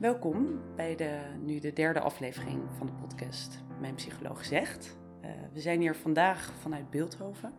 Welkom 0.00 0.60
bij 0.76 0.96
de, 0.96 1.18
nu 1.40 1.58
de 1.58 1.72
derde 1.72 2.00
aflevering 2.00 2.60
van 2.76 2.86
de 2.86 2.92
podcast 2.92 3.58
Mijn 3.80 3.94
Psycholoog 3.94 4.44
Zegt. 4.44 4.98
Uh, 5.24 5.30
we 5.52 5.60
zijn 5.60 5.80
hier 5.80 5.94
vandaag 5.94 6.52
vanuit 6.60 6.90
Beeldhoven 6.90 7.52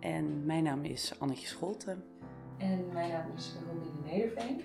en 0.00 0.46
mijn 0.46 0.62
naam 0.62 0.84
is 0.84 1.14
Annetje 1.18 1.46
Scholten. 1.46 2.04
En 2.58 2.88
mijn 2.92 3.10
naam 3.10 3.26
is 3.36 3.54
Robin 3.66 4.12
Nederveen. 4.12 4.62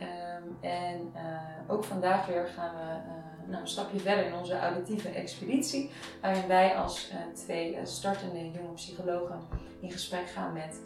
Um, 0.00 0.56
en 0.60 1.12
uh, 1.14 1.40
ook 1.66 1.84
vandaag 1.84 2.26
weer 2.26 2.46
gaan 2.46 2.74
we 2.74 3.10
uh, 3.10 3.48
nou, 3.48 3.60
een 3.60 3.68
stapje 3.68 3.98
verder 3.98 4.26
in 4.26 4.34
onze 4.34 4.58
auditieve 4.58 5.08
expeditie, 5.08 5.90
waarin 6.20 6.46
wij 6.46 6.76
als 6.76 7.12
twee 7.34 7.78
startende 7.82 8.50
jonge 8.50 8.72
psychologen 8.74 9.40
in 9.80 9.90
gesprek 9.90 10.28
gaan 10.28 10.52
met 10.52 10.80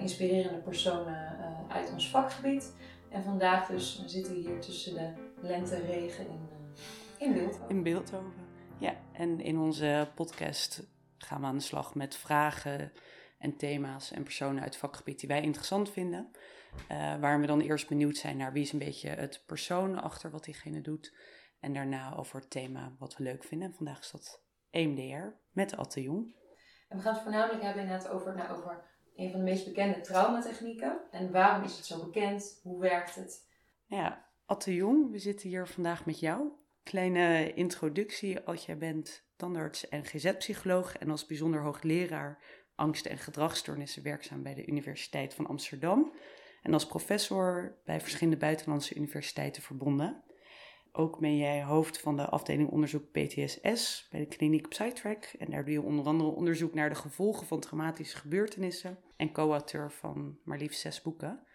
inspirerende 0.00 0.58
personen 0.58 1.36
uit 1.68 1.92
ons 1.92 2.10
vakgebied. 2.10 2.74
En 3.12 3.22
vandaag 3.22 3.66
dus 3.66 4.04
zitten 4.06 4.32
we 4.32 4.38
hier 4.38 4.60
tussen 4.60 4.94
de 4.94 5.12
lente 5.40 5.76
regen 5.76 6.26
in, 6.26 6.48
uh, 6.50 7.26
in 7.26 7.32
Beeldhoven. 7.32 7.68
In 7.68 7.82
Beeldhoven, 7.82 8.32
ja. 8.78 8.96
En 9.12 9.40
in 9.40 9.58
onze 9.58 10.10
podcast 10.14 10.82
gaan 11.18 11.40
we 11.40 11.46
aan 11.46 11.56
de 11.56 11.62
slag 11.62 11.94
met 11.94 12.16
vragen 12.16 12.92
en 13.38 13.56
thema's 13.56 14.10
en 14.10 14.22
personen 14.22 14.62
uit 14.62 14.72
het 14.72 14.82
vakgebied 14.82 15.20
die 15.20 15.28
wij 15.28 15.42
interessant 15.42 15.90
vinden. 15.90 16.30
Uh, 16.90 17.16
waar 17.16 17.40
we 17.40 17.46
dan 17.46 17.60
eerst 17.60 17.88
benieuwd 17.88 18.16
zijn 18.16 18.36
naar 18.36 18.52
wie 18.52 18.62
is 18.62 18.72
een 18.72 18.78
beetje 18.78 19.08
het 19.08 19.42
persoon 19.46 20.02
achter 20.02 20.30
wat 20.30 20.44
diegene 20.44 20.80
doet. 20.80 21.14
En 21.60 21.72
daarna 21.72 22.16
over 22.16 22.40
het 22.40 22.50
thema 22.50 22.92
wat 22.98 23.16
we 23.16 23.22
leuk 23.22 23.44
vinden. 23.44 23.68
En 23.68 23.74
vandaag 23.74 24.00
is 24.00 24.10
dat 24.10 24.42
EMDR 24.70 25.36
met 25.50 25.76
Atte 25.76 26.02
Jong. 26.02 26.34
En 26.88 26.96
we 26.96 27.02
gaan 27.02 27.14
het 27.14 27.22
voornamelijk 27.22 27.62
hebben 27.62 27.82
inderdaad 27.82 28.08
over, 28.08 28.34
nou, 28.34 28.56
over 28.56 28.84
een 29.16 29.30
van 29.30 29.38
de 29.38 29.44
meest 29.44 29.64
bekende 29.64 30.00
traumatechnieken. 30.00 31.00
En 31.10 31.32
waarom 31.32 31.64
is 31.64 31.76
het 31.76 31.86
zo 31.86 32.04
bekend? 32.04 32.60
Hoe 32.62 32.80
werkt 32.80 33.14
het? 33.14 33.46
Ja, 33.86 34.28
Atte 34.46 34.74
Jong, 34.74 35.10
we 35.10 35.18
zitten 35.18 35.48
hier 35.48 35.66
vandaag 35.66 36.06
met 36.06 36.20
jou. 36.20 36.48
Kleine 36.82 37.54
introductie, 37.54 38.40
als 38.40 38.66
jij 38.66 38.78
bent 38.78 39.24
tandarts 39.36 39.88
en 39.88 40.04
GZ-psycholoog 40.04 40.98
en 40.98 41.10
als 41.10 41.26
bijzonder 41.26 41.62
hoogleraar 41.62 42.42
angst- 42.74 43.06
en 43.06 43.18
gedragsstoornissen 43.18 44.02
werkzaam 44.02 44.42
bij 44.42 44.54
de 44.54 44.66
Universiteit 44.66 45.34
van 45.34 45.46
Amsterdam. 45.46 46.12
En 46.62 46.72
als 46.72 46.86
professor 46.86 47.76
bij 47.84 48.00
verschillende 48.00 48.36
buitenlandse 48.36 48.94
universiteiten 48.94 49.62
verbonden. 49.62 50.22
Ook 50.92 51.18
ben 51.18 51.36
jij 51.36 51.64
hoofd 51.64 51.98
van 51.98 52.16
de 52.16 52.28
afdeling 52.28 52.68
onderzoek 52.68 53.10
PTSS 53.10 54.06
bij 54.10 54.20
de 54.20 54.26
kliniek 54.26 54.68
Psytrack. 54.68 55.24
En 55.24 55.50
daar 55.50 55.64
doe 55.64 55.72
je 55.72 55.82
onder 55.82 56.06
andere 56.06 56.30
onderzoek 56.30 56.74
naar 56.74 56.88
de 56.88 56.94
gevolgen 56.94 57.46
van 57.46 57.60
traumatische 57.60 58.16
gebeurtenissen. 58.16 58.98
En 59.16 59.32
co-auteur 59.32 59.90
van 59.90 60.38
maar 60.44 60.58
liefst 60.58 60.80
zes 60.80 61.02
boeken. 61.02 61.46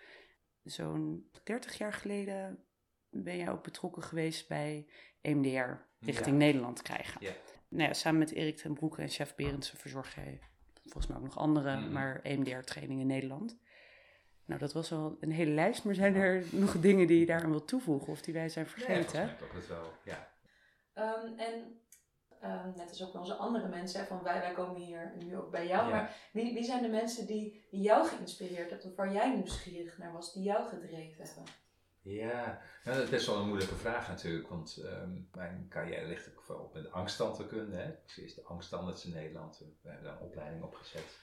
Zo'n 0.63 1.29
30 1.43 1.77
jaar 1.77 1.93
geleden 1.93 2.63
ben 3.09 3.37
jij 3.37 3.49
ook 3.49 3.63
betrokken 3.63 4.03
geweest 4.03 4.47
bij 4.47 4.87
EMDR 5.21 5.71
richting 5.99 6.37
Nederland 6.37 6.81
krijgen. 6.81 7.21
Ja. 7.21 7.31
Nou 7.69 7.87
ja, 7.87 7.93
samen 7.93 8.19
met 8.19 8.31
Erik 8.31 8.57
ten 8.57 8.73
Broeke 8.73 9.01
en 9.01 9.09
chef 9.09 9.35
Berendsen 9.35 9.77
verzorg 9.77 10.15
jij 10.15 10.39
volgens 10.83 11.07
mij 11.07 11.17
ook 11.17 11.23
nog 11.23 11.37
andere, 11.37 11.75
mhm. 11.75 11.91
maar 11.91 12.19
EMDR-training 12.21 12.99
in 12.99 13.07
Nederland. 13.07 13.57
Nou, 14.47 14.59
dat 14.59 14.73
was 14.73 14.89
wel 14.89 15.17
een 15.19 15.31
hele 15.31 15.51
lijst, 15.51 15.83
maar 15.83 15.95
zijn 15.95 16.15
er 16.15 16.43
nog 16.51 16.79
dingen 16.79 17.07
die 17.07 17.19
je 17.19 17.25
daaraan 17.25 17.49
wilt 17.49 17.67
toevoegen 17.67 18.13
of 18.13 18.21
die 18.21 18.33
wij 18.33 18.49
zijn 18.49 18.67
vergeten? 18.67 19.19
Ja, 19.19 19.31
ik 19.31 19.51
het 19.53 19.67
wel, 19.67 19.93
ja. 20.03 20.31
Um, 20.93 21.39
en 21.39 21.53
um, 22.43 22.73
net 22.75 22.89
als 22.89 23.03
ook 23.03 23.13
onze 23.13 23.33
andere 23.33 23.67
mensen, 23.67 24.05
van 24.05 24.23
wij, 24.23 24.39
wij 24.39 24.53
komen 24.53 24.81
hier 24.81 25.13
nu 25.19 25.37
ook 25.37 25.51
bij 25.51 25.67
jou, 25.67 25.91
maar 25.91 26.15
wie, 26.31 26.53
wie 26.53 26.63
zijn 26.63 26.81
de 26.81 26.89
mensen 26.89 27.27
die, 27.27 27.67
die 27.71 27.81
jou 27.81 28.07
geïnspireerd 28.07 28.69
hebben, 28.69 28.89
of 28.89 28.95
waar 28.95 29.13
jij 29.13 29.35
nieuwsgierig 29.35 29.97
naar 29.97 30.11
was, 30.11 30.33
die 30.33 30.43
jou 30.43 30.67
gedreven 30.67 31.23
hebben? 31.23 31.43
Ja, 32.01 32.61
nou, 32.83 32.97
dat 32.97 33.03
is 33.03 33.09
best 33.09 33.25
wel 33.25 33.35
een 33.35 33.47
moeilijke 33.47 33.75
vraag 33.75 34.07
natuurlijk, 34.07 34.49
want 34.49 34.81
um, 34.83 35.29
mijn 35.33 35.65
carrière 35.69 36.07
ligt 36.07 36.29
ook 36.29 36.47
wel 36.47 36.57
op 36.57 36.73
met 36.73 36.91
angststandenkunde. 36.91 37.75
Hè. 37.75 37.89
Ik 37.89 38.23
is 38.23 38.35
de 38.35 38.43
angststandards 38.43 39.05
in 39.05 39.13
Nederland, 39.13 39.63
we 39.81 39.89
hebben 39.89 40.07
daar 40.07 40.21
een 40.21 40.27
opleiding 40.27 40.63
op 40.63 40.75
gezet. 40.75 41.19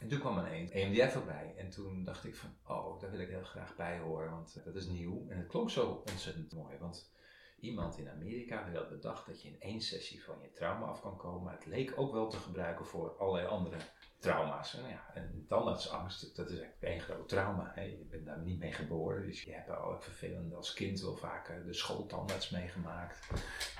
En 0.00 0.08
toen 0.08 0.18
kwam 0.18 0.38
een 0.38 0.70
EMDR 0.70 1.08
voorbij. 1.08 1.54
En 1.56 1.70
toen 1.70 2.04
dacht 2.04 2.24
ik 2.24 2.36
van, 2.36 2.56
oh, 2.66 3.00
daar 3.00 3.10
wil 3.10 3.20
ik 3.20 3.28
heel 3.28 3.44
graag 3.44 3.76
bij 3.76 3.98
horen, 3.98 4.30
want 4.30 4.60
dat 4.64 4.74
is 4.74 4.86
nieuw. 4.86 5.26
En 5.28 5.38
het 5.38 5.46
klonk 5.46 5.70
zo 5.70 6.02
ontzettend 6.10 6.52
mooi, 6.52 6.78
want 6.78 7.12
iemand 7.60 7.98
in 7.98 8.08
Amerika 8.08 8.70
had 8.72 8.88
bedacht 8.88 9.26
dat 9.26 9.42
je 9.42 9.48
in 9.48 9.60
één 9.60 9.80
sessie 9.80 10.24
van 10.24 10.36
je 10.42 10.50
trauma 10.50 10.86
af 10.86 11.00
kan 11.00 11.16
komen. 11.16 11.52
Het 11.52 11.66
leek 11.66 11.92
ook 11.96 12.12
wel 12.12 12.28
te 12.28 12.36
gebruiken 12.36 12.86
voor 12.86 13.16
allerlei 13.16 13.46
andere 13.46 13.76
trauma's. 14.18 14.74
En, 14.74 14.88
ja, 14.88 15.10
en 15.14 15.44
tandartsangst, 15.48 16.36
dat 16.36 16.50
is 16.50 16.58
eigenlijk 16.58 16.82
één 16.82 17.00
groot 17.00 17.28
trauma. 17.28 17.72
Hè. 17.74 17.82
Je 17.82 18.06
bent 18.10 18.26
daar 18.26 18.38
niet 18.38 18.58
mee 18.58 18.72
geboren, 18.72 19.26
dus 19.26 19.42
je 19.42 19.52
hebt 19.52 19.70
al 19.70 20.00
vervelend 20.00 20.54
als 20.54 20.72
kind 20.72 21.00
wel 21.00 21.16
vaak 21.16 21.64
de 21.66 21.72
schooltandarts 21.72 22.50
meegemaakt. 22.50 23.26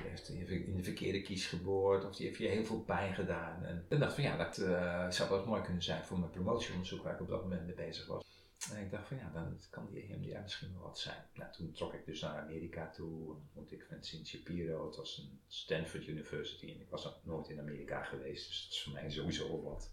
Je 0.03 0.09
heeft 0.09 0.29
in 0.29 0.77
de 0.77 0.83
verkeerde 0.83 1.23
kies 1.23 1.47
geboord 1.47 2.05
of 2.05 2.17
die 2.17 2.27
heeft 2.27 2.39
je 2.39 2.49
heel 2.49 2.65
veel 2.65 2.81
pijn 2.81 3.15
gedaan. 3.15 3.65
En 3.65 3.87
ik 3.89 3.99
dacht 3.99 4.15
van 4.15 4.25
ja, 4.25 4.37
dat 4.37 4.59
uh, 4.59 5.11
zou 5.11 5.31
wel 5.31 5.47
mooi 5.47 5.63
kunnen 5.63 5.83
zijn 5.83 6.05
voor 6.05 6.19
mijn 6.19 6.31
promotieonderzoek 6.31 7.03
waar 7.03 7.15
ik 7.15 7.21
op 7.21 7.29
dat 7.29 7.43
moment 7.43 7.67
mee 7.67 7.75
bezig 7.75 8.07
was. 8.07 8.27
En 8.71 8.83
ik 8.83 8.91
dacht 8.91 9.09
van 9.09 9.17
ja, 9.17 9.31
dan 9.33 9.61
kan 9.71 9.87
die 9.87 10.03
EMDR 10.03 10.41
misschien 10.43 10.73
wel 10.73 10.83
wat 10.83 10.99
zijn. 10.99 11.25
Nou, 11.35 11.53
toen 11.53 11.73
trok 11.73 11.95
ik 11.95 12.07
dus 12.07 12.21
naar 12.21 12.41
Amerika 12.41 12.91
toe. 12.91 13.35
Ontmoette 13.35 13.75
ik 13.75 13.83
Francine 13.83 14.25
Shapiro. 14.25 14.87
Het 14.87 14.97
was 14.97 15.19
een 15.19 15.41
Stanford 15.47 16.07
University. 16.07 16.67
En 16.67 16.81
ik 16.81 16.91
was 16.91 17.05
nog 17.05 17.21
nooit 17.25 17.49
in 17.49 17.61
Amerika 17.61 18.03
geweest. 18.03 18.49
Dus 18.49 18.63
dat 18.63 18.73
is 18.73 18.83
voor 18.83 18.93
mij 18.93 19.11
sowieso 19.11 19.63
wat. 19.63 19.93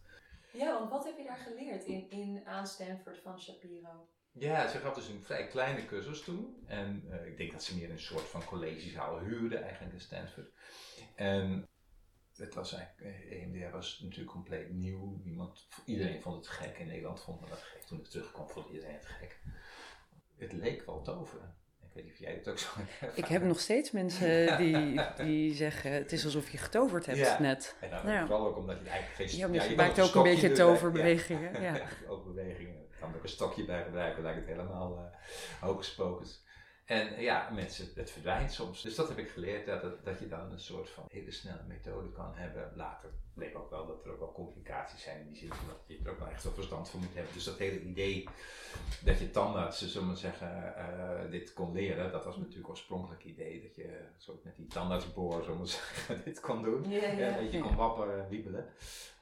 Ja, 0.56 0.74
want 0.80 0.90
wat 0.90 1.06
heb 1.06 1.18
je 1.18 1.24
daar 1.24 1.38
geleerd 1.38 1.84
in, 1.84 2.10
in, 2.10 2.46
aan 2.46 2.68
Stanford 2.68 3.20
van 3.20 3.42
Shapiro? 3.42 4.08
Ja, 4.32 4.68
ze 4.68 4.78
gaf 4.78 4.94
dus 4.96 5.08
een 5.08 5.24
vrij 5.24 5.48
kleine 5.48 5.86
cursus 5.86 6.22
toen. 6.22 6.64
En 6.68 7.04
uh, 7.10 7.26
ik 7.26 7.38
denk 7.38 7.52
dat 7.52 7.64
ze 7.64 7.76
meer 7.76 7.90
een 7.90 8.00
soort 8.00 8.28
van 8.28 8.46
collegezaal 8.46 9.20
huurde 9.20 9.58
eigenlijk 9.58 9.94
in 9.94 10.02
Stanford. 10.02 10.52
En 11.16 11.68
het 12.36 12.54
was 12.54 12.74
eigenlijk, 12.74 13.30
EMDR 13.30 13.64
eh, 13.64 13.72
was 13.72 14.00
natuurlijk 14.00 14.32
compleet 14.32 14.70
nieuw. 14.70 15.22
Niemand, 15.24 15.68
iedereen 15.86 16.22
vond 16.22 16.36
het 16.36 16.48
gek. 16.48 16.78
In 16.78 16.88
Nederland 16.88 17.22
vond 17.22 17.40
men 17.40 17.50
dat 17.50 17.62
gek. 17.62 17.82
Toen 17.82 18.00
ik 18.00 18.08
terugkwam 18.08 18.50
vond 18.50 18.70
iedereen 18.70 18.96
het 18.96 19.06
gek. 19.06 19.40
Het 20.36 20.54
leek 20.54 20.86
wel 20.86 21.02
toveren. 21.02 21.56
Ik 21.96 22.04
weet 22.04 22.12
niet 22.12 22.20
of 22.20 22.28
jij 22.28 22.34
het 22.34 22.48
ook 22.48 22.58
zo 22.58 22.68
hebt. 23.00 23.18
Ik 23.18 23.26
heb 23.26 23.44
nog 23.44 23.60
steeds 23.60 23.92
mensen 23.92 24.58
die, 24.64 25.02
die 25.18 25.54
zeggen: 25.54 25.92
het 25.92 26.12
is 26.12 26.26
alsof 26.26 26.50
je 26.50 26.58
getoverd 26.58 27.06
hebt 27.06 27.18
ja. 27.18 27.42
net. 27.42 27.76
En 27.80 27.90
dan 27.90 28.12
ja. 28.12 28.26
vooral 28.26 28.48
ook 28.48 28.58
omdat 28.58 28.78
je 28.84 28.90
eigenlijk 28.90 29.32
geen. 29.32 29.40
Ja, 29.40 29.64
ja, 29.64 29.70
je 29.70 29.76
maakt 29.76 30.00
ook 30.00 30.16
een 30.16 30.24
beetje 30.24 30.52
toverbewegingen. 30.52 31.62
Ja. 31.62 31.76
ja. 31.76 31.88
ook 32.08 32.26
bewegingen. 32.26 32.88
Kan 33.00 33.14
er 33.14 33.20
een 33.22 33.30
stokje 33.30 33.66
bij 33.66 33.84
gebruiken, 33.84 34.24
lijkt 34.24 34.40
het 34.40 34.48
helemaal 34.48 34.98
uh, 34.98 35.62
hocus 35.62 35.96
pocus. 35.96 36.45
En 36.86 37.22
ja, 37.22 37.50
mensen, 37.54 37.88
het 37.96 38.12
verdwijnt 38.12 38.52
soms. 38.52 38.82
Dus 38.82 38.96
dat 38.96 39.08
heb 39.08 39.18
ik 39.18 39.30
geleerd, 39.30 39.66
dat, 39.66 40.06
dat 40.06 40.20
je 40.20 40.28
dan 40.28 40.52
een 40.52 40.60
soort 40.60 40.90
van 40.90 41.04
hele 41.08 41.32
snelle 41.32 41.64
methode 41.68 42.12
kan 42.12 42.32
hebben. 42.36 42.72
Later 42.76 43.10
bleek 43.34 43.58
ook 43.58 43.70
wel 43.70 43.88
dat 43.88 44.06
er 44.06 44.12
ook 44.12 44.20
wel 44.20 44.32
complicaties 44.32 45.02
zijn 45.02 45.20
in 45.20 45.28
die 45.28 45.38
zin 45.38 45.50
dat 45.50 45.78
je 45.86 46.00
er 46.04 46.12
ook 46.12 46.20
wel 46.20 46.28
echt 46.28 46.44
wel 46.44 46.54
verstand 46.54 46.90
voor 46.90 47.00
moet 47.00 47.14
hebben. 47.14 47.34
Dus 47.34 47.44
dat 47.44 47.58
hele 47.58 47.82
idee 47.82 48.28
dat 49.04 49.20
je 49.20 49.32
tandartsen, 49.32 49.90
zullen 49.90 50.10
we 50.10 50.16
zeggen, 50.16 50.74
uh, 50.78 51.32
dit 51.32 51.54
kon 51.54 51.74
leren, 51.74 52.12
dat 52.12 52.26
was 52.26 52.38
natuurlijk 52.38 52.70
oorspronkelijk 52.70 53.24
idee. 53.24 53.62
Dat 53.62 53.76
je 53.76 54.00
zo 54.18 54.40
met 54.44 54.56
die 54.56 54.68
tandartsboor, 54.68 55.44
zullen 55.44 55.60
we 55.60 55.68
zeggen, 55.68 56.22
dit 56.26 56.40
kon 56.40 56.64
doen. 56.64 56.90
Ja, 56.90 57.08
ja. 57.08 57.38
dat 57.38 57.52
je 57.52 57.60
kon 57.60 57.76
wapperen 57.76 58.24
en 58.24 58.30
wiebelen. 58.30 58.66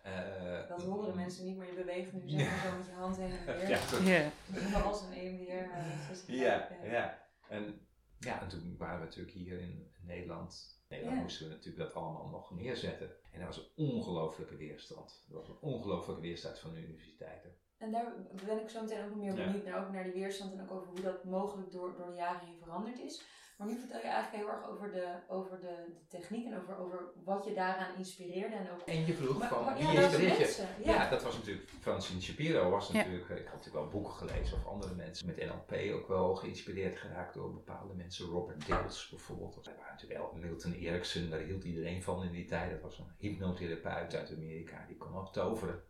Uh, 0.05 0.69
dat 0.69 0.83
horen 0.83 1.11
de 1.11 1.15
mensen 1.15 1.45
niet, 1.45 1.57
maar 1.57 1.65
je 1.65 1.73
beweegt 1.73 2.13
nu 2.13 2.29
zeg 2.29 2.47
maar 2.47 2.71
zo 2.71 2.77
met 2.77 2.85
je 2.85 2.91
hand 2.91 3.17
heen 3.17 3.31
en 3.31 3.45
weer. 3.59 3.69
ja, 3.69 4.31
ja. 4.71 4.79
Als 4.79 5.01
een 5.01 5.13
EMDR. 5.13 5.51
Uh, 5.51 6.39
ja, 6.39 6.67
ja. 6.83 7.22
En 7.53 7.87
ja, 8.19 8.41
en 8.41 8.47
toen 8.47 8.75
waren 8.77 8.99
we 8.99 9.05
natuurlijk 9.05 9.35
hier 9.35 9.59
in 9.59 9.91
Nederland. 10.01 10.81
Nederland 10.89 11.21
moesten 11.21 11.47
we 11.47 11.53
natuurlijk 11.53 11.83
dat 11.83 11.93
allemaal 11.93 12.29
nog 12.29 12.51
neerzetten. 12.51 13.09
En 13.31 13.39
er 13.39 13.45
was 13.45 13.57
een 13.57 13.85
ongelofelijke 13.85 14.55
weerstand. 14.55 15.25
Er 15.29 15.35
was 15.35 15.47
een 15.47 15.59
ongelofelijke 15.59 16.21
weerstand 16.21 16.59
van 16.59 16.73
de 16.73 16.81
universiteiten. 16.81 17.55
En 17.77 17.91
daar 17.91 18.13
ben 18.45 18.61
ik 18.61 18.69
zo 18.69 18.81
meteen 18.81 19.03
ook 19.03 19.09
nog 19.09 19.17
meer 19.17 19.33
benieuwd 19.33 19.65
naar, 19.65 19.85
ook 19.85 19.91
naar 19.91 20.03
die 20.03 20.13
weerstand 20.13 20.53
en 20.53 20.61
ook 20.61 20.71
over 20.71 20.87
hoe 20.87 21.01
dat 21.01 21.23
mogelijk 21.23 21.71
door, 21.71 21.95
door 21.97 22.07
de 22.07 22.15
jaren 22.15 22.47
heen 22.47 22.57
veranderd 22.57 22.99
is. 22.99 23.23
Maar 23.57 23.67
nu 23.67 23.79
vertel 23.79 23.99
je 23.99 24.07
eigenlijk 24.07 24.43
heel 24.43 24.53
erg 24.53 24.69
over 24.69 24.91
de, 24.91 25.15
over 25.27 25.59
de, 25.59 25.75
de 25.93 26.07
techniek 26.07 26.45
en 26.45 26.57
over, 26.61 26.77
over 26.77 27.11
wat 27.23 27.45
je 27.45 27.53
daaraan 27.53 27.95
inspireerde. 27.97 28.55
En, 28.55 28.71
ook... 28.71 28.81
en 28.81 29.05
je 29.05 29.13
vroeg 29.13 29.47
van, 29.47 29.73
wie 29.73 29.87
ja, 29.87 30.01
inspireert 30.01 30.55
Ja. 30.57 30.93
ja. 30.93 31.09
dat 31.09 31.23
was 31.23 31.37
natuurlijk, 31.37 31.69
Francine 31.79 32.21
Shapiro 32.21 32.69
was 32.69 32.91
natuurlijk, 32.91 33.29
ik 33.29 33.47
had 33.47 33.55
natuurlijk 33.55 33.73
wel 33.73 33.87
boeken 33.87 34.13
gelezen 34.13 34.57
of 34.57 34.65
andere 34.65 34.95
mensen 34.95 35.25
met 35.25 35.45
NLP 35.45 35.93
ook 35.93 36.07
wel 36.07 36.35
geïnspireerd 36.35 36.97
geraakt 36.97 37.33
door 37.33 37.53
bepaalde 37.53 37.93
mensen. 37.93 38.25
Robert 38.25 38.65
Dills 38.65 39.09
bijvoorbeeld. 39.09 39.55
Dat 39.55 39.65
waren 39.65 39.91
natuurlijk 39.91 40.19
wel 40.19 40.41
Milton 40.41 40.73
Erickson, 40.73 41.29
daar 41.29 41.39
hield 41.39 41.63
iedereen 41.63 42.03
van 42.03 42.23
in 42.23 42.31
die 42.31 42.45
tijd. 42.45 42.71
Dat 42.71 42.81
was 42.81 42.97
een 42.97 43.11
hypnotherapeut 43.17 44.15
uit 44.15 44.33
Amerika, 44.35 44.85
die 44.87 44.97
kon 44.97 45.15
ook 45.15 45.33
toveren. 45.33 45.83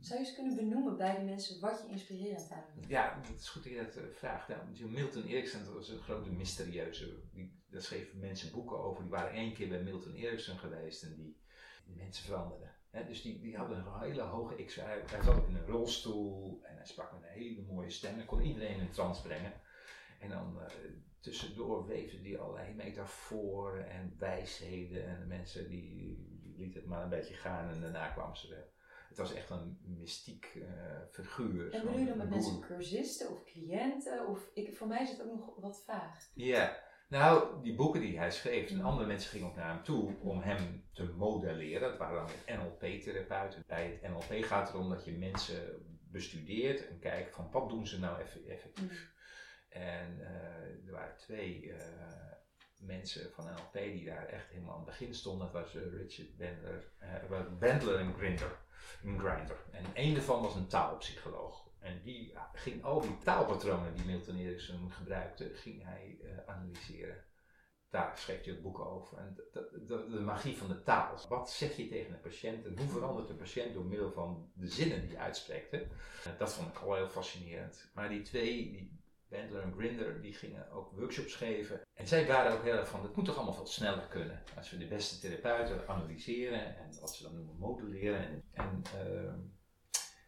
Zou 0.00 0.20
je 0.20 0.26
eens 0.26 0.34
kunnen 0.34 0.56
benoemen 0.56 0.96
bij 0.96 1.18
de 1.18 1.24
mensen 1.24 1.60
wat 1.60 1.82
je 1.82 1.92
inspirerend 1.92 2.50
aan 2.50 2.64
Ja, 2.88 3.20
het 3.26 3.40
is 3.40 3.48
goed 3.48 3.62
dat 3.62 3.72
je 3.72 3.84
dat 3.84 3.96
uh, 3.96 4.02
vraagt. 4.12 4.48
Nou, 4.48 4.90
Milton 4.90 5.26
Erickson 5.26 5.74
was 5.74 5.88
een 5.88 6.00
grote 6.00 6.30
mysterieuze. 6.30 7.22
Die, 7.32 7.62
daar 7.70 7.82
schreven 7.82 8.18
mensen 8.18 8.52
boeken 8.52 8.78
over. 8.78 9.02
Die 9.02 9.12
waren 9.12 9.32
één 9.32 9.54
keer 9.54 9.68
bij 9.68 9.82
Milton 9.82 10.14
Erickson 10.14 10.58
geweest 10.58 11.02
en 11.02 11.14
die, 11.16 11.38
mensen 11.84 12.24
veranderden. 12.24 12.74
dus 13.06 13.22
die, 13.22 13.40
die 13.40 13.56
hadden 13.56 13.78
een 13.78 14.00
hele 14.00 14.22
hoge 14.22 14.64
x 14.64 14.74
hij, 14.74 15.02
hij 15.06 15.22
zat 15.22 15.46
in 15.48 15.54
een 15.54 15.66
rolstoel 15.66 16.60
en 16.62 16.76
hij 16.76 16.86
sprak 16.86 17.12
met 17.12 17.22
een 17.22 17.28
hele 17.28 17.62
mooie 17.62 17.90
stem. 17.90 18.14
Hij 18.14 18.24
kon 18.24 18.40
iedereen 18.40 18.80
in 18.80 18.90
trance 18.90 19.22
brengen. 19.22 19.52
En 20.20 20.28
dan, 20.28 20.56
uh, 20.58 20.66
tussendoor 21.20 21.86
weefde 21.86 22.20
die 22.20 22.38
allerlei 22.38 22.74
metaforen 22.74 23.90
en 23.90 24.14
wijsheden. 24.18 25.06
En 25.06 25.20
de 25.20 25.26
mensen 25.26 25.68
die, 25.68 25.96
die 25.96 26.54
lieten 26.56 26.80
het 26.80 26.88
maar 26.88 27.02
een 27.02 27.08
beetje 27.08 27.34
gaan 27.34 27.70
en 27.70 27.80
daarna 27.80 28.08
kwamen 28.08 28.36
ze 28.36 28.54
er. 28.54 28.68
Het 29.10 29.18
was 29.18 29.34
echt 29.34 29.50
een 29.50 29.78
mystiek 29.82 30.52
uh, 30.54 30.64
figuur. 31.10 31.72
En 31.72 31.80
bedoel 31.80 31.98
je 31.98 32.06
dan 32.06 32.16
met 32.16 32.30
mensen 32.30 32.60
cursisten 32.60 33.30
of 33.30 33.44
cliënten? 33.44 34.26
Of, 34.26 34.50
ik, 34.54 34.76
voor 34.76 34.86
mij 34.86 35.02
is 35.02 35.10
het 35.10 35.22
ook 35.22 35.32
nog 35.32 35.60
wat 35.60 35.82
vaag. 35.86 36.30
Ja, 36.34 36.82
nou, 37.08 37.62
die 37.62 37.74
boeken 37.74 38.00
die 38.00 38.18
hij 38.18 38.30
schreef, 38.30 38.70
en 38.70 38.80
andere 38.80 39.06
mensen 39.06 39.30
gingen 39.30 39.48
ook 39.48 39.56
naar 39.56 39.74
hem 39.74 39.82
toe 39.82 40.16
om 40.20 40.40
hem 40.40 40.84
te 40.92 41.04
modelleren. 41.04 41.88
Dat 41.88 41.98
waren 41.98 42.26
dan 42.46 42.58
NLP-therapeuten. 42.58 43.64
Bij 43.66 43.98
het 44.00 44.10
NLP 44.10 44.44
gaat 44.44 44.66
het 44.66 44.74
erom 44.74 44.88
dat 44.88 45.04
je 45.04 45.12
mensen 45.12 45.86
bestudeert 46.10 46.88
en 46.88 46.98
kijkt 46.98 47.34
van 47.34 47.50
wat 47.50 47.68
doen 47.68 47.86
ze 47.86 47.98
nou 47.98 48.22
effectief. 48.46 49.12
En 49.68 50.18
uh, 50.18 50.86
er 50.86 50.92
waren 50.92 51.16
twee 51.16 51.62
uh, 51.62 51.76
mensen 52.80 53.30
van 53.32 53.44
NLP 53.44 53.72
die 53.72 54.04
daar 54.04 54.26
echt 54.26 54.48
helemaal 54.48 54.72
aan 54.72 54.80
het 54.80 54.88
begin 54.88 55.14
stonden. 55.14 55.52
Dat 55.52 55.62
was 55.62 55.74
uh, 55.74 55.92
Richard 55.92 56.36
Bandler, 56.36 56.92
Bandler 57.58 57.98
en 57.98 58.14
Grinder, 58.14 58.58
Grinder. 59.02 59.56
En 59.70 59.84
een 59.94 60.14
daarvan 60.14 60.42
was 60.42 60.54
een 60.54 60.66
taalpsycholoog. 60.66 61.68
En 61.78 62.00
die 62.02 62.34
ging 62.52 62.84
al 62.84 63.00
die 63.00 63.18
taalpatronen 63.18 63.94
die 63.94 64.04
Milton 64.04 64.36
Erickson 64.36 64.90
gebruikte, 64.92 65.50
ging 65.54 65.84
hij 65.84 66.18
analyseren. 66.46 67.24
Daar 67.90 68.18
schreef 68.18 68.44
hij 68.44 68.54
ook 68.54 68.62
boeken 68.62 68.86
over. 68.86 69.18
En 69.18 69.36
de, 69.52 70.06
de, 70.10 70.20
magie 70.20 70.56
van 70.56 70.68
de 70.68 70.82
taal. 70.82 71.18
Wat 71.28 71.50
zeg 71.50 71.76
je 71.76 71.88
tegen 71.88 72.14
een 72.14 72.20
patiënt 72.20 72.64
en 72.66 72.78
hoe 72.78 72.88
verandert 72.88 73.28
de 73.28 73.34
patiënt 73.34 73.74
door 73.74 73.84
middel 73.84 74.12
van 74.12 74.50
de 74.54 74.68
zinnen 74.68 75.00
die 75.00 75.10
je 75.10 75.18
uitspreekt? 75.18 75.70
Hè? 75.70 75.86
Dat 76.38 76.54
vond 76.54 76.68
ik 76.68 76.78
al 76.78 76.94
heel 76.94 77.08
fascinerend. 77.08 77.90
Maar 77.94 78.08
die 78.08 78.22
twee, 78.22 78.70
die 78.70 78.99
Bandler 79.30 79.62
en 79.62 79.72
Grinder, 79.72 80.20
die 80.20 80.32
gingen 80.32 80.70
ook 80.70 80.92
workshops 80.92 81.34
geven. 81.34 81.80
En 81.94 82.06
zij 82.06 82.26
waren 82.26 82.52
ook 82.52 82.62
heel 82.62 82.76
erg 82.76 82.88
van, 82.88 83.02
het 83.02 83.16
moet 83.16 83.24
toch 83.24 83.36
allemaal 83.36 83.54
veel 83.54 83.66
sneller 83.66 84.06
kunnen. 84.08 84.42
Als 84.56 84.70
we 84.70 84.78
de 84.78 84.86
beste 84.86 85.18
therapeuten 85.18 85.88
analyseren 85.88 86.76
en 86.76 87.00
wat 87.00 87.14
ze 87.14 87.22
dan 87.22 87.34
noemen 87.34 87.56
modelleren. 87.56 88.42
En, 88.52 88.82
uh, 89.06 89.32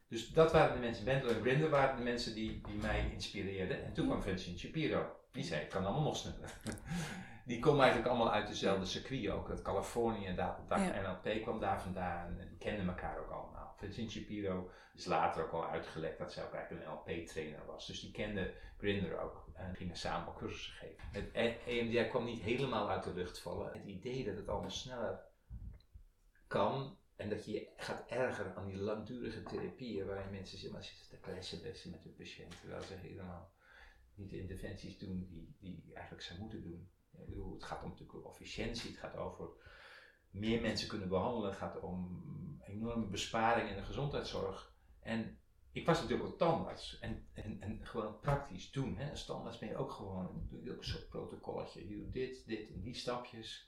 dus 0.09 0.29
dat 0.29 0.53
waren 0.53 0.75
de 0.75 0.81
mensen, 0.81 1.05
Bandler 1.05 1.37
en 1.37 1.43
Grinder 1.43 1.71
waren 1.71 1.97
de 1.97 2.03
mensen 2.03 2.35
die, 2.35 2.61
die 2.67 2.77
mij 2.77 3.11
inspireerden. 3.13 3.85
En 3.85 3.93
toen 3.93 4.07
kwam 4.07 4.23
Vincent 4.23 4.59
Shapiro. 4.59 5.17
Die 5.33 5.45
zei, 5.45 5.61
het 5.61 5.71
kan 5.71 5.85
allemaal 5.85 6.03
nog 6.03 6.17
sneller. 6.17 6.55
die 7.45 7.59
komen 7.59 7.81
eigenlijk 7.81 8.11
allemaal 8.11 8.33
uit 8.33 8.49
dezelfde 8.49 8.87
circuit 8.87 9.29
ook. 9.29 9.49
Dat 9.49 9.63
Californië 9.63 10.27
en 10.27 10.37
dat, 10.37 10.57
ja. 10.69 11.01
NLP 11.01 11.43
kwam 11.43 11.61
daar 11.61 11.83
vandaan. 11.83 12.39
En 12.39 12.49
die 12.49 12.59
kenden 12.59 12.89
elkaar 12.89 13.19
ook 13.19 13.31
allemaal. 13.31 13.75
Vincent 13.79 14.11
Shapiro 14.11 14.71
is 14.95 15.05
later 15.05 15.45
ook 15.45 15.53
al 15.53 15.69
uitgelekt 15.69 16.19
dat 16.19 16.33
zij 16.33 16.45
ook 16.45 16.53
eigenlijk 16.53 16.87
een 16.87 16.93
NLP-trainer 16.93 17.67
was. 17.67 17.87
Dus 17.87 18.01
die 18.01 18.11
kende 18.11 18.55
Grinder 18.79 19.19
ook 19.19 19.49
en 19.55 19.75
gingen 19.77 19.97
samen 19.97 20.29
ook 20.29 20.39
cursussen 20.39 20.75
geven. 20.75 21.31
Het 21.33 21.59
EMDR 21.67 22.09
kwam 22.09 22.25
niet 22.25 22.41
helemaal 22.41 22.91
uit 22.91 23.05
de 23.05 23.15
lucht 23.15 23.39
vallen. 23.39 23.73
Het 23.73 23.85
idee 23.85 24.25
dat 24.25 24.37
het 24.37 24.49
allemaal 24.49 24.71
sneller 24.71 25.21
kan 26.47 26.97
en 27.17 27.29
dat 27.29 27.45
je 27.45 27.53
je 27.53 27.73
gaat 27.77 28.09
ergeren 28.09 28.57
aan 28.57 28.67
die 28.67 28.77
langdurige 28.77 29.43
therapieën 29.43 30.07
waarin 30.07 30.31
mensen 30.31 30.59
zitten, 30.59 30.73
maar 30.73 30.85
zitten 30.85 31.09
te 31.09 31.17
kletsen 31.17 31.91
met 31.91 32.03
hun 32.03 32.15
patiënt, 32.15 32.61
terwijl 32.61 32.83
ze 32.83 32.95
helemaal 32.95 33.53
niet 34.15 34.31
de 34.31 34.41
interventies 34.41 34.99
doen 34.99 35.27
die, 35.29 35.57
die 35.59 35.91
eigenlijk 35.95 36.25
zou 36.25 36.39
moeten 36.41 36.63
doen. 36.63 36.91
Het 37.55 37.65
gaat 37.65 37.83
om 37.83 37.89
natuurlijk 37.89 38.27
efficiëntie, 38.27 38.91
het 38.91 38.99
gaat 38.99 39.17
over 39.17 39.49
meer 40.31 40.61
mensen 40.61 40.89
kunnen 40.89 41.09
behandelen, 41.09 41.49
het 41.49 41.59
gaat 41.59 41.81
om 41.81 42.23
enorme 42.67 43.07
besparingen 43.07 43.71
in 43.71 43.77
de 43.77 43.83
gezondheidszorg. 43.83 44.75
En 45.01 45.39
ik 45.73 45.87
was 45.87 46.01
natuurlijk 46.01 46.29
ook 46.29 46.39
tandarts 46.39 46.99
en, 46.99 47.27
en, 47.33 47.61
en 47.61 47.79
gewoon 47.83 48.21
praktisch 48.21 48.71
doen. 48.71 48.97
Hè. 48.97 49.11
Als 49.11 49.59
ben 49.59 49.69
je 49.69 49.77
ook 49.77 49.93
gewoon, 49.93 50.47
doe 50.51 50.65
je 50.65 50.73
ook 50.73 50.79
een 50.79 50.85
soort 50.85 51.09
protocolletje. 51.09 51.89
Je 51.89 52.11
dit, 52.11 52.47
dit 52.47 52.69
en 52.69 52.83
die 52.83 52.95
stapjes. 52.95 53.67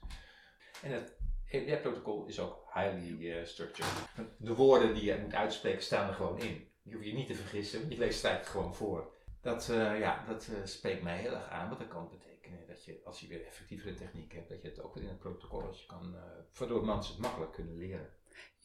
En 0.83 0.91
het 0.91 1.17
EMDR-protocol 1.47 2.25
is 2.25 2.39
ook 2.39 2.71
highly 2.73 3.11
uh, 3.11 3.45
structured. 3.45 4.09
De 4.37 4.55
woorden 4.55 4.93
die 4.93 5.03
je 5.03 5.19
moet 5.21 5.33
uitspreken 5.33 5.83
staan 5.83 6.07
er 6.07 6.13
gewoon 6.13 6.39
in. 6.39 6.67
Je 6.81 6.93
hoeft 6.93 7.05
je 7.05 7.13
niet 7.13 7.27
te 7.27 7.35
vergissen, 7.35 7.79
want 7.79 7.91
je 7.91 7.99
leest 7.99 8.21
het 8.21 8.47
gewoon 8.47 8.75
voor. 8.75 9.13
Dat, 9.41 9.69
uh, 9.69 9.99
ja, 9.99 10.25
dat 10.27 10.47
uh, 10.47 10.65
spreekt 10.65 11.03
mij 11.03 11.17
heel 11.17 11.33
erg 11.33 11.49
aan, 11.49 11.69
wat 11.69 11.79
dat 11.79 11.87
kan 11.87 12.09
betekenen 12.09 12.34
dat 12.67 12.85
je, 12.85 13.01
als 13.03 13.19
je 13.19 13.27
weer 13.27 13.45
effectievere 13.45 13.93
techniek 13.93 14.33
hebt, 14.33 14.49
dat 14.49 14.61
je 14.61 14.67
het 14.67 14.81
ook 14.81 14.93
weer 14.95 15.03
in 15.03 15.09
een 15.09 15.17
protocolletje 15.17 15.85
kan, 15.85 16.15
waardoor 16.57 16.85
mensen 16.85 17.13
het 17.13 17.21
makkelijk 17.21 17.51
kunnen 17.51 17.77
leren. 17.77 18.09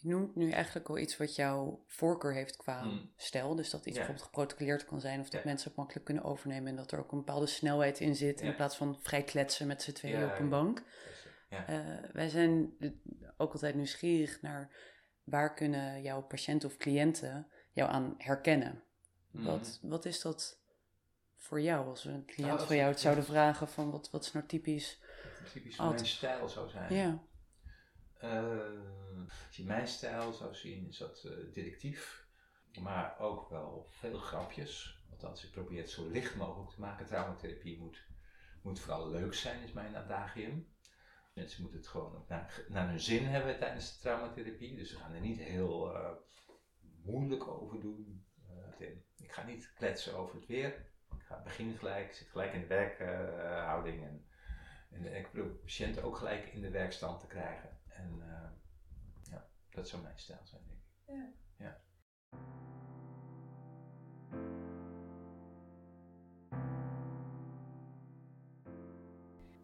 Je 0.00 0.08
noemt 0.08 0.37
nu 0.37 0.50
eigenlijk 0.50 0.88
al 0.88 0.98
iets 0.98 1.16
wat 1.16 1.34
jouw 1.34 1.84
voorkeur 1.87 2.34
heeft 2.34 2.56
qua 2.56 2.82
hmm. 2.82 3.12
stijl. 3.16 3.54
Dus 3.54 3.70
dat 3.70 3.87
iets 3.87 3.96
bijvoorbeeld 3.96 4.26
geprotocoleerd 4.26 4.84
kan 4.84 5.00
zijn. 5.00 5.20
Of 5.20 5.28
dat 5.28 5.44
mensen 5.44 5.69
het 5.69 5.76
makkelijk 5.76 6.04
kunnen 6.04 6.25
overnemen. 6.25 6.69
En 6.69 6.76
dat 6.76 6.92
er 6.92 6.98
ook 6.98 7.12
een 7.12 7.19
bepaalde 7.19 7.46
snelheid 7.46 8.00
in 8.00 8.16
zit. 8.16 8.40
In 8.40 8.54
plaats 8.54 8.76
van 8.76 8.98
vrij 9.00 9.22
kletsen 9.22 9.66
met 9.66 9.82
z'n 9.82 9.92
tweeën 9.92 10.25
op 10.25 10.38
een 10.38 10.48
bank. 10.48 10.82
Uh, 11.50 11.58
wij 12.12 12.28
zijn 12.28 12.76
ook 13.37 13.52
altijd 13.52 13.75
nieuwsgierig 13.75 14.42
naar 14.42 14.76
waar 15.25 15.54
kunnen 15.54 16.02
jouw 16.02 16.22
patiënten 16.22 16.69
of 16.69 16.76
cliënten 16.76 17.46
jou 17.72 17.90
aan 17.90 18.14
herkennen. 18.19 18.82
Hmm. 19.31 19.44
Wat, 19.44 19.78
wat 19.82 20.04
is 20.04 20.20
dat 20.20 20.60
voor 21.40 21.60
jou? 21.60 21.87
Als 21.87 22.04
we 22.04 22.10
een 22.10 22.25
cliënt 22.25 22.54
nou, 22.54 22.66
van 22.66 22.76
jou 22.76 22.90
het 22.90 23.00
zouden 23.00 23.25
vragen 23.25 23.69
van 23.69 23.90
wat, 23.90 24.10
wat 24.10 24.25
is 24.25 24.32
nou 24.32 24.46
typisch... 24.46 25.00
Typisch 25.52 25.76
voor 25.76 25.88
mijn 25.88 26.06
stijl 26.06 26.48
zou 26.48 26.70
zijn. 26.70 26.94
Ja. 26.94 27.22
Uh, 28.25 29.38
als 29.46 29.56
je 29.56 29.64
mijn 29.64 29.88
stijl 29.88 30.32
zou 30.32 30.54
zien, 30.54 30.88
is 30.88 30.98
dat 30.98 31.25
uh, 31.26 31.52
directief, 31.52 32.26
maar 32.81 33.19
ook 33.19 33.48
wel 33.48 33.87
veel 33.88 34.19
grapjes. 34.19 35.02
Althans, 35.10 35.44
ik 35.44 35.50
probeer 35.50 35.81
het 35.81 35.90
zo 35.90 36.08
licht 36.08 36.37
mogelijk 36.37 36.70
te 36.70 36.81
maken. 36.81 37.06
Traumatherapie 37.06 37.78
moet, 37.78 38.06
moet 38.62 38.81
vooral 38.81 39.10
leuk 39.10 39.34
zijn, 39.34 39.62
is 39.62 39.72
mijn 39.72 39.96
adagium. 39.96 40.69
Mensen 41.34 41.62
moeten 41.62 41.81
het 41.81 41.88
gewoon 41.88 42.25
naar, 42.28 42.64
naar 42.69 42.88
hun 42.88 43.00
zin 43.00 43.25
hebben 43.25 43.58
tijdens 43.58 43.94
de 43.94 44.00
traumatherapie. 44.00 44.76
Dus 44.76 44.92
we 44.92 44.98
gaan 44.98 45.12
er 45.12 45.20
niet 45.20 45.38
heel 45.38 45.94
uh, 45.94 46.10
moeilijk 47.04 47.48
over 47.48 47.81
doen. 47.81 48.25
ik 49.16 49.32
ga 49.32 49.44
niet 49.44 49.72
kletsen 49.72 50.16
over 50.16 50.34
het 50.34 50.46
weer. 50.46 50.89
Beginnen 51.38 51.79
gelijk, 51.79 52.15
zit 52.15 52.29
gelijk 52.29 52.53
in 52.53 52.61
de 52.61 52.67
werkhouding. 52.67 54.03
en, 54.03 54.27
en 54.91 55.17
ik 55.17 55.31
probeer 55.31 55.50
patiënten 55.50 56.03
ook 56.03 56.17
gelijk 56.17 56.47
in 56.47 56.61
de 56.61 56.71
werkstand 56.71 57.21
te 57.21 57.27
krijgen. 57.27 57.78
En 57.88 58.16
uh, 58.19 58.50
ja, 59.31 59.47
dat 59.71 59.88
zou 59.88 60.02
mijn 60.02 60.19
stijl 60.19 60.45
zijn, 60.45 60.62
denk 60.66 60.78
ik. 60.78 61.14
Ja. 61.14 61.33
ja. 61.57 61.81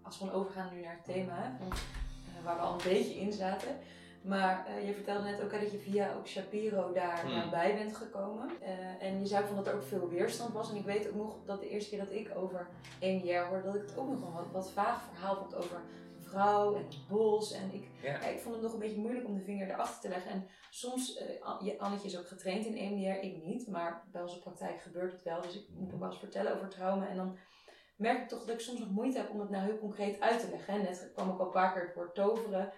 Als 0.03 0.19
we 0.19 0.25
dan 0.25 0.35
overgaan 0.35 0.75
nu 0.75 0.81
naar 0.81 0.95
het 0.95 1.05
thema, 1.05 1.59
uh, 1.61 2.45
waar 2.45 2.57
we 2.57 2.63
al 2.63 2.73
een 2.73 2.85
beetje 2.85 3.15
in 3.15 3.33
zaten. 3.33 3.79
Maar 4.27 4.67
uh, 4.69 4.87
je 4.87 4.95
vertelde 4.95 5.25
net 5.31 5.43
ook 5.43 5.51
dat 5.51 5.71
je 5.71 5.79
via 5.79 6.15
ook 6.15 6.27
Shapiro 6.27 6.93
daar 6.93 7.21
hmm. 7.21 7.35
nabij 7.35 7.75
bent 7.75 7.97
gekomen. 7.97 8.51
Uh, 8.63 9.03
en 9.03 9.21
je 9.21 9.27
zei 9.27 9.47
van 9.47 9.57
dat 9.57 9.67
er 9.67 9.75
ook 9.75 9.83
veel 9.83 10.09
weerstand 10.09 10.53
was. 10.53 10.71
En 10.71 10.77
ik 10.77 10.85
weet 10.85 11.09
ook 11.09 11.15
nog 11.15 11.37
dat 11.45 11.61
de 11.61 11.69
eerste 11.69 11.91
keer 11.91 11.99
dat 11.99 12.13
ik 12.13 12.31
over 12.37 12.69
EMDR 12.99 13.49
hoorde, 13.49 13.65
dat 13.65 13.75
ik 13.75 13.81
het 13.81 13.99
ook 13.99 14.09
nog 14.09 14.27
een 14.27 14.33
wat, 14.33 14.51
wat 14.53 14.71
vaag 14.71 15.03
verhaal 15.03 15.37
vond 15.37 15.55
over 15.55 15.81
vrouw 16.19 16.75
en 16.75 16.83
het 16.83 16.97
bos. 17.09 17.53
En 17.53 17.75
ik, 17.75 17.89
ja. 18.03 18.21
ik 18.21 18.41
vond 18.41 18.55
het 18.55 18.65
nog 18.65 18.73
een 18.73 18.79
beetje 18.79 19.01
moeilijk 19.01 19.27
om 19.27 19.35
de 19.35 19.45
vinger 19.45 19.71
erachter 19.71 20.01
te 20.01 20.09
leggen. 20.09 20.31
En 20.31 20.49
soms, 20.71 21.21
uh, 21.63 21.81
Annetje 21.81 22.09
is 22.09 22.19
ook 22.19 22.29
getraind 22.29 22.67
in 22.67 22.77
EMDR, 22.77 23.25
ik 23.27 23.45
niet. 23.45 23.69
Maar 23.69 24.03
bij 24.13 24.23
onze 24.23 24.39
praktijk 24.39 24.81
gebeurt 24.81 25.13
het 25.13 25.23
wel. 25.23 25.41
Dus 25.41 25.57
ik 25.57 25.67
moet 25.75 25.93
ook 25.93 26.01
wel 26.01 26.09
eens 26.09 26.19
vertellen 26.19 26.55
over 26.55 26.69
trauma. 26.69 27.09
En 27.09 27.17
dan 27.17 27.37
merk 27.97 28.23
ik 28.23 28.29
toch 28.29 28.45
dat 28.45 28.55
ik 28.55 28.61
soms 28.61 28.79
nog 28.79 28.91
moeite 28.91 29.19
heb 29.19 29.31
om 29.31 29.41
het 29.41 29.51
nou 29.51 29.65
heel 29.65 29.79
concreet 29.79 30.21
uit 30.21 30.41
te 30.41 30.51
leggen. 30.51 30.83
Net 30.83 31.11
kwam 31.15 31.31
ik 31.31 31.39
al 31.39 31.47
een 31.47 31.53
paar 31.53 31.73
keer 31.73 31.83
het 31.83 31.95
woord 31.95 32.15
toveren 32.15 32.73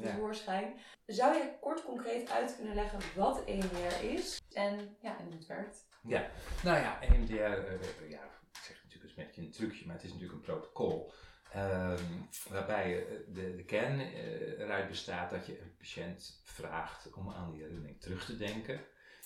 tevoorschijn. 0.00 0.74
Ja. 1.06 1.14
Zou 1.14 1.34
je 1.34 1.56
kort 1.60 1.84
concreet 1.84 2.30
uit 2.30 2.56
kunnen 2.56 2.74
leggen 2.74 3.00
wat 3.14 3.44
EMDR 3.44 4.04
is 4.04 4.40
en, 4.52 4.96
ja, 5.00 5.18
en 5.18 5.24
hoe 5.24 5.34
het 5.34 5.46
werkt? 5.46 5.86
Ja, 6.02 6.30
nou 6.64 6.78
ja, 6.78 7.02
EMDR, 7.02 7.32
uh, 7.32 8.10
ja, 8.10 8.24
ik 8.52 8.58
zeg 8.62 8.82
natuurlijk 8.84 9.16
een 9.16 9.24
beetje 9.24 9.42
een 9.42 9.50
trucje, 9.50 9.86
maar 9.86 9.94
het 9.94 10.04
is 10.04 10.12
natuurlijk 10.12 10.38
een 10.38 10.54
protocol. 10.54 11.12
Um, 11.56 12.28
waarbij 12.48 13.06
de, 13.28 13.54
de 13.56 13.64
kern 13.64 14.00
uh, 14.00 14.60
eruit 14.60 14.88
bestaat 14.88 15.30
dat 15.30 15.46
je 15.46 15.60
een 15.60 15.76
patiënt 15.76 16.40
vraagt 16.44 17.12
om 17.12 17.30
aan 17.30 17.50
die 17.50 17.62
herinnering 17.62 18.00
terug 18.00 18.24
te 18.24 18.36
denken. 18.36 18.80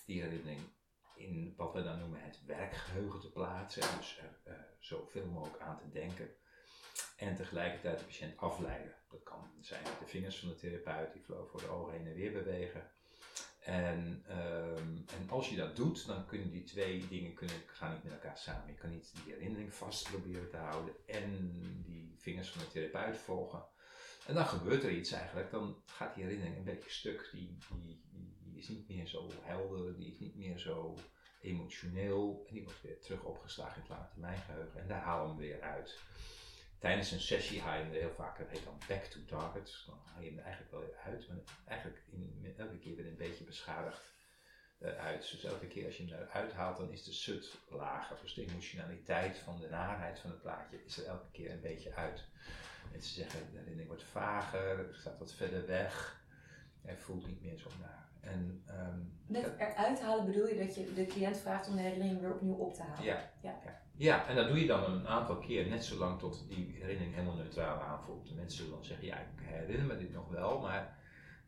Die 0.06 0.22
herinnering 0.22 0.60
in 1.14 1.54
wat 1.56 1.72
we 1.72 1.82
dan 1.82 1.98
noemen 1.98 2.22
het 2.22 2.44
werkgeheugen 2.46 3.20
te 3.20 3.30
plaatsen. 3.30 3.82
Dus 3.98 4.18
er 4.18 4.52
uh, 4.52 4.58
zoveel 4.78 5.26
mogelijk 5.26 5.62
aan 5.62 5.78
te 5.78 5.90
denken. 5.90 6.28
En 7.16 7.34
tegelijkertijd 7.34 7.98
de 7.98 8.04
patiënt 8.04 8.36
afleiden. 8.36 8.94
Dat 9.10 9.22
kan 9.22 9.50
zijn 9.60 9.82
met 9.82 9.98
de 9.98 10.06
vingers 10.06 10.38
van 10.38 10.48
de 10.48 10.54
therapeut 10.54 11.12
die 11.12 11.22
voor 11.24 11.60
de 11.60 11.68
ogen 11.68 11.92
heen 11.92 12.06
en 12.06 12.14
weer 12.14 12.32
bewegen. 12.32 12.90
En, 13.60 14.24
um, 14.30 15.04
en 15.06 15.28
als 15.28 15.48
je 15.48 15.56
dat 15.56 15.76
doet, 15.76 16.06
dan 16.06 16.26
kunnen 16.26 16.50
die 16.50 16.64
twee 16.64 17.08
dingen 17.08 17.34
kunnen, 17.34 17.56
gaan 17.66 17.92
niet 17.92 18.02
met 18.02 18.12
elkaar 18.12 18.38
samen. 18.38 18.68
Je 18.68 18.74
kan 18.74 18.90
niet 18.90 19.12
die 19.14 19.32
herinnering 19.32 19.74
vast 19.74 20.10
proberen 20.10 20.50
te 20.50 20.56
houden 20.56 20.94
en 21.06 21.50
die 21.84 22.14
vingers 22.18 22.50
van 22.50 22.60
de 22.60 22.70
therapeut 22.70 23.16
volgen. 23.16 23.64
En 24.26 24.34
dan 24.34 24.46
gebeurt 24.46 24.82
er 24.82 24.90
iets 24.90 25.12
eigenlijk, 25.12 25.50
dan 25.50 25.82
gaat 25.86 26.14
die 26.14 26.24
herinnering 26.24 26.56
een 26.56 26.64
beetje 26.64 26.90
stuk. 26.90 27.28
Die, 27.32 27.56
die, 27.82 28.02
die 28.42 28.58
is 28.58 28.68
niet 28.68 28.88
meer 28.88 29.06
zo 29.06 29.30
helder, 29.40 29.96
die 29.96 30.12
is 30.12 30.18
niet 30.18 30.36
meer 30.36 30.58
zo 30.58 30.96
emotioneel. 31.40 32.44
En 32.48 32.54
die 32.54 32.64
wordt 32.64 32.82
weer 32.82 33.00
terug 33.00 33.24
opgeslagen 33.24 33.74
in 33.74 33.80
het 33.80 33.90
lange 33.90 34.08
termijn 34.08 34.38
geheugen. 34.38 34.80
En 34.80 34.88
daar 34.88 35.02
halen 35.02 35.24
we 35.24 35.28
hem 35.28 35.50
weer 35.50 35.62
uit. 35.62 35.98
Tijdens 36.80 37.10
een 37.10 37.20
sessie 37.20 37.60
haal 37.60 37.76
je 37.76 37.82
hem 37.82 37.92
er 37.92 38.00
heel 38.00 38.14
vaak, 38.14 38.38
dat 38.38 38.48
heet 38.48 38.64
dan 38.64 38.78
back 38.88 39.04
to 39.04 39.20
target. 39.26 39.82
Dan 39.86 40.00
haal 40.04 40.22
je 40.22 40.28
hem 40.28 40.38
er 40.38 40.44
eigenlijk 40.44 40.72
wel 40.72 40.80
weer 40.80 40.96
uit. 41.04 41.28
Maar 41.28 41.36
eigenlijk 41.64 42.02
in, 42.10 42.54
elke 42.56 42.78
keer 42.78 42.96
weer 42.96 43.06
een 43.06 43.16
beetje 43.16 43.44
beschadigd 43.44 44.02
uh, 44.78 44.96
uit. 44.96 45.30
Dus 45.30 45.44
elke 45.44 45.66
keer 45.66 45.86
als 45.86 45.96
je 45.96 46.04
hem 46.04 46.20
eruit 46.20 46.52
haalt, 46.52 46.76
dan 46.76 46.92
is 46.92 47.04
de 47.04 47.12
sut 47.12 47.58
lager. 47.68 48.16
Dus 48.22 48.34
de 48.34 48.46
emotionaliteit 48.46 49.38
van 49.38 49.60
de 49.60 49.68
naarheid 49.68 50.18
van 50.18 50.30
het 50.30 50.40
plaatje 50.40 50.84
is 50.84 50.98
er 50.98 51.06
elke 51.06 51.30
keer 51.30 51.50
een 51.50 51.60
beetje 51.60 51.94
uit. 51.94 52.24
Mensen 52.90 53.14
zeggen, 53.14 53.40
de 53.40 53.58
herinnering 53.58 53.88
wordt 53.88 54.04
vager, 54.04 54.88
staat 54.92 55.18
wat 55.18 55.34
verder 55.34 55.66
weg. 55.66 56.24
Hij 56.82 56.96
voelt 56.96 57.26
niet 57.26 57.42
meer 57.42 57.58
zo 57.58 57.68
naar. 57.80 58.08
En, 58.20 58.64
um, 58.68 59.18
Met 59.26 59.54
eruit 59.58 60.00
halen 60.00 60.26
bedoel 60.26 60.48
je 60.48 60.64
dat 60.64 60.74
je 60.74 60.94
de 60.94 61.06
cliënt 61.06 61.36
vraagt 61.38 61.68
om 61.68 61.76
de 61.76 61.82
herinnering 61.82 62.20
weer 62.20 62.34
opnieuw 62.34 62.54
op 62.54 62.74
te 62.74 62.82
halen? 62.82 63.04
Ja. 63.04 63.30
ja. 63.40 63.60
ja. 63.64 63.80
Ja 64.00 64.26
en 64.26 64.36
dat 64.36 64.48
doe 64.48 64.60
je 64.60 64.66
dan 64.66 64.92
een 64.92 65.08
aantal 65.08 65.38
keer, 65.38 65.66
net 65.66 65.84
zolang 65.84 66.18
tot 66.18 66.48
die 66.48 66.72
herinnering 66.72 67.14
helemaal 67.14 67.36
neutraal 67.36 67.80
aanvoelt. 67.80 68.28
De 68.28 68.34
mensen 68.34 68.58
zullen 68.58 68.72
dan 68.72 68.84
zeggen, 68.84 69.06
ja, 69.06 69.18
ik 69.18 69.40
herinner 69.40 69.86
me 69.86 69.96
dit 69.96 70.12
nog 70.12 70.28
wel, 70.28 70.60
maar 70.60 70.98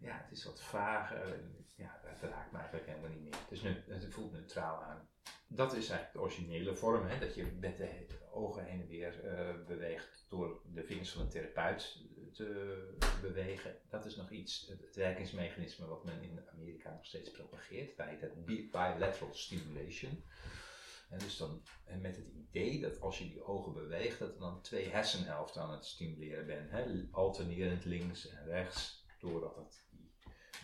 ja, 0.00 0.20
het 0.22 0.38
is 0.38 0.44
wat 0.44 0.62
vager. 0.62 1.40
Ja, 1.76 2.00
dat 2.04 2.30
raakt 2.30 2.52
me 2.52 2.58
eigenlijk 2.58 2.86
helemaal 2.86 3.10
niet 3.10 3.22
meer. 3.22 3.74
Het, 3.88 4.02
het 4.02 4.14
voelt 4.14 4.32
neutraal 4.32 4.82
aan. 4.82 5.08
Dat 5.46 5.72
is 5.72 5.88
eigenlijk 5.88 6.12
de 6.12 6.20
originele 6.20 6.74
vorm, 6.74 7.06
hè, 7.06 7.18
dat 7.18 7.34
je 7.34 7.46
met 7.60 7.76
de 7.76 8.06
ogen 8.30 8.64
heen 8.64 8.80
en 8.80 8.86
weer 8.86 9.24
uh, 9.24 9.66
beweegt 9.66 10.26
door 10.28 10.60
de 10.64 10.84
vingers 10.84 11.12
van 11.12 11.24
de 11.24 11.30
therapeut 11.30 11.98
te 12.32 12.88
bewegen. 13.20 13.76
Dat 13.90 14.04
is 14.04 14.16
nog 14.16 14.30
iets, 14.30 14.66
het, 14.68 14.96
werkingsmechanisme 14.96 15.86
wat 15.86 16.04
men 16.04 16.22
in 16.22 16.40
Amerika 16.52 16.90
nog 16.90 17.06
steeds 17.06 17.30
propageert. 17.30 17.96
Dat 17.96 18.06
heet 18.06 18.20
het 18.20 18.44
bilateral 18.44 19.34
stimulation. 19.34 20.24
En 21.12 21.18
dus 21.18 21.36
dan 21.36 21.62
en 21.84 22.00
met 22.00 22.16
het 22.16 22.28
idee 22.28 22.80
dat 22.80 23.00
als 23.00 23.18
je 23.18 23.28
die 23.28 23.44
ogen 23.44 23.72
beweegt, 23.72 24.18
dat 24.18 24.34
er 24.34 24.40
dan 24.40 24.62
twee 24.62 24.88
hersenhelften 24.88 25.62
aan 25.62 25.72
het 25.72 25.84
stimuleren 25.84 26.46
bent. 26.46 26.70
Hè? 26.70 27.08
Alternerend 27.10 27.84
links 27.84 28.28
en 28.28 28.44
rechts, 28.44 29.06
doordat 29.18 29.56
het 29.56 29.86
die 29.90 30.12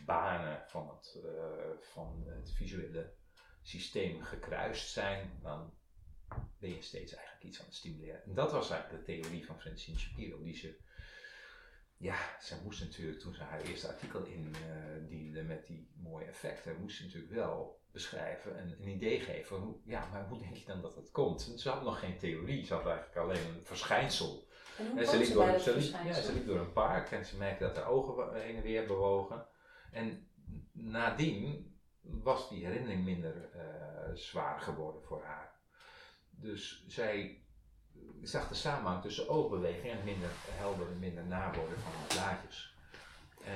banen 0.05 0.65
van 0.67 0.89
het, 0.89 1.23
uh, 1.25 1.33
van 1.81 2.25
het 2.27 2.53
visuele 2.53 3.15
systeem 3.63 4.23
gekruist 4.23 4.89
zijn, 4.89 5.39
dan 5.43 5.75
ben 6.59 6.71
je 6.71 6.83
steeds 6.83 7.15
eigenlijk 7.15 7.45
iets 7.45 7.61
aan 7.61 7.67
het 7.67 7.75
stimuleren. 7.75 8.25
En 8.25 8.35
dat 8.35 8.53
was 8.53 8.71
eigenlijk 8.71 9.07
de 9.07 9.13
theorie 9.13 9.47
van 9.47 9.61
Francine 9.61 9.99
Shapiro, 9.99 10.43
die 10.43 10.57
ze, 10.57 10.79
ja, 11.97 12.41
ze 12.41 12.61
moest 12.63 12.81
natuurlijk 12.81 13.21
toen 13.21 13.35
ze 13.35 13.43
haar 13.43 13.61
eerste 13.61 13.89
artikel 13.89 14.25
indiende 14.25 15.41
uh, 15.41 15.47
met 15.47 15.67
die 15.67 15.91
mooie 15.97 16.27
effecten, 16.27 16.81
moest 16.81 16.97
ze 16.97 17.05
natuurlijk 17.05 17.33
wel 17.33 17.81
beschrijven 17.99 18.59
en 18.59 18.77
een 18.81 18.89
idee 18.89 19.21
geven 19.21 19.47
van, 19.47 19.61
hoe, 19.61 19.75
ja, 19.85 20.09
maar 20.13 20.27
hoe 20.29 20.39
denk 20.39 20.57
je 20.57 20.67
dan 20.67 20.81
dat 20.81 20.95
het 20.95 21.11
komt? 21.11 21.53
Ze 21.57 21.69
had 21.69 21.83
nog 21.83 21.99
geen 21.99 22.19
theorie, 22.19 22.65
ze 22.65 22.75
had 22.75 22.87
eigenlijk 22.87 23.17
alleen 23.17 23.47
een 23.47 23.65
verschijnsel. 23.65 24.47
En 24.97 25.07
ze, 25.07 25.19
liep 25.19 25.33
door, 25.33 25.59
ze, 25.59 25.77
liep, 25.77 25.95
ja, 26.05 26.13
ze 26.13 26.33
liep 26.33 26.47
door 26.47 26.59
een 26.59 26.73
park 26.73 27.11
en 27.11 27.25
ze 27.25 27.37
merkte 27.37 27.65
dat 27.65 27.77
haar 27.77 27.89
ogen 27.89 28.41
heen 28.41 28.57
en 28.57 28.63
weer 28.63 28.87
bewogen. 28.87 29.47
En 29.93 30.29
nadien 30.73 31.77
was 32.01 32.49
die 32.49 32.67
herinnering 32.67 33.05
minder 33.05 33.51
uh, 33.57 33.63
zwaar 34.15 34.61
geworden 34.61 35.03
voor 35.03 35.23
haar. 35.23 35.53
Dus 36.31 36.85
zij 36.87 37.43
zag 38.23 38.49
de 38.49 38.55
samenhang 38.55 39.03
tussen 39.03 39.29
oogbeweging 39.29 39.93
en 39.93 40.05
minder 40.05 40.31
helder 40.35 40.87
en 40.87 40.99
minder 40.99 41.25
naborden 41.25 41.79
van 41.79 41.93
de 41.93 42.15
plaatjes. 42.15 42.77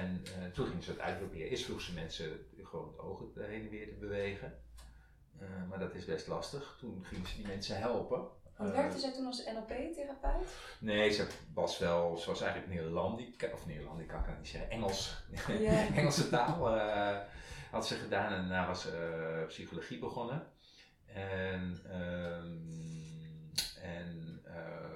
En 0.00 0.22
uh, 0.24 0.52
toen 0.52 0.66
ging 0.66 0.82
ze 0.82 0.90
het 0.90 1.00
uitproberen. 1.00 1.48
Eerst 1.48 1.64
vroeg 1.64 1.80
ze 1.80 1.92
mensen 1.92 2.46
gewoon 2.62 2.90
de 2.90 2.98
ogen 2.98 3.26
heen 3.34 3.62
en 3.62 3.68
weer 3.68 3.88
te 3.88 3.94
bewegen. 3.94 4.58
Uh, 5.40 5.48
maar 5.68 5.78
dat 5.78 5.94
is 5.94 6.04
best 6.04 6.26
lastig. 6.26 6.76
Toen 6.78 7.04
ging 7.04 7.28
ze 7.28 7.36
die 7.36 7.46
mensen 7.46 7.78
helpen. 7.78 8.28
Want 8.56 8.74
werkte 8.74 8.98
zij 8.98 9.12
toen 9.12 9.26
als 9.26 9.44
NLP-therapeut? 9.44 10.54
Nee, 10.80 11.10
ze 11.10 11.26
was 11.54 11.78
wel, 11.78 12.16
ze 12.16 12.26
was 12.26 12.40
eigenlijk 12.40 12.72
Nederlandica, 12.72 13.48
of 13.52 13.66
Nederlandica 13.66 14.12
kan 14.12 14.22
ik 14.22 14.28
het 14.28 14.38
niet 14.38 14.48
zeggen, 14.48 14.70
Engels, 14.70 15.24
yeah. 15.48 15.96
Engelse 15.98 16.28
taal 16.28 16.76
uh, 16.76 17.18
had 17.70 17.86
ze 17.86 17.94
gedaan 17.94 18.32
en 18.32 18.48
daarna 18.48 18.66
was 18.66 18.80
ze 18.82 19.44
psychologie 19.48 19.98
begonnen. 19.98 20.46
En, 21.06 21.82
um, 22.00 23.52
en 23.80 24.42
uh, 24.46 24.92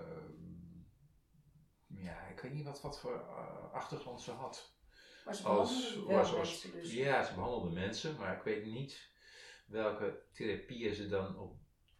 ja, 1.87 2.27
ik 2.31 2.41
weet 2.41 2.53
niet 2.53 2.65
wat, 2.65 2.81
wat 2.81 3.01
voor 3.01 3.23
achtergrond 3.73 4.21
ze 4.21 4.31
had. 4.31 4.76
Maar 5.27 5.35
ze 5.35 5.43
behandelde 5.43 6.19
als, 6.19 6.31
was, 6.31 6.63
dus. 6.73 6.93
Ja, 6.93 7.25
ze 7.25 7.35
behandelde 7.35 7.71
mensen, 7.71 8.17
maar 8.17 8.37
ik 8.37 8.43
weet 8.43 8.65
niet 8.65 9.11
welke 9.67 10.23
therapieën 10.33 10.95
ze 10.95 11.09
dan 11.09 11.39
op, 11.39 11.57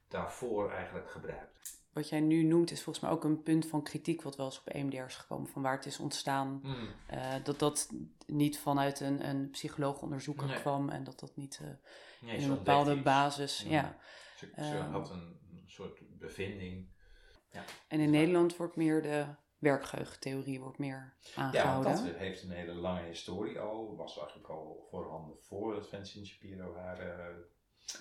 daarvoor 0.09 0.71
eigenlijk 0.71 1.11
gebruikt. 1.11 1.81
Wat 1.93 2.09
jij 2.09 2.21
nu 2.21 2.43
noemt 2.43 2.71
is 2.71 2.83
volgens 2.83 3.05
mij 3.05 3.15
ook 3.15 3.25
een 3.25 3.43
punt 3.43 3.67
van 3.67 3.83
kritiek 3.83 4.23
wat 4.23 4.37
wel 4.37 4.47
eens 4.47 4.59
op 4.59 4.69
EMDR 4.69 4.97
is 4.97 5.17
gekomen. 5.17 5.49
Van 5.49 5.63
waar 5.63 5.77
het 5.77 5.87
is 5.87 5.99
ontstaan. 5.99 6.61
Mm. 6.63 6.89
Uh, 7.13 7.35
dat 7.45 7.59
dat 7.59 7.93
niet 8.27 8.59
vanuit 8.59 9.01
een, 9.01 9.29
een 9.29 9.51
psycholoog-onderzoeker 9.51 10.47
nee. 10.47 10.61
kwam. 10.61 10.89
En 10.89 11.05
dat 11.05 11.21
dat 11.21 11.37
niet 11.37 11.61
uh, 11.63 11.69
nee, 12.21 12.37
in 12.37 12.43
een 12.43 12.57
bepaalde 12.57 13.03
basis... 13.03 13.63
Ja. 13.63 13.71
ja. 13.71 13.99
Ze, 14.37 14.51
ze 14.57 14.77
um, 14.77 14.93
had 14.93 15.11
een, 15.11 15.39
een, 15.51 15.65
soort 15.67 16.19
bevinding. 16.19 16.89
Ja. 17.51 17.65
En 17.89 18.01
in 18.01 18.11
Nederland 18.11 18.57
wordt 18.57 18.77
meer 18.77 19.03
de 19.03 19.27
werkgeheugentheorie 19.59 20.61
wordt 20.61 20.79
meer 20.79 21.15
aangehouden. 21.35 21.97
Ja, 21.97 22.03
dat 22.05 22.15
heeft 22.15 22.43
een 22.43 22.51
hele 22.51 22.75
lange 22.75 23.07
historie 23.07 23.61
al. 23.61 23.97
Was 23.97 24.19
eigenlijk 24.19 24.49
al 24.49 24.87
voorhanden 24.91 25.37
voordat 25.41 25.89
Vincent 25.89 26.27
Shapiro 26.27 26.75
haar 26.77 27.07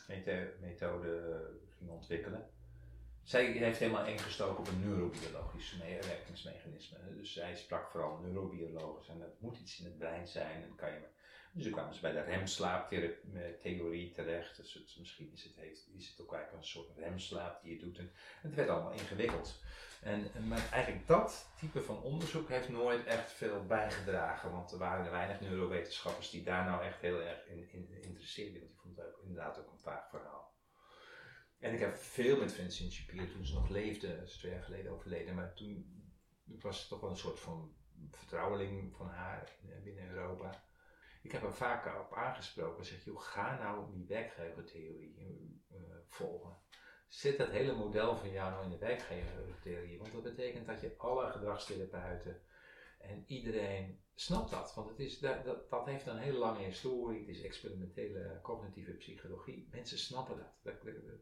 uh, 0.08 0.36
methode 0.62 1.44
ging 1.78 1.90
ontwikkelen. 1.90 2.50
Zij 3.24 3.46
heeft 3.46 3.80
helemaal 3.80 4.06
ingestoken 4.06 4.58
op 4.58 4.68
een 4.68 4.80
neurobiologisch 4.80 5.78
werkingsmechanisme. 5.78 6.98
Dus 7.16 7.34
zij 7.34 7.56
sprak 7.56 7.92
vooral 7.92 8.18
neurobiologisch 8.18 9.08
en 9.08 9.20
dat 9.20 9.40
moet 9.42 9.60
iets 9.60 9.80
in 9.80 9.86
het 9.86 9.98
brein 9.98 10.28
zijn. 10.28 10.64
En 10.64 10.76
kan 10.76 10.90
je, 10.90 11.02
dus 11.56 11.64
toen 11.64 11.74
kwamen 11.74 11.94
ze 11.94 12.02
bij 12.02 12.12
de 12.12 12.22
remslaaptheorie 12.22 14.12
terecht. 14.12 14.58
Dus 14.58 14.98
misschien 15.00 15.32
is 15.34 15.44
het, 15.44 15.56
heeft, 15.56 15.88
is 15.96 16.10
het 16.10 16.22
ook 16.22 16.34
eigenlijk 16.34 16.64
een 16.64 16.70
soort 16.70 16.98
remslaap 16.98 17.62
die 17.62 17.74
je 17.74 17.80
doet. 17.80 17.98
En 17.98 18.12
het 18.42 18.56
werd 18.56 18.70
allemaal 18.70 18.92
ingewikkeld. 18.92 19.64
En, 20.02 20.48
maar 20.48 20.70
eigenlijk 20.72 21.08
dat 21.08 21.50
type 21.60 21.82
van 21.82 22.02
onderzoek 22.02 22.50
heeft 22.50 22.70
nooit 22.70 23.06
echt 23.06 23.32
veel 23.32 23.66
bijgedragen. 23.66 24.52
Want 24.52 24.72
er 24.72 24.78
waren 24.78 25.12
weinig 25.12 25.40
neurowetenschappers 25.40 26.30
die 26.30 26.44
daar 26.44 26.66
nou 26.66 26.84
echt 26.84 27.02
heel 27.02 27.22
erg 27.22 27.48
in, 27.48 27.70
in 27.72 28.04
interesseerden. 28.04 28.60
Want 28.60 28.72
die 28.72 28.82
vonden 28.82 29.06
het 29.06 29.14
ook, 29.14 29.22
inderdaad 29.22 29.60
ook 29.60 29.72
een 29.72 29.80
vaag 29.80 30.10
verhaal. 30.10 30.54
En 31.60 31.74
ik 31.74 31.80
heb 31.80 31.96
veel 31.96 32.38
met 32.38 32.54
Vincent 32.54 32.92
Shapiro 32.92 33.28
toen 33.28 33.46
ze 33.46 33.54
nog 33.54 33.70
leefde, 33.70 34.22
is 34.24 34.38
twee 34.38 34.52
jaar 34.52 34.64
geleden 34.64 34.92
overleden, 34.92 35.36
maar 35.36 35.54
toen 35.54 36.04
was 36.44 36.80
het 36.80 36.88
toch 36.90 37.00
wel 37.00 37.10
een 37.10 37.18
soort 37.18 37.40
van 37.40 37.76
vertrouweling 38.10 38.96
van 38.96 39.08
haar 39.08 39.52
binnen 39.84 40.10
Europa. 40.10 40.64
Ik 41.26 41.32
heb 41.32 41.42
haar 41.42 41.54
vaak 41.54 42.00
op 42.00 42.14
aangesproken, 42.14 42.86
zeg 42.86 43.04
joh, 43.04 43.22
ga 43.22 43.58
nou 43.58 43.92
die 43.92 44.06
werkgevertheorie 44.08 45.16
uh, 45.72 45.78
volgen. 46.08 46.58
Zet 47.08 47.38
dat 47.38 47.50
hele 47.50 47.74
model 47.74 48.18
van 48.18 48.32
jou 48.32 48.52
nou 48.52 48.64
in 48.64 48.70
de 48.70 48.78
werkgevertheorie, 48.78 49.98
want 49.98 50.12
dat 50.12 50.24
betekent 50.24 50.68
dat 50.68 50.82
je 50.82 50.98
alle 50.98 51.32
gedragstherapeuten 51.32 52.42
en 52.98 53.24
iedereen 53.28 54.00
snapt 54.16 54.52
dat, 54.52 54.74
want 54.74 54.90
het 54.90 55.00
is, 55.00 55.20
dat, 55.20 55.46
dat, 55.46 55.70
dat 55.70 55.86
heeft 55.86 56.08
een 56.08 56.18
hele 56.18 56.38
lange 56.38 56.64
historie, 56.64 57.20
het 57.20 57.30
is 57.30 57.42
experimentele 57.42 58.40
cognitieve 58.42 58.92
psychologie, 58.92 59.68
mensen 59.72 59.98
snappen 59.98 60.38
dat. 60.38 60.54
dat, 60.62 60.84
dat 60.84 61.20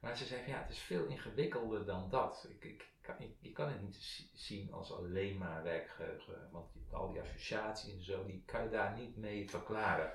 maar 0.00 0.16
ze 0.16 0.24
zeggen, 0.24 0.52
ja, 0.52 0.60
het 0.60 0.70
is 0.70 0.78
veel 0.78 1.04
ingewikkelder 1.04 1.84
dan 1.84 2.10
dat. 2.10 2.46
Ik, 2.48 2.64
ik, 2.64 2.88
kan, 3.00 3.14
ik, 3.18 3.36
je 3.40 3.52
kan 3.52 3.68
het 3.68 3.82
niet 3.82 4.28
zien 4.32 4.72
als 4.72 4.92
alleen 4.92 5.38
maar 5.38 5.62
werkgeheugen, 5.62 6.48
want 6.50 6.70
al 6.90 7.08
die 7.08 7.20
associaties 7.20 7.92
en 7.92 8.02
zo, 8.02 8.26
die 8.26 8.42
kan 8.46 8.62
je 8.62 8.70
daar 8.70 8.96
niet 8.96 9.16
mee 9.16 9.50
verklaren. 9.50 10.12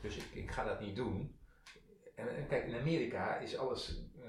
Dus 0.00 0.16
ik, 0.16 0.24
ik 0.24 0.50
ga 0.50 0.64
dat 0.64 0.80
niet 0.80 0.96
doen. 0.96 1.38
En, 2.14 2.36
en 2.36 2.46
kijk, 2.46 2.66
in 2.66 2.74
Amerika 2.74 3.38
is 3.38 3.56
alles 3.56 4.02
uh, 4.18 4.26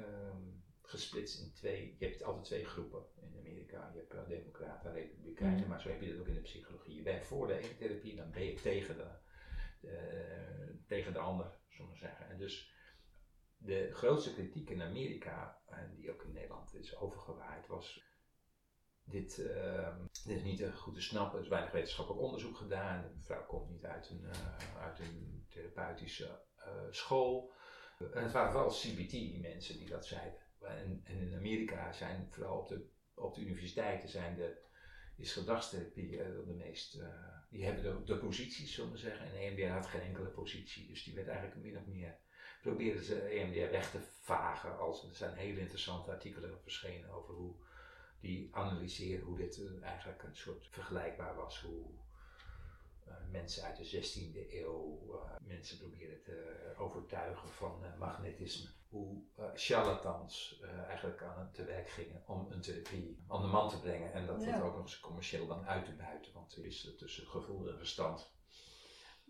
gesplitst 0.82 1.42
in 1.42 1.54
twee, 1.54 1.96
je 2.00 2.06
hebt 2.06 2.24
altijd 2.24 2.46
twee 2.46 2.66
groepen 2.66 3.06
in 3.22 3.38
Amerika. 3.38 3.92
Je 3.94 4.00
hebt 4.00 4.14
uh, 4.14 4.28
democraten 4.28 4.90
en 4.90 4.96
republikeinen, 4.96 5.64
mm. 5.64 5.68
maar 5.68 5.82
zo 5.82 5.90
heb 5.90 6.02
je 6.02 6.12
dat 6.12 6.20
ook 6.20 6.28
in 6.28 6.34
de 6.34 6.42
psychologie. 6.42 6.96
Je 6.96 7.02
bent 7.02 7.26
voor 7.26 7.48
de 7.48 7.58
ene 7.58 7.76
therapie, 7.78 8.16
dan 8.16 8.32
ben 8.32 8.44
je 8.44 8.54
tegen 8.54 8.98
de, 8.98 9.08
de 9.82 10.82
tegen 10.88 11.14
de 11.14 11.20
ander, 11.20 11.58
zullen 11.70 11.92
we 11.92 11.98
zeggen. 11.98 12.30
En 12.30 12.38
dus 12.38 12.73
de 13.66 13.90
grootste 13.94 14.34
kritiek 14.34 14.70
in 14.70 14.82
Amerika, 14.82 15.62
en 15.68 15.96
die 15.96 16.12
ook 16.12 16.24
in 16.24 16.34
Nederland 16.34 16.76
is 16.76 16.98
overgewaaid, 16.98 17.68
was 17.68 18.04
dit, 19.04 19.38
uh, 19.38 19.96
dit 20.26 20.38
is 20.38 20.44
niet 20.44 20.66
goed 20.76 20.94
te 20.94 21.02
snappen. 21.02 21.38
Er 21.38 21.44
is 21.44 21.50
weinig 21.50 21.72
wetenschappelijk 21.72 22.24
onderzoek 22.24 22.58
gedaan. 22.58 23.02
De 23.18 23.24
vrouw 23.24 23.46
komt 23.46 23.70
niet 23.70 23.86
uit 23.86 24.10
een, 24.10 24.22
uh, 24.24 24.82
uit 24.82 25.00
een 25.00 25.46
therapeutische 25.50 26.42
uh, 26.58 26.66
school. 26.90 27.52
En 28.14 28.24
het 28.24 28.32
waren 28.32 28.52
vooral 28.52 28.70
CBT-mensen 28.70 29.78
die 29.78 29.90
dat 29.90 30.06
zeiden. 30.06 30.40
En, 30.60 31.02
en, 31.04 31.18
in 31.18 31.36
Amerika 31.36 31.92
zijn 31.92 32.28
vooral 32.32 32.60
op 32.60 32.68
de, 32.68 32.90
op 33.14 33.36
de 33.36 33.42
universiteiten 33.42 34.10
zijn 34.10 34.36
de, 34.36 34.62
is 35.18 35.34
gedragstherapie 35.34 36.10
de 36.18 36.54
meest. 36.58 37.02
die 37.50 37.66
hebben 37.66 37.84
de, 37.84 38.04
de 38.04 38.18
posities, 38.18 38.74
zullen 38.74 38.92
we 38.92 38.98
zeggen. 38.98 39.26
En 39.26 39.36
EMDR 39.36 39.74
had 39.74 39.86
geen 39.86 40.02
enkele 40.02 40.30
positie. 40.30 40.88
Dus 40.88 41.04
die 41.04 41.16
werd 41.16 41.28
eigenlijk 41.28 41.62
min 41.62 41.78
of 41.78 41.86
meer 41.86 42.20
proberen 42.64 43.04
ze 43.04 43.22
EMDR 43.22 43.72
weg 43.72 43.92
te 43.92 44.00
vagen. 44.22 44.80
Als, 44.80 45.04
er 45.04 45.16
zijn 45.16 45.36
hele 45.36 45.60
interessante 45.60 46.12
artikelen 46.12 46.62
verschenen 46.62 47.10
over 47.10 47.34
hoe 47.34 47.54
die 48.20 48.50
analyseren 48.52 49.26
hoe 49.26 49.38
dit 49.38 49.62
eh, 49.62 49.84
eigenlijk 49.84 50.24
een 50.24 50.36
soort 50.36 50.68
vergelijkbaar 50.70 51.36
was. 51.36 51.62
Hoe 51.62 51.86
uh, 53.08 53.14
mensen 53.32 53.64
uit 53.64 53.78
de 53.78 54.02
16e 54.02 54.54
eeuw 54.54 55.00
uh, 55.10 55.48
mensen 55.48 55.78
proberen 55.78 56.22
te 56.22 56.74
overtuigen 56.78 57.50
van 57.50 57.84
magnetisme. 58.00 58.70
Hoe 58.90 59.24
charlatans 59.56 60.62
eigenlijk 60.88 61.22
aan 61.22 61.40
het 61.40 61.54
te 61.54 61.64
werk 61.64 61.90
gingen 61.90 62.24
om 62.26 62.48
een 62.52 62.62
therapie 62.62 63.24
aan 63.28 63.42
de 63.42 63.48
man 63.48 63.70
te 63.70 63.80
brengen. 63.80 64.14
En 64.14 64.26
dat 64.26 64.44
ja. 64.44 64.62
ook 64.62 64.74
nog 64.74 64.82
eens 64.82 65.00
commercieel 65.00 65.48
dan 65.48 65.66
uit 65.66 65.86
te 65.86 65.94
buiten. 65.94 66.34
Want 66.34 66.56
er 66.56 66.66
is 66.66 66.94
tussen 66.98 67.28
gevoel 67.28 67.70
en 67.70 67.78
verstand 67.78 68.33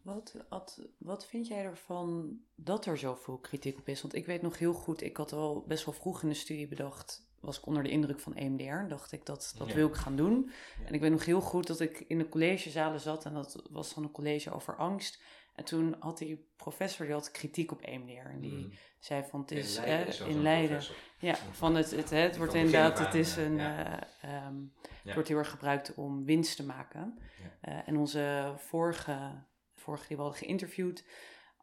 wat, 0.04 0.36
wat, 0.50 0.82
wat 0.98 1.26
vind 1.26 1.48
jij 1.48 1.64
ervan 1.64 2.40
dat 2.56 2.86
er 2.86 2.98
zoveel 2.98 3.38
kritiek 3.38 3.78
op 3.78 3.88
is? 3.88 4.02
Want 4.02 4.16
ik 4.16 4.26
weet 4.26 4.42
nog 4.42 4.58
heel 4.58 4.74
goed, 4.74 5.02
ik 5.02 5.18
had 5.18 5.34
al 5.34 5.64
best 5.68 5.86
wel 5.86 5.94
vroeg 5.94 6.22
in 6.22 6.30
de 6.30 6.36
studie 6.36 6.68
bedacht, 6.68 7.28
was 7.40 7.58
ik 7.58 7.66
onder 7.66 7.84
de 7.84 7.90
indruk 7.90 8.20
van 8.20 8.36
EMDR. 8.36 8.88
Dacht 8.88 9.12
ik, 9.12 9.26
dat, 9.26 9.54
dat 9.58 9.74
wil 9.74 9.88
ik 9.88 9.96
gaan 9.96 10.16
doen. 10.16 10.52
En 10.86 10.94
ik 10.94 11.02
weet 11.02 11.12
nog 11.12 11.26
heel 11.26 11.42
goed 11.42 11.68
dat 11.68 11.80
ik 11.80 12.00
in 12.00 12.18
de 12.18 12.30
collegezalen 12.30 13.00
zat 13.00 13.26
en 13.26 13.34
dat 13.34 13.64
was 13.70 13.94
dan 13.94 14.04
een 14.04 14.12
college 14.12 14.52
over 14.52 14.76
angst. 14.76 15.22
En 15.56 15.64
toen 15.64 15.96
had 16.00 16.18
die 16.18 16.48
professor, 16.56 17.06
die 17.06 17.16
had 17.16 17.32
kritiek 17.32 17.72
op 17.72 17.82
EMDR. 17.82 18.30
En 18.30 18.40
die 18.40 18.52
mm. 18.52 18.74
zei 19.00 19.24
van, 19.30 19.40
het 19.40 19.52
is 19.52 19.78
in 19.78 19.84
Leiden, 19.84 20.14
eh, 20.14 20.28
in 20.28 20.42
Leiden 20.42 20.82
ja, 21.20 21.36
van 21.52 21.76
het, 21.76 21.92
het, 21.92 22.10
het, 22.10 22.38
wordt 22.38 22.54
inderdaad, 22.54 23.00
het 23.00 23.14
is 23.14 23.36
een, 23.36 23.56
ja. 23.56 24.08
uh, 24.26 24.46
um, 24.48 24.74
het 25.04 25.14
wordt 25.14 25.30
heel 25.30 25.38
erg 25.38 25.50
gebruikt 25.50 25.94
om 25.94 26.26
winst 26.26 26.56
te 26.56 26.66
maken. 26.66 27.18
Uh, 27.62 27.88
en 27.88 27.98
onze 27.98 28.54
vorige 28.58 29.44
vorige 29.84 30.08
die 30.08 30.18
we 30.18 30.24
hadden 30.24 30.42
geïnterviewd, 30.42 31.06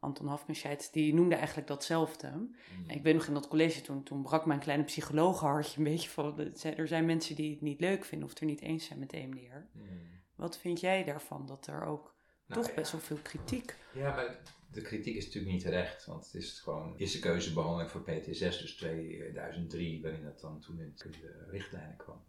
Anton 0.00 0.26
Hafkenscheid, 0.26 0.92
die 0.92 1.14
noemde 1.14 1.34
eigenlijk 1.34 1.66
datzelfde. 1.66 2.30
Mm. 2.30 2.54
En 2.86 2.96
ik 2.96 3.02
weet 3.02 3.14
nog 3.14 3.26
in 3.26 3.34
dat 3.34 3.48
college 3.48 3.80
toen, 3.80 4.02
toen 4.02 4.22
brak 4.22 4.46
mijn 4.46 4.60
kleine 4.60 4.84
psychologenhartje 4.84 5.78
een 5.78 5.84
beetje 5.84 6.08
van, 6.08 6.52
er 6.76 6.88
zijn 6.88 7.04
mensen 7.04 7.34
die 7.36 7.50
het 7.50 7.60
niet 7.60 7.80
leuk 7.80 8.04
vinden 8.04 8.26
of 8.26 8.32
het 8.32 8.42
er 8.42 8.46
niet 8.46 8.60
eens 8.60 8.84
zijn 8.84 8.98
met 8.98 9.12
EMDR. 9.12 9.56
Mm. 9.72 9.88
Wat 10.36 10.58
vind 10.58 10.80
jij 10.80 11.04
daarvan, 11.04 11.46
dat 11.46 11.66
er 11.66 11.84
ook 11.84 12.14
nou 12.46 12.62
toch 12.62 12.74
best 12.74 12.92
wel 12.92 13.00
veel 13.00 13.18
kritiek... 13.22 13.76
Ja, 13.94 14.14
maar 14.14 14.42
de 14.70 14.82
kritiek 14.82 15.16
is 15.16 15.24
natuurlijk 15.24 15.52
niet 15.52 15.62
terecht, 15.62 16.06
want 16.06 16.24
het 16.24 16.34
is 16.34 16.60
gewoon 16.60 16.96
eerste 16.96 17.18
keuzebehandeling 17.18 17.90
voor 17.90 18.02
PTSS, 18.02 18.58
dus 18.58 18.76
2003, 18.76 20.02
waarin 20.02 20.24
dat 20.24 20.40
dan 20.40 20.60
toen 20.60 20.80
in 20.80 20.92
de 20.96 21.46
richtlijnen 21.50 21.96
kwam 21.96 22.24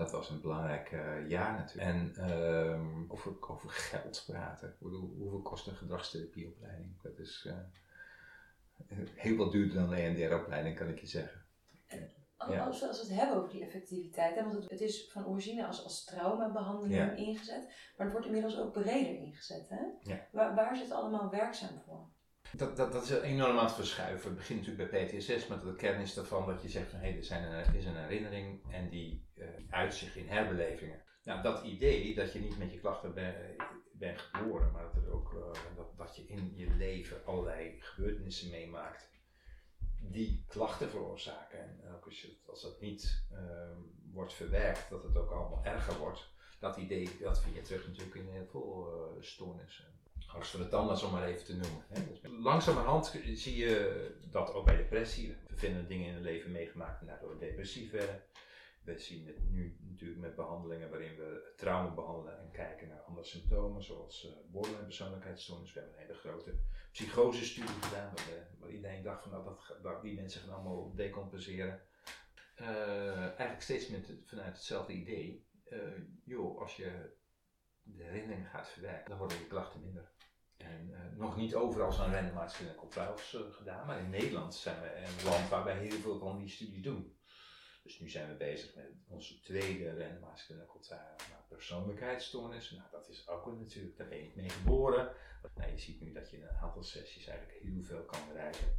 dat 0.00 0.10
was 0.10 0.30
een 0.30 0.40
belangrijk 0.40 0.90
uh, 0.92 1.28
jaar 1.28 1.52
natuurlijk. 1.52 1.88
En 1.88 2.30
um, 2.30 3.04
over, 3.08 3.48
over 3.48 3.70
geld 3.70 4.24
praten. 4.26 4.76
Bedoel, 4.78 5.14
hoeveel 5.18 5.42
kost 5.42 5.66
een 5.66 5.76
gedragstherapieopleiding? 5.76 7.02
Dat 7.02 7.18
is 7.18 7.46
uh, 7.46 7.54
heel 9.14 9.36
wat 9.36 9.52
duurder 9.52 9.74
dan 9.74 9.92
een 9.92 9.98
EMDR-opleiding, 9.98 10.76
kan 10.76 10.88
ik 10.88 11.00
je 11.00 11.06
zeggen. 11.06 11.44
Ja. 12.48 12.64
Als, 12.64 12.80
we, 12.80 12.86
als 12.86 13.00
we 13.00 13.06
het 13.06 13.16
hebben 13.16 13.36
over 13.36 13.50
die 13.50 13.62
effectiviteit, 13.62 14.34
hè, 14.34 14.42
want 14.42 14.54
het, 14.54 14.70
het 14.70 14.80
is 14.80 15.10
van 15.10 15.26
origine 15.26 15.66
als, 15.66 15.84
als 15.84 16.04
traumabehandeling 16.04 17.16
ingezet, 17.16 17.64
maar 17.96 18.06
het 18.06 18.12
wordt 18.12 18.26
inmiddels 18.26 18.58
ook 18.58 18.72
breder 18.72 19.14
ingezet. 19.14 19.68
Hè? 19.68 20.12
Ja. 20.12 20.26
Waar, 20.32 20.54
waar 20.54 20.72
is 20.72 20.80
het 20.80 20.90
allemaal 20.90 21.30
werkzaam 21.30 21.80
voor? 21.86 22.08
Dat, 22.56 22.76
dat, 22.76 22.92
dat 22.92 23.02
is 23.02 23.10
enorm 23.10 23.58
aan 23.58 23.64
het 23.64 23.74
verschuiven. 23.74 24.28
Het 24.28 24.38
begint 24.38 24.66
natuurlijk 24.66 24.90
bij 24.90 25.04
PTSS, 25.04 25.46
maar 25.46 25.60
de 25.60 25.74
kern 25.74 26.00
is 26.00 26.14
daarvan 26.14 26.46
dat 26.46 26.62
je 26.62 26.68
zegt 26.68 26.90
van 26.90 26.98
hé, 26.98 27.08
er, 27.08 27.16
een, 27.16 27.74
is 27.74 27.84
een 27.84 27.96
herinnering 27.96 28.72
en 28.72 28.88
die 28.88 29.28
uh, 29.34 29.46
uit 29.70 29.94
zich 29.94 30.16
in 30.16 30.28
herbelevingen. 30.28 31.02
Nou, 31.24 31.42
dat 31.42 31.64
idee 31.64 32.14
dat 32.14 32.32
je 32.32 32.38
niet 32.38 32.58
met 32.58 32.72
je 32.72 32.80
klachten 32.80 33.14
bent 33.14 33.36
ben 33.92 34.18
geboren, 34.18 34.72
maar 34.72 34.82
dat, 34.82 35.04
er 35.04 35.12
ook, 35.12 35.32
uh, 35.32 35.76
dat, 35.76 35.96
dat 35.96 36.16
je 36.16 36.26
in 36.26 36.52
je 36.54 36.70
leven 36.70 37.24
allerlei 37.24 37.76
gebeurtenissen 37.80 38.50
meemaakt 38.50 39.08
die 40.00 40.44
klachten 40.48 40.90
veroorzaken. 40.90 41.58
En 41.58 41.94
ook 41.94 42.04
als, 42.04 42.26
als 42.46 42.62
dat 42.62 42.80
niet 42.80 43.24
uh, 43.32 43.38
wordt 44.12 44.32
verwerkt, 44.32 44.90
dat 44.90 45.02
het 45.02 45.16
ook 45.16 45.30
allemaal 45.30 45.64
erger 45.64 45.98
wordt. 45.98 46.28
Dat 46.60 46.76
idee, 46.76 47.18
dat 47.20 47.40
vind 47.42 47.54
je 47.54 47.62
terug 47.62 47.86
natuurlijk 47.86 48.14
in 48.14 48.28
heel 48.28 48.46
veel 48.46 49.10
uh, 49.16 49.22
stoornissen 49.22 49.99
angst 50.34 50.50
voor 50.50 50.60
de 50.60 50.68
tandarts 50.68 51.02
om 51.02 51.12
maar 51.12 51.28
even 51.28 51.44
te 51.44 51.56
noemen. 51.56 51.84
Hè. 51.88 52.06
Dus 52.06 52.20
langzamerhand 52.22 53.20
zie 53.34 53.56
je 53.56 54.14
dat 54.30 54.54
ook 54.54 54.64
bij 54.64 54.76
depressie. 54.76 55.36
We 55.48 55.56
vinden 55.56 55.88
dingen 55.88 56.06
in 56.06 56.14
het 56.14 56.22
leven 56.22 56.52
meegemaakt 56.52 57.00
en 57.00 57.06
daardoor 57.06 57.38
depressief 57.38 57.90
werden. 57.90 58.22
We 58.84 58.98
zien 58.98 59.26
het 59.26 59.50
nu 59.50 59.76
natuurlijk 59.80 60.20
met 60.20 60.36
behandelingen 60.36 60.90
waarin 60.90 61.16
we 61.16 61.52
trauma 61.56 61.94
behandelen 61.94 62.38
en 62.38 62.50
kijken 62.50 62.88
naar 62.88 63.00
andere 63.00 63.26
symptomen, 63.26 63.82
zoals 63.82 64.24
uh, 64.24 64.32
borderline 64.50 64.84
persoonlijkheidsstoornis. 64.84 65.72
We 65.72 65.80
hebben 65.80 65.98
een 65.98 66.06
hele 66.06 66.18
grote 66.18 66.54
psychose-studie 66.92 67.82
gedaan, 67.82 68.12
waar, 68.14 68.26
de, 68.26 68.42
waar, 68.58 68.70
iedereen 68.70 69.02
dacht 69.02 69.22
van 69.22 69.30
nou, 69.30 69.56
dat, 69.82 70.02
die 70.02 70.14
mensen 70.14 70.40
gaan 70.40 70.54
allemaal 70.54 70.94
decompenseren. 70.94 71.82
Uh, 72.60 73.18
eigenlijk 73.18 73.62
steeds 73.62 73.88
met, 73.88 74.12
vanuit 74.24 74.54
hetzelfde 74.54 74.92
idee. 74.92 75.48
Uh, 75.68 75.78
joh, 76.24 76.60
als 76.60 76.76
je 76.76 77.18
de 77.82 78.02
herinnering 78.02 78.48
gaat 78.48 78.68
verwerken, 78.68 79.08
dan 79.08 79.18
worden 79.18 79.38
je 79.38 79.46
klachten 79.46 79.80
minder. 79.80 80.10
En 80.60 80.88
uh, 80.90 81.18
nog 81.18 81.36
niet 81.36 81.54
overal 81.54 81.92
zijn 81.92 82.12
randomized 82.12 82.56
clinical 82.56 82.88
trials 82.88 83.34
uh, 83.34 83.40
gedaan, 83.50 83.86
maar 83.86 83.98
in 83.98 84.10
Nederland 84.10 84.54
zijn 84.54 84.80
we 84.80 84.94
een 84.94 85.24
land 85.24 85.48
waar 85.48 85.64
wij 85.64 85.76
heel 85.76 85.98
veel 85.98 86.18
van 86.18 86.38
die 86.38 86.48
studies 86.48 86.82
doen. 86.82 87.18
Dus 87.82 88.00
nu 88.00 88.08
zijn 88.08 88.28
we 88.28 88.34
bezig 88.34 88.74
met 88.74 88.86
onze 89.08 89.40
tweede 89.40 89.98
randomized 89.98 90.46
clinical 90.46 90.80
trial 90.80 91.16
naar. 91.30 91.44
Nou, 92.76 92.90
dat 92.90 93.08
is 93.08 93.28
ook 93.28 93.46
natuurlijk, 93.58 93.96
daar 93.96 94.08
ben 94.08 94.18
je 94.18 94.24
niet 94.24 94.36
mee 94.36 94.48
geboren. 94.48 95.12
Nou, 95.54 95.70
je 95.70 95.78
ziet 95.78 96.00
nu 96.00 96.12
dat 96.12 96.30
je 96.30 96.36
in 96.36 96.42
een 96.42 96.56
aantal 96.56 96.82
sessies 96.82 97.26
eigenlijk 97.26 97.58
heel 97.62 97.82
veel 97.82 98.04
kan 98.04 98.20
bereiken 98.28 98.76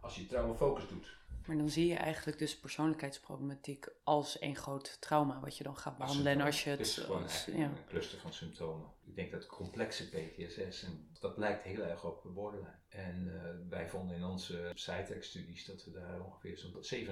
als 0.00 0.16
je 0.16 0.26
traumafocus 0.26 0.88
doet. 0.88 1.20
Maar 1.46 1.56
dan 1.56 1.68
zie 1.68 1.86
je 1.86 1.94
eigenlijk 1.94 2.38
dus 2.38 2.58
persoonlijkheidsproblematiek 2.58 3.88
als 4.04 4.40
een 4.40 4.56
groot 4.56 5.00
trauma 5.00 5.40
wat 5.40 5.56
je 5.56 5.64
dan 5.64 5.76
gaat 5.76 5.98
behandelen. 5.98 6.32
En 6.32 6.40
als 6.40 6.64
je 6.64 6.70
het. 6.70 6.80
Is 6.80 6.96
gewoon 6.96 7.26
ja. 7.46 7.64
een 7.64 7.86
cluster 7.88 8.18
van 8.18 8.32
symptomen. 8.32 8.90
Ik 9.04 9.14
denk 9.14 9.30
dat 9.30 9.46
complexe 9.46 10.08
PTSS, 10.08 10.82
en 10.82 11.08
dat 11.20 11.38
lijkt 11.38 11.62
heel 11.62 11.82
erg 11.82 12.04
op 12.04 12.22
borderline. 12.34 12.74
En 12.88 13.26
uh, 13.26 13.68
wij 13.68 13.88
vonden 13.88 14.16
in 14.16 14.24
onze 14.24 14.70
Cytex-studies 14.74 15.64
dat 15.64 15.84
we 15.84 15.90
daar 15.90 16.20
ongeveer 16.24 16.58
zo'n 16.58 17.06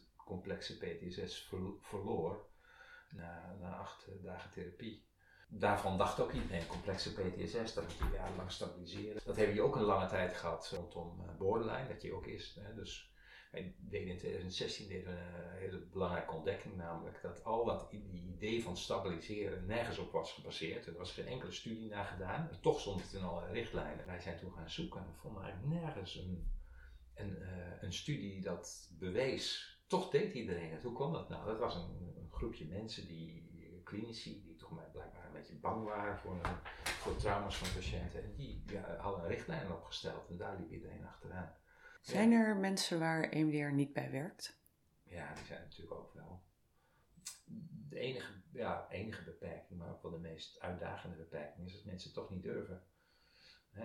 87% 0.00 0.04
complexe 0.16 0.78
PTSS 0.78 1.48
verloor 1.80 2.46
na, 3.10 3.56
na 3.60 3.76
acht 3.76 4.06
dagen 4.22 4.50
therapie. 4.50 5.06
Daarvan 5.50 5.98
dacht 5.98 6.20
ook 6.20 6.32
iedereen, 6.32 6.66
complexe 6.66 7.12
PTSS, 7.12 7.74
dat 7.74 7.84
moet 7.84 7.96
je 7.96 8.16
jarenlang 8.16 8.50
stabiliseren. 8.50 9.22
Dat 9.24 9.36
hebben 9.36 9.54
je 9.54 9.62
ook 9.62 9.76
een 9.76 9.82
lange 9.82 10.06
tijd 10.06 10.36
gehad 10.36 10.68
rondom 10.68 11.20
eh, 11.20 11.36
borderline, 11.36 11.88
dat 11.88 12.02
je 12.02 12.12
ook 12.12 12.26
is. 12.26 12.58
Hè, 12.60 12.74
dus 12.74 13.07
wij 13.50 13.74
deden 13.78 14.08
in 14.08 14.18
2016 14.18 14.88
deden 14.88 15.12
een 15.12 15.56
hele 15.58 15.78
belangrijke 15.78 16.34
ontdekking, 16.34 16.76
namelijk 16.76 17.22
dat 17.22 17.44
al 17.44 17.64
dat 17.64 17.92
idee 18.12 18.62
van 18.62 18.76
stabiliseren 18.76 19.66
nergens 19.66 19.98
op 19.98 20.12
was 20.12 20.32
gebaseerd. 20.32 20.86
Er 20.86 20.96
was 20.96 21.12
geen 21.12 21.26
enkele 21.26 21.52
studie 21.52 21.88
naar 21.88 22.04
gedaan, 22.04 22.48
en 22.48 22.60
toch 22.60 22.80
stond 22.80 23.02
het 23.02 23.12
in 23.12 23.22
alle 23.22 23.46
richtlijnen. 23.46 24.06
Wij 24.06 24.20
zijn 24.20 24.38
toen 24.38 24.52
gaan 24.52 24.70
zoeken 24.70 25.00
en 25.00 25.14
vonden 25.14 25.42
eigenlijk 25.42 25.82
nergens 25.82 26.14
een, 26.14 26.52
een, 27.14 27.38
uh, 27.40 27.82
een 27.82 27.92
studie 27.92 28.30
die 28.32 28.42
dat 28.42 28.90
bewees. 28.98 29.76
Toch 29.86 30.10
deed 30.10 30.32
iedereen 30.32 30.70
het. 30.70 30.82
Hoe 30.82 30.94
kwam 30.94 31.12
dat 31.12 31.28
nou? 31.28 31.46
Dat 31.46 31.58
was 31.58 31.74
een, 31.74 32.16
groepje 32.30 32.66
mensen 32.66 33.06
die 33.06 33.48
klinici, 33.84 34.42
die 34.44 34.56
toch 34.56 34.72
blijkbaar 34.92 35.26
een 35.26 35.32
beetje 35.32 35.54
bang 35.54 35.84
waren 35.84 36.18
voor, 36.18 36.40
voor 36.84 37.16
trauma's 37.16 37.56
van 37.56 37.74
patiënten. 37.74 38.22
En 38.22 38.34
die 38.34 38.62
ja, 38.66 38.96
hadden 38.96 39.22
een 39.22 39.28
richtlijn 39.28 39.72
opgesteld 39.72 40.28
en 40.28 40.36
daar 40.36 40.56
liep 40.58 40.72
iedereen 40.72 41.06
achteraan. 41.06 41.54
Zijn 42.00 42.32
er 42.32 42.56
mensen 42.56 42.98
waar 42.98 43.22
EMDR 43.22 43.72
niet 43.72 43.92
bij 43.92 44.10
werkt? 44.10 44.60
Ja, 45.02 45.34
die 45.34 45.44
zijn 45.44 45.62
natuurlijk 45.62 46.00
ook 46.00 46.14
wel. 46.14 46.42
De 47.88 47.98
enige, 47.98 48.32
ja, 48.52 48.86
enige 48.90 49.24
beperking, 49.24 49.78
maar 49.78 49.90
ook 49.90 50.02
wel 50.02 50.10
de 50.10 50.18
meest 50.18 50.60
uitdagende 50.60 51.16
beperking, 51.16 51.66
is 51.66 51.72
dat 51.72 51.84
mensen 51.84 52.10
het 52.10 52.18
toch 52.18 52.30
niet 52.30 52.42
durven. 52.42 52.82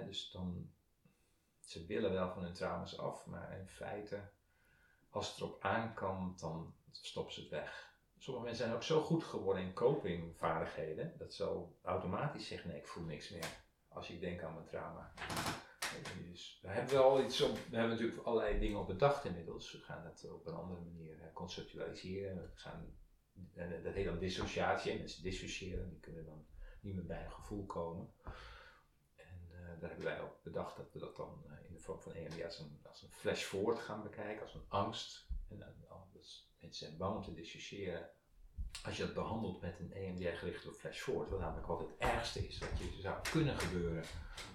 dus 0.05 0.31
dan, 0.31 0.71
ze 1.59 1.85
willen 1.85 2.11
wel 2.11 2.31
van 2.33 2.43
hun 2.43 2.53
trauma's 2.53 2.97
af, 2.97 3.25
maar 3.25 3.59
in 3.59 3.67
feite, 3.67 4.29
als 5.09 5.29
het 5.29 5.37
erop 5.37 5.63
aankomt, 5.63 6.39
dan 6.39 6.75
stoppen 6.91 7.33
ze 7.33 7.39
het 7.39 7.49
weg. 7.49 7.93
Sommige 8.17 8.45
mensen 8.45 8.65
zijn 8.65 8.75
ook 8.75 8.83
zo 8.83 9.01
goed 9.01 9.23
geworden 9.23 9.63
in 9.63 9.73
copingvaardigheden 9.73 11.13
dat 11.17 11.33
ze 11.33 11.63
automatisch 11.81 12.47
zeggen: 12.47 12.69
nee, 12.69 12.79
ik 12.79 12.87
voel 12.87 13.03
niks 13.03 13.29
meer. 13.29 13.61
Als 13.87 14.09
ik 14.09 14.19
denk 14.19 14.41
aan 14.41 14.53
mijn 14.53 14.65
trauma. 14.65 15.13
Daar 16.61 16.73
hebben 16.73 16.93
we 16.93 17.01
al 17.01 17.23
iets 17.23 17.41
op. 17.41 17.57
We 17.69 17.75
hebben 17.77 17.89
natuurlijk 17.89 18.25
allerlei 18.25 18.59
dingen 18.59 18.79
op 18.79 18.87
bedacht 18.87 19.25
inmiddels. 19.25 19.71
We 19.71 19.79
gaan 19.79 20.05
het 20.05 20.31
op 20.31 20.47
een 20.47 20.53
andere 20.53 20.81
manier 20.81 21.31
conceptualiseren. 21.33 22.35
We 22.35 22.49
gaan 22.53 22.95
dat 23.83 23.93
heet 23.93 24.05
dan 24.05 24.19
dissociatie. 24.19 24.91
En 24.91 24.97
mensen 24.97 25.23
dissociëren, 25.23 25.89
die 25.89 25.99
kunnen 25.99 26.25
dan 26.25 26.45
niet 26.81 26.95
meer 26.95 27.05
bij 27.05 27.23
een 27.23 27.31
gevoel 27.31 27.65
komen. 27.65 28.13
En 29.15 29.49
uh, 29.51 29.79
daar 29.79 29.89
hebben 29.89 30.05
wij 30.05 30.21
ook 30.21 30.43
bedacht 30.43 30.77
dat 30.77 30.91
we 30.91 30.99
dat 30.99 31.15
dan 31.15 31.43
in 31.67 31.73
de 31.73 31.79
vorm 31.79 32.01
van 32.01 32.13
EMDR 32.13 32.43
als 32.43 32.59
een, 32.59 32.79
als 32.83 33.01
een 33.01 33.11
flash 33.11 33.43
forward 33.43 33.79
gaan 33.79 34.03
bekijken, 34.03 34.43
als 34.43 34.53
een 34.53 34.69
angst. 34.69 35.27
En, 35.49 35.57
uh, 35.57 35.95
dus 36.13 36.53
mensen 36.59 36.85
zijn 36.85 36.97
bang 36.97 37.15
om 37.15 37.23
te 37.23 37.33
dissociëren. 37.33 38.09
Als 38.83 38.97
je 38.97 39.03
dat 39.03 39.13
behandelt 39.13 39.61
met 39.61 39.79
een 39.79 39.93
EMDR 39.93 40.37
gericht 40.37 40.67
op 40.67 40.73
flash 40.73 40.99
forward, 40.99 41.29
wat 41.29 41.39
namelijk 41.39 41.67
wat 41.67 41.79
het 41.79 41.97
ergste 41.97 42.47
is 42.47 42.57
wat 42.57 42.69
je 42.77 43.01
zou 43.01 43.15
kunnen 43.31 43.59
gebeuren 43.59 44.03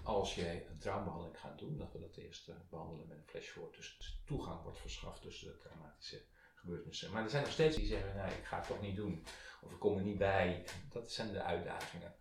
als 0.03 0.35
jij 0.35 0.65
een 0.69 0.77
traumabehandeling 0.77 1.39
gaat 1.39 1.59
doen, 1.59 1.77
dat 1.77 1.91
we 1.91 1.99
dat 1.99 2.15
eerst 2.15 2.47
uh, 2.47 2.55
behandelen 2.69 3.07
met 3.07 3.17
een 3.17 3.27
flash 3.27 3.47
forward. 3.47 3.75
Dus 3.75 4.19
toegang 4.25 4.61
wordt 4.61 4.79
verschaft 4.79 5.21
tussen 5.21 5.47
de 5.47 5.57
traumatische 5.57 6.21
gebeurtenissen. 6.55 7.11
Maar 7.11 7.23
er 7.23 7.29
zijn 7.29 7.43
nog 7.43 7.51
steeds 7.51 7.75
die 7.75 7.85
zeggen, 7.85 8.15
nou 8.15 8.31
ik 8.31 8.45
ga 8.45 8.57
het 8.57 8.67
toch 8.67 8.81
niet 8.81 8.95
doen. 8.95 9.23
Of 9.61 9.71
ik 9.71 9.79
kom 9.79 9.97
er 9.97 10.03
niet 10.03 10.17
bij. 10.17 10.63
Dat 10.89 11.11
zijn 11.11 11.31
de 11.31 11.41
uitdagingen. 11.41 12.13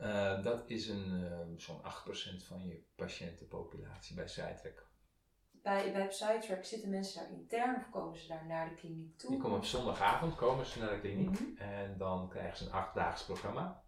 Uh, 0.00 0.42
dat 0.42 0.70
is 0.70 0.88
een, 0.88 1.10
uh, 1.10 1.38
zo'n 1.56 1.80
8% 1.82 2.44
van 2.46 2.66
je 2.66 2.82
patiëntenpopulatie 2.94 4.14
bij 4.14 4.28
Cytrack. 4.28 4.85
Bij, 5.66 5.92
bij 5.92 6.08
Psytrack 6.08 6.64
zitten 6.64 6.90
mensen 6.90 7.20
daar 7.20 7.30
intern 7.30 7.76
of 7.76 7.90
komen 7.90 8.18
ze 8.18 8.28
daar 8.28 8.46
naar 8.46 8.68
de 8.68 8.74
kliniek 8.74 9.18
toe? 9.18 9.30
Die 9.30 9.40
komen 9.40 9.58
op 9.58 9.64
zondagavond 9.64 10.34
komen 10.34 10.66
ze 10.66 10.78
naar 10.78 10.90
de 10.90 11.00
kliniek 11.00 11.28
mm 11.28 11.34
-hmm. 11.34 11.56
en 11.56 11.98
dan 11.98 12.28
krijgen 12.28 12.56
ze 12.56 12.64
een 12.64 12.72
achtdaags 12.72 13.24
programma. 13.24 13.82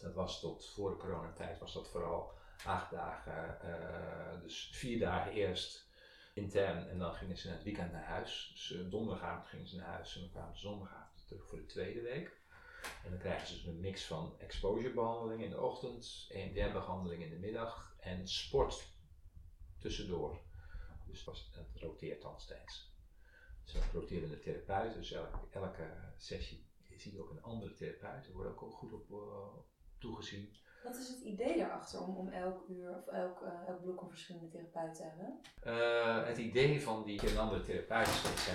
Dat 0.00 0.14
was 0.14 0.40
tot 0.40 0.68
voor 0.68 0.90
de 0.90 0.96
coronatijd 0.96 1.58
was 1.58 1.72
dat 1.72 1.88
vooral 1.88 2.32
acht 2.64 2.90
dagen, 2.90 3.58
uh, 3.64 4.42
dus 4.42 4.70
vier 4.72 4.98
dagen 4.98 5.32
eerst 5.32 5.90
intern 6.34 6.88
en 6.88 6.98
dan 6.98 7.14
gingen 7.14 7.36
ze 7.36 7.48
het 7.48 7.62
weekend 7.62 7.92
naar 7.92 8.04
huis. 8.04 8.50
Dus 8.52 8.70
uh, 8.70 8.90
donderdagavond 8.90 9.46
gingen 9.46 9.68
ze 9.68 9.76
naar 9.76 9.92
huis 9.92 10.14
en 10.14 10.20
dan 10.20 10.30
kwamen 10.30 10.56
ze 10.56 10.60
zondagavond 10.60 11.26
terug 11.26 11.46
voor 11.46 11.58
de 11.58 11.66
tweede 11.66 12.00
week. 12.00 12.40
En 13.04 13.10
dan 13.10 13.18
krijgen 13.18 13.46
ze 13.46 13.54
dus 13.54 13.64
een 13.64 13.80
mix 13.80 14.04
van 14.04 14.34
exposure 14.38 14.94
behandeling 14.94 15.42
in 15.42 15.50
de 15.50 15.60
ochtend, 15.60 16.26
EMDR 16.28 16.72
behandeling 16.72 17.22
in 17.22 17.30
de 17.30 17.38
middag 17.38 17.96
en 18.00 18.28
sport 18.28 18.94
tussendoor. 19.78 20.44
Dus 21.06 21.24
dat, 21.24 21.48
dat 21.54 21.82
roteert 21.82 22.22
dan 22.22 22.40
steeds. 22.40 22.94
Dus 23.64 23.74
een 23.74 23.92
roterende 23.92 24.38
therapeut, 24.38 24.94
dus 24.94 25.12
elke, 25.12 25.38
elke 25.50 25.90
sessie 26.16 26.66
zie 26.96 27.12
je 27.12 27.20
ook 27.20 27.30
een 27.30 27.42
andere 27.42 27.72
therapeut. 27.72 28.26
Er 28.26 28.32
wordt 28.32 28.50
ook 28.50 28.72
goed 28.72 28.92
op 28.92 29.10
uh, 29.10 29.62
toegezien. 29.98 30.56
Wat 30.82 30.96
is 30.96 31.08
het 31.08 31.20
idee 31.20 31.56
daarachter 31.56 32.00
om, 32.00 32.16
om 32.16 32.28
elk 32.28 32.68
uur 32.68 32.96
of 32.96 33.06
elk, 33.06 33.42
uh, 33.42 33.68
elk 33.68 33.82
blok 33.82 34.00
een 34.00 34.08
verschillende 34.08 34.48
therapeut 34.48 34.94
te 34.94 35.02
hebben? 35.02 35.40
Uh, 35.64 36.26
het 36.26 36.38
idee 36.38 36.82
van 36.82 37.04
die 37.04 37.30
een 37.30 37.38
andere 37.38 37.62
therapeut 37.62 38.08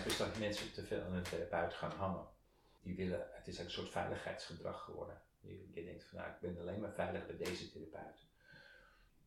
is 0.05 0.17
dat 0.17 0.39
mensen 0.39 0.73
te 0.73 0.83
veel 0.83 1.01
aan 1.01 1.13
een 1.13 1.23
therapeut 1.23 1.73
gaan 1.73 1.91
hangen. 1.91 2.27
Die 2.81 2.95
willen, 2.95 3.27
het 3.31 3.47
is 3.47 3.59
een 3.59 3.71
soort 3.71 3.89
veiligheidsgedrag 3.89 4.83
geworden. 4.83 5.21
Je, 5.39 5.69
je 5.73 5.83
denkt 5.83 6.03
van 6.03 6.17
nou, 6.17 6.31
ik 6.31 6.39
ben 6.39 6.59
alleen 6.59 6.79
maar 6.79 6.93
veilig 6.93 7.25
bij 7.25 7.37
deze 7.37 7.71
therapeut 7.71 8.29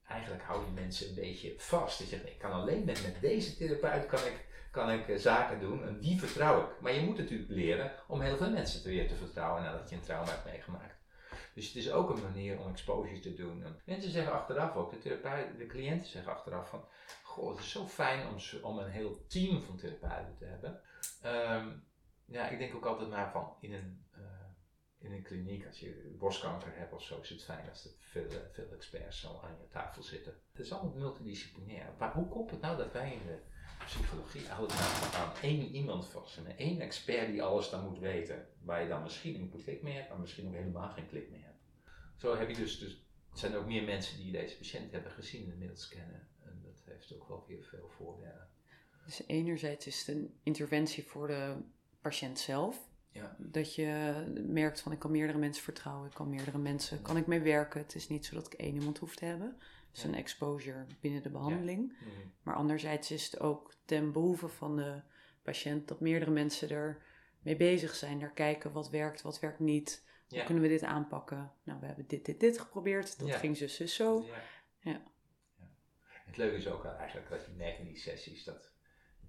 eigenlijk 0.09 0.43
hou 0.43 0.65
je 0.65 0.71
mensen 0.71 1.09
een 1.09 1.15
beetje 1.15 1.55
vast. 1.57 1.99
Je 1.99 2.05
zegt, 2.05 2.27
ik 2.27 2.39
kan 2.39 2.53
alleen 2.53 2.85
met, 2.85 3.03
met 3.03 3.21
deze 3.21 3.57
therapeut 3.57 4.07
kan 4.07 4.19
ik, 4.19 4.47
kan 4.71 4.91
ik 4.91 5.09
uh, 5.09 5.19
zaken 5.19 5.61
doen 5.61 5.87
en 5.87 6.01
die 6.01 6.19
vertrouw 6.19 6.63
ik. 6.63 6.81
Maar 6.81 6.93
je 6.93 7.01
moet 7.01 7.19
natuurlijk 7.19 7.51
leren 7.51 7.93
om 8.09 8.21
heel 8.21 8.37
veel 8.37 8.51
mensen 8.51 8.83
te 8.83 8.89
weer 8.89 9.09
te 9.09 9.15
vertrouwen 9.15 9.63
nadat 9.63 9.91
je 9.91 9.97
een 9.97 10.03
trauma 10.03 10.31
hebt 10.31 10.45
meegemaakt. 10.45 11.03
Dus 11.55 11.67
het 11.67 11.77
is 11.77 11.91
ook 11.91 12.11
een 12.11 12.23
manier 12.23 12.59
om 12.59 12.71
exposure 12.71 13.19
te 13.19 13.35
doen. 13.35 13.65
En 13.65 13.81
mensen 13.85 14.11
zeggen 14.11 14.33
achteraf 14.33 14.75
ook, 14.77 14.91
de, 14.91 14.99
therapeut, 14.99 15.59
de 15.59 15.67
cliënten 15.67 16.11
zeggen 16.11 16.33
achteraf 16.33 16.69
van, 16.69 16.85
goh, 17.23 17.51
het 17.51 17.59
is 17.59 17.71
zo 17.71 17.87
fijn 17.87 18.27
om, 18.29 18.37
om 18.63 18.79
een 18.79 18.91
heel 18.91 19.27
team 19.27 19.63
van 19.63 19.77
therapeuten 19.77 20.37
te 20.39 20.45
hebben. 20.45 20.81
Um, 21.25 21.87
ja, 22.27 22.49
ik 22.49 22.59
denk 22.59 22.75
ook 22.75 22.87
altijd 22.87 23.11
maar 23.11 23.31
van 23.31 23.57
in 23.61 23.73
een 23.73 24.05
uh, 24.19 24.21
in 25.05 25.13
een 25.13 25.23
kliniek, 25.23 25.67
als 25.67 25.81
je 25.81 26.15
borstkanker 26.19 26.77
hebt 26.77 26.93
of 26.93 27.03
zo, 27.03 27.21
is 27.21 27.29
het 27.29 27.45
fijn 27.45 27.69
als 27.69 27.85
er 27.85 27.91
veel, 27.99 28.27
veel 28.53 28.73
experts 28.73 29.21
zo 29.21 29.41
aan 29.43 29.57
je 29.61 29.69
tafel 29.69 30.03
zitten. 30.03 30.35
Het 30.53 30.67
is 30.67 30.73
allemaal 30.73 30.95
multidisciplinair. 30.95 31.95
Maar 31.99 32.13
hoe 32.13 32.29
komt 32.29 32.51
het 32.51 32.61
nou 32.61 32.77
dat 32.77 32.93
wij 32.93 33.13
in 33.13 33.27
de 33.27 33.39
psychologie 33.85 34.51
altijd 34.51 34.81
maar 34.81 35.15
aan 35.15 35.37
één 35.43 35.67
iemand 35.67 36.07
vast 36.07 36.37
en 36.37 36.57
één 36.57 36.81
expert 36.81 37.27
die 37.27 37.43
alles 37.43 37.71
dan 37.71 37.85
moet 37.85 37.99
weten, 37.99 38.49
waar 38.63 38.83
je 38.83 38.89
dan 38.89 39.03
misschien 39.03 39.35
een 39.35 39.63
klik 39.65 39.83
mee 39.83 39.95
hebt, 39.95 40.09
maar 40.09 40.21
misschien 40.21 40.47
ook 40.47 40.55
helemaal 40.55 40.91
geen 40.91 41.09
klik 41.09 41.31
mee 41.31 41.43
hebt. 41.43 41.63
Zo 42.17 42.37
heb 42.37 42.49
je 42.49 42.57
dus, 42.57 42.79
dus 42.79 42.93
er 43.33 43.39
zijn 43.39 43.57
ook 43.57 43.67
meer 43.67 43.85
mensen 43.85 44.17
die 44.17 44.33
deze 44.33 44.57
patiënt 44.57 44.93
hebben 44.93 45.13
gezien 45.13 45.53
inmiddels 45.53 45.89
kennen. 45.89 46.29
En 46.45 46.61
dat 46.65 46.83
heeft 46.85 47.15
ook 47.15 47.29
wel 47.29 47.45
weer 47.49 47.65
veel 47.65 47.89
voordelen. 47.89 48.49
Dus 49.05 49.23
enerzijds 49.27 49.87
is 49.87 49.99
het 49.99 50.17
een 50.17 50.39
interventie 50.43 51.05
voor 51.05 51.27
de 51.27 51.57
patiënt 52.01 52.39
zelf. 52.39 52.93
Ja. 53.15 53.37
Dat 53.39 53.75
je 53.75 54.25
merkt 54.47 54.81
van 54.81 54.93
ik 54.93 54.99
kan 54.99 55.11
meerdere 55.11 55.39
mensen 55.39 55.63
vertrouwen, 55.63 56.09
ik 56.09 56.15
kan 56.15 56.31
meerdere 56.31 56.59
mensen, 56.59 57.03
kan 57.03 57.17
ik 57.17 57.27
mee 57.27 57.41
werken. 57.41 57.81
Het 57.81 57.95
is 57.95 58.09
niet 58.09 58.27
zo 58.27 58.35
dat 58.35 58.47
ik 58.47 58.53
één 58.53 58.75
iemand 58.75 58.99
hoef 58.99 59.17
te 59.17 59.25
hebben. 59.25 59.57
Het 59.89 59.97
is 59.97 60.03
Ja. 60.03 60.09
een 60.09 60.15
exposure 60.15 60.87
binnen 61.01 61.23
de 61.23 61.31
behandeling. 61.31 61.97
Mhm. 62.01 62.11
Maar 62.43 62.55
anderzijds 62.55 63.11
is 63.11 63.25
het 63.25 63.41
ook 63.41 63.75
ten 63.85 64.13
behoeve 64.13 64.49
van 64.49 64.77
de 64.77 65.01
patiënt 65.43 65.89
dat 65.89 66.01
meerdere 66.01 66.31
mensen 66.31 66.71
er 66.71 67.03
mee 67.43 67.57
bezig 67.57 67.95
zijn. 67.95 68.19
Daar 68.21 68.33
kijken 68.33 68.73
wat 68.73 68.91
werkt, 68.91 69.23
wat 69.23 69.41
werkt 69.41 69.59
niet. 69.59 70.05
Hoe 70.29 70.45
kunnen 70.45 70.63
we 70.63 70.69
dit 70.69 70.83
aanpakken? 70.83 71.53
Nou, 71.63 71.81
we 71.81 71.87
hebben 71.87 72.05
dit, 72.07 72.25
dit, 72.25 72.41
dit 72.41 72.59
geprobeerd. 72.59 73.19
Dat 73.19 73.35
ging 73.35 73.57
zus, 73.57 73.75
zus, 73.75 73.95
zo. 73.95 74.25
Ja. 74.27 74.35
Ja. 74.81 75.03
Ja. 75.59 75.69
Het 76.25 76.37
leuke 76.37 76.57
is 76.57 76.69
ook 76.69 76.85
eigenlijk 76.85 77.31
dat 77.31 77.45
je 77.45 77.53
merkt 77.57 77.79
in 77.79 77.85
die 77.85 77.99
sessies 77.99 78.45
dat 78.45 78.73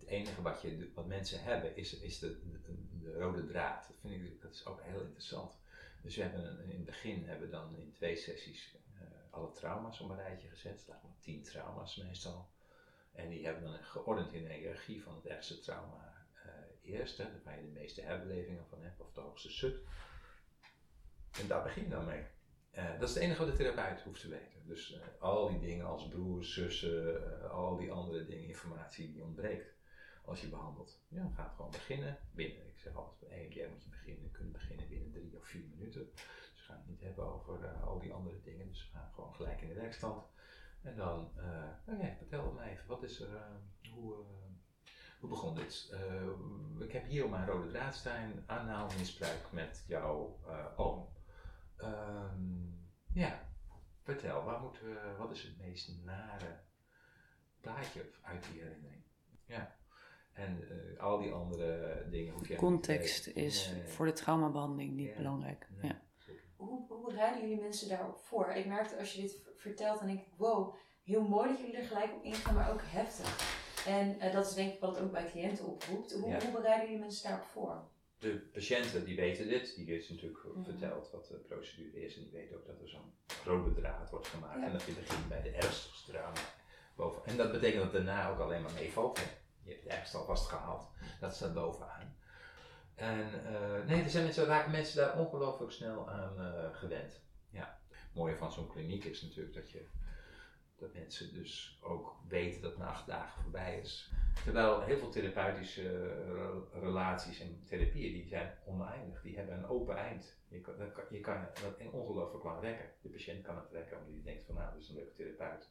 het 0.06 0.14
enige 0.14 0.42
wat, 0.42 0.62
je, 0.62 0.92
wat 0.96 1.06
mensen 1.08 1.44
hebben 1.44 1.76
is, 1.76 2.00
is 2.00 2.20
de, 2.20 2.40
de, 2.62 2.76
de 3.02 3.14
rode 3.20 3.46
draad. 3.46 3.88
Dat 3.88 3.98
vind 4.02 4.24
ik 4.24 4.42
dat 4.42 4.54
is 4.54 4.66
ook 4.66 4.82
heel 4.84 5.02
interessant. 5.02 5.58
Dus 6.02 6.16
we 6.16 6.22
hebben 6.22 6.46
een- 6.46 6.70
in 6.70 6.76
het 6.76 6.86
begin 6.86 7.24
hebben 7.28 7.46
we 7.46 7.52
dan 7.56 7.76
in 7.78 7.92
twee 7.94 8.16
sessies 8.16 8.76
eh, 8.94 9.02
alle 9.30 9.52
trauma's 9.52 10.00
op 10.00 10.10
een 10.10 10.16
rijtje 10.18 10.48
gezet. 10.48 10.86
Laat 10.88 11.04
maar 11.04 11.12
tien 11.20 11.44
trauma's 11.44 11.96
meestal. 11.96 12.50
En 13.12 13.30
die 13.30 13.46
hebben 13.46 13.64
dan 13.64 13.84
geordend 13.84 14.34
in 14.34 14.44
de 14.44 14.54
hiërarchie 14.54 15.04
van 15.04 15.16
het 15.16 15.26
ergste 15.26 15.60
trauma 15.60 16.14
eh, 16.44 16.52
eerst, 16.94 17.18
hè, 17.18 17.26
waar 17.44 17.56
je 17.56 17.62
de 17.66 17.80
meeste 17.80 18.02
herbelevingen 18.02 18.66
van 18.70 18.82
hebt, 18.84 19.00
of 19.02 19.12
de 19.14 19.22
hoogste 19.22 19.52
sut. 19.52 19.76
En 21.40 21.48
daar 21.48 21.64
begin 21.64 21.84
je 21.84 21.90
dan 21.90 22.06
mee. 22.06 22.24
Eh, 22.72 23.00
dat 23.00 23.10
is 23.10 23.16
het 23.16 23.24
enige 23.24 23.46
wat 23.46 23.58
de 23.58 23.64
therapeut 23.64 24.02
hoeft 24.02 24.22
te 24.22 24.28
weten. 24.30 24.66
Dus 24.68 25.00
al 25.20 25.50
die 25.50 25.60
dingen 25.60 25.86
als 25.86 26.08
broers, 26.08 26.54
zussen, 26.54 27.50
al 27.52 27.78
die 27.78 27.92
andere 27.92 28.26
dingen, 28.26 28.48
informatie 28.48 29.12
die 29.12 29.24
ontbreekt 29.24 29.74
als 30.26 30.42
je 30.42 30.48
behandelt. 30.48 31.04
Ja, 31.08 31.32
gaat 31.36 31.54
gewoon 31.56 31.72
beginnen 31.72 32.18
binnen. 32.32 32.68
Ik 32.68 32.80
zeg 32.80 32.96
altijd, 32.96 33.20
bij 33.20 33.30
EMDR 33.30 33.70
moet 33.70 33.84
je 33.84 33.90
beginnen, 33.90 34.32
kunnen 34.32 34.54
beginnen 34.54 34.88
binnen 34.88 35.12
drie 35.12 35.38
of 35.38 35.46
vier 35.46 35.66
minuten. 35.70 36.12
Dus 36.14 36.22
we 36.54 36.64
gaan 36.64 36.78
het 36.78 36.88
niet 36.88 37.02
hebben 37.02 37.26
over 37.26 37.64
eh, 37.64 37.84
al 37.84 38.00
die 38.00 38.14
andere 38.14 38.42
dingen. 38.42 38.68
Dus 38.68 38.90
we 38.92 38.98
gaan 38.98 39.12
gewoon 39.14 39.34
gelijk 39.34 39.62
in 39.62 39.68
de 39.68 39.74
werkstand. 39.74 40.26
En 40.82 40.96
dan, 40.96 41.32
eh 41.38 41.94
oké, 41.94 42.16
vertel 42.18 42.52
me 42.52 42.64
even, 42.64 42.88
wat 42.88 43.04
is 43.04 43.20
er, 43.20 43.36
eh, 43.36 43.92
hoe, 43.92 44.26
hoe 45.20 45.30
begon 45.30 45.56
dit? 45.56 45.94
Ik 46.80 46.92
heb 46.92 47.06
hier 47.06 47.24
op 47.24 47.30
mijn 47.30 47.48
rode 47.48 47.68
draad 47.68 47.96
staan, 47.96 48.44
anaal 48.46 48.90
misbruik 48.98 49.52
met 49.52 49.84
jouw 49.88 50.40
oom. 50.76 51.14
Ehm, 51.76 52.70
ja, 53.14 53.50
vertel, 54.04 54.44
waar 54.44 54.62
moeten 54.62 54.84
we, 54.84 55.16
wat 55.18 55.32
is 55.32 55.44
het 55.44 55.58
meest 55.58 56.04
nare 56.04 56.60
plaatje 57.60 58.12
uit 58.22 58.44
die 58.52 58.62
herinnering? 58.62 59.04
Ja, 59.46 59.76
en 60.36 60.64
eh, 60.96 61.04
al 61.04 61.18
die 61.18 61.32
andere 61.32 62.04
dingen 62.10 62.34
hoef 62.34 62.42
je 62.42 62.48
niet 62.50 62.58
te 62.60 62.66
Context 62.66 63.28
is 63.28 63.72
Nee, 63.74 63.84
voor 63.88 64.06
de 64.06 64.14
traumabehandeling 64.14 64.94
niet 64.94 65.10
Ja. 65.10 65.16
belangrijk. 65.16 65.68
nee, 65.82 65.92
Ja. 65.92 66.02
Hoe, 66.56 66.86
hoe 66.88 67.06
bereiden 67.08 67.42
jullie 67.42 67.62
mensen 67.62 67.90
daarop 67.90 68.18
voor? 68.18 68.50
Ik 68.52 68.66
merkte 68.66 68.98
als 68.98 69.14
je 69.14 69.22
dit 69.22 69.38
vertelt, 69.56 69.98
dan 70.00 70.08
denk 70.08 70.20
ik, 70.20 70.28
wow, 70.38 70.76
heel 71.04 71.22
mooi 71.28 71.50
dat 71.50 71.60
jullie 71.60 71.78
er 71.78 71.84
gelijk 71.88 72.14
op 72.14 72.24
ingaan, 72.24 72.56
maar 72.56 72.72
ook 72.72 72.82
heftig. 72.84 73.54
En 73.88 74.20
eh, 74.20 74.34
dat 74.34 74.46
is 74.46 74.54
denk 74.54 74.74
ik 74.74 74.80
wat 74.80 74.96
het 74.96 75.06
ook 75.06 75.12
bij 75.12 75.26
cliënten 75.26 75.66
oproept. 75.66 76.12
Hoe, 76.14 76.30
Ja. 76.30 76.40
hoe 76.42 76.52
bereiden 76.52 76.86
jullie 76.86 77.02
mensen 77.02 77.30
daarop 77.30 77.46
voor? 77.48 77.84
De 78.20 78.50
patiënten 78.54 79.06
die 79.06 79.16
weten 79.16 79.48
dit, 79.48 79.76
die 79.76 79.86
is 79.98 80.10
natuurlijk 80.10 80.40
verteld 80.64 81.12
wat 81.12 81.28
de 81.28 81.34
procedure 81.36 82.06
is 82.06 82.16
en 82.18 82.22
die 82.24 82.32
weten 82.32 82.58
ook 82.58 82.66
dat 82.66 82.82
er 82.82 82.90
zo'n 82.90 83.14
rode 83.46 83.74
draad 83.74 84.10
wordt 84.10 84.28
gemaakt 84.28 84.60
Ja. 84.60 84.66
en 84.66 84.72
dat 84.72 84.84
je 84.84 84.92
begint 84.92 85.28
bij 85.28 85.42
de 85.42 85.50
ernstigste 85.50 86.12
trauma 86.12 86.40
boven. 86.96 87.26
En 87.26 87.38
dat 87.38 87.52
betekent 87.52 87.84
dat 87.84 87.92
daarna 87.92 88.30
ook 88.30 88.40
alleen 88.40 88.62
maar 88.62 88.74
meevalt. 88.74 89.20
Je 89.66 89.72
hebt 89.72 89.84
het 89.84 89.94
ergste 89.94 90.18
al 90.18 90.26
vastgehaald, 90.26 90.88
dat 91.20 91.36
staat 91.36 91.54
bovenaan. 91.54 92.16
En 92.96 93.46
eh, 93.46 93.86
nee, 93.88 94.04
er 94.04 94.10
zijn 94.10 94.24
mensen, 94.24 94.72
mensen 94.72 94.98
daar 94.98 95.20
ongelooflijk 95.20 95.72
snel 95.72 96.10
aan 96.10 96.40
eh, 96.40 96.76
gewend. 96.76 97.22
Ja. 97.50 97.80
Het 97.90 98.14
mooie 98.14 98.36
van 98.38 98.52
zo'n 98.52 98.68
kliniek 98.68 99.04
is 99.04 99.22
natuurlijk 99.22 99.56
dat 99.56 99.72
je 99.72 99.86
dat 100.78 100.94
mensen 100.94 101.34
dus 101.34 101.80
ook 101.82 102.16
weten 102.28 102.62
dat 102.62 102.78
na 102.78 102.86
acht 102.88 103.08
dagen 103.08 103.42
voorbij 103.42 103.80
is. 103.80 104.12
Terwijl 104.44 104.82
heel 104.82 104.98
veel 104.98 105.10
therapeutische 105.10 105.82
eh, 105.82 106.32
re- 106.34 106.80
relaties 106.80 107.40
en 107.40 107.64
therapieën 107.66 108.14
die 108.14 108.28
zijn 108.28 108.58
oneindig, 108.66 109.22
die 109.22 109.36
hebben 109.38 109.58
een 109.58 109.68
open 109.68 109.98
eind. 109.98 110.38
Je 110.48 110.62
kan, 110.62 110.76
je 111.10 111.20
kan 111.20 111.48
dat 111.62 111.92
ongelooflijk 111.92 112.44
lang 112.44 112.62
rekken. 112.62 112.90
De 113.02 113.10
patiënt 113.10 113.44
kan 113.44 113.56
het 113.56 113.72
rekken 113.72 113.98
omdat 113.98 114.14
hij 114.14 114.24
denkt 114.24 114.46
van 114.46 114.56
nou, 114.56 114.74
dat 114.74 114.82
is 114.82 114.90
een 114.90 114.96
leuke 114.96 115.14
therapeut. 115.14 115.70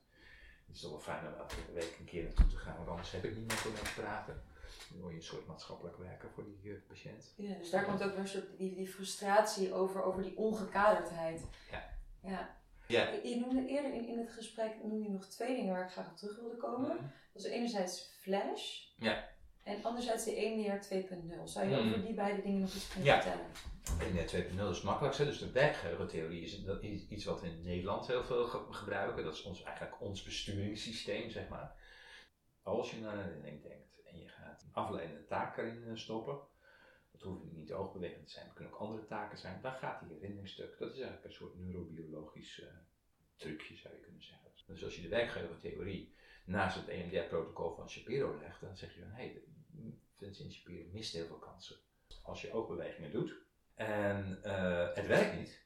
Het 0.66 0.74
is 0.76 0.80
toch 0.80 0.90
wel 0.90 1.00
fijn 1.00 1.26
om 1.26 1.38
elke 1.40 1.54
week 1.72 1.96
een 1.98 2.04
keer 2.04 2.22
naartoe 2.22 2.46
te 2.46 2.56
gaan, 2.56 2.76
want 2.76 2.88
anders 2.88 3.10
heb 3.10 3.24
ik 3.24 3.36
niemand 3.36 3.66
om 3.66 3.72
mee 3.72 3.82
te 3.82 4.00
praten. 4.00 4.42
Dan 4.90 5.00
word 5.00 5.12
je 5.12 5.18
een 5.18 5.24
soort 5.24 5.46
maatschappelijk 5.46 5.96
werker 5.96 6.30
voor 6.30 6.44
die 6.44 6.72
eh, 6.72 6.78
patiënt. 6.88 7.32
Ja, 7.36 7.54
dus 7.54 7.70
daar 7.70 7.84
komt 7.84 8.02
ook 8.02 8.10
weer 8.10 8.18
een 8.18 8.28
soort 8.28 8.58
die, 8.58 8.74
die 8.74 8.88
frustratie 8.88 9.72
over, 9.74 10.02
over 10.02 10.22
die 10.22 10.36
ongekaderdheid. 10.36 11.42
Ja. 11.70 11.90
ja. 12.22 12.56
Ja. 12.86 13.08
Je- 13.10 13.28
Je 13.28 13.36
noemde 13.40 13.66
eerder 13.66 13.92
in, 13.94 14.06
in 14.08 14.18
het 14.18 14.30
gesprek 14.30 14.74
noemde 14.82 15.02
je 15.04 15.10
nog 15.10 15.26
twee 15.26 15.56
dingen 15.56 15.72
waar 15.74 15.84
ik 15.84 15.90
graag 15.90 16.10
op 16.10 16.16
terug 16.16 16.36
wilde 16.36 16.56
komen. 16.56 16.94
Mhm. 16.96 17.04
Dat 17.32 17.44
is 17.44 17.50
enerzijds 17.50 18.10
flash. 18.20 18.80
Ja. 18.96 19.28
En 19.64 19.82
anderzijds 19.84 20.24
de 20.24 20.34
EMDR 20.36 20.80
2.0. 20.86 21.44
Zou 21.48 21.68
je 21.68 21.74
Hmm. 21.76 21.88
over 21.88 22.02
die 22.02 22.14
beide 22.14 22.42
dingen 22.42 22.60
nog 22.60 22.74
iets 22.74 22.88
kunnen 22.88 23.08
Ja. 23.08 23.22
vertellen? 23.22 23.46
EMDR 24.00 24.26
2.0 24.26 24.70
is 24.70 24.76
het 24.76 24.84
makkelijkste. 24.84 25.24
Dus 25.24 25.38
de 25.38 25.50
werkgeheugentheorie 25.52 26.42
is, 26.42 27.08
iets 27.08 27.24
wat 27.24 27.40
we 27.40 27.46
in 27.46 27.62
Nederland 27.62 28.06
heel 28.06 28.24
veel 28.24 28.44
ge- 28.44 28.72
gebruiken. 28.72 29.24
Dat 29.24 29.34
is 29.34 29.42
ons, 29.42 29.62
eigenlijk 29.62 30.00
ons 30.00 30.22
besturingssysteem, 30.22 31.30
zeg 31.30 31.48
maar. 31.48 31.76
Als 32.62 32.90
je 32.90 33.00
naar 33.00 33.12
een 33.18 33.24
herinnering 33.24 33.62
denkt 33.62 34.00
en 34.04 34.18
je 34.18 34.28
gaat 34.28 34.62
een 34.62 34.72
afleidende 34.74 35.24
taak 35.24 35.58
erin 35.58 35.84
eh, 35.84 35.96
stoppen, 35.96 36.38
dat 37.12 37.22
hoeft 37.22 37.52
niet 37.52 37.72
oogbewegend 37.72 38.26
te 38.26 38.32
zijn, 38.32 38.44
het 38.46 38.54
kunnen 38.54 38.72
ook 38.72 38.80
andere 38.80 39.06
taken 39.06 39.38
zijn, 39.38 39.60
dan 39.62 39.72
gaat 39.72 40.00
die 40.00 40.12
herinnering 40.14 40.48
stuk. 40.48 40.78
Dat 40.78 40.88
is 40.90 40.94
eigenlijk 40.96 41.24
een 41.24 41.32
soort 41.32 41.58
neurobiologisch 41.58 42.60
eh, 42.60 42.68
trucje, 43.36 43.76
zou 43.76 43.94
je 43.94 44.00
kunnen 44.00 44.22
zeggen. 44.22 44.48
Dus 44.66 44.84
als 44.84 44.96
je 44.96 45.02
de 45.02 45.08
werkgeheugentheorie 45.08 46.14
naast 46.44 46.76
het 46.76 46.88
EMDR-protocol 46.88 47.74
van 47.74 47.90
Shapiro 47.90 48.38
legt, 48.40 48.60
dan 48.60 48.76
zeg 48.76 48.94
je 48.94 49.00
van, 49.00 49.10
hé, 49.10 49.24
hey, 49.24 49.42
Vincent 50.18 50.52
Shapiro 50.52 50.88
mist 50.92 51.12
heel 51.12 51.26
veel 51.26 51.38
kansen. 51.38 51.76
Als 52.22 52.42
je 52.42 52.52
oogbewegingen 52.52 53.10
doet 53.10 53.34
en 53.74 54.42
eh, 54.42 54.94
het 54.94 55.06
werkt 55.06 55.38
niet, 55.38 55.64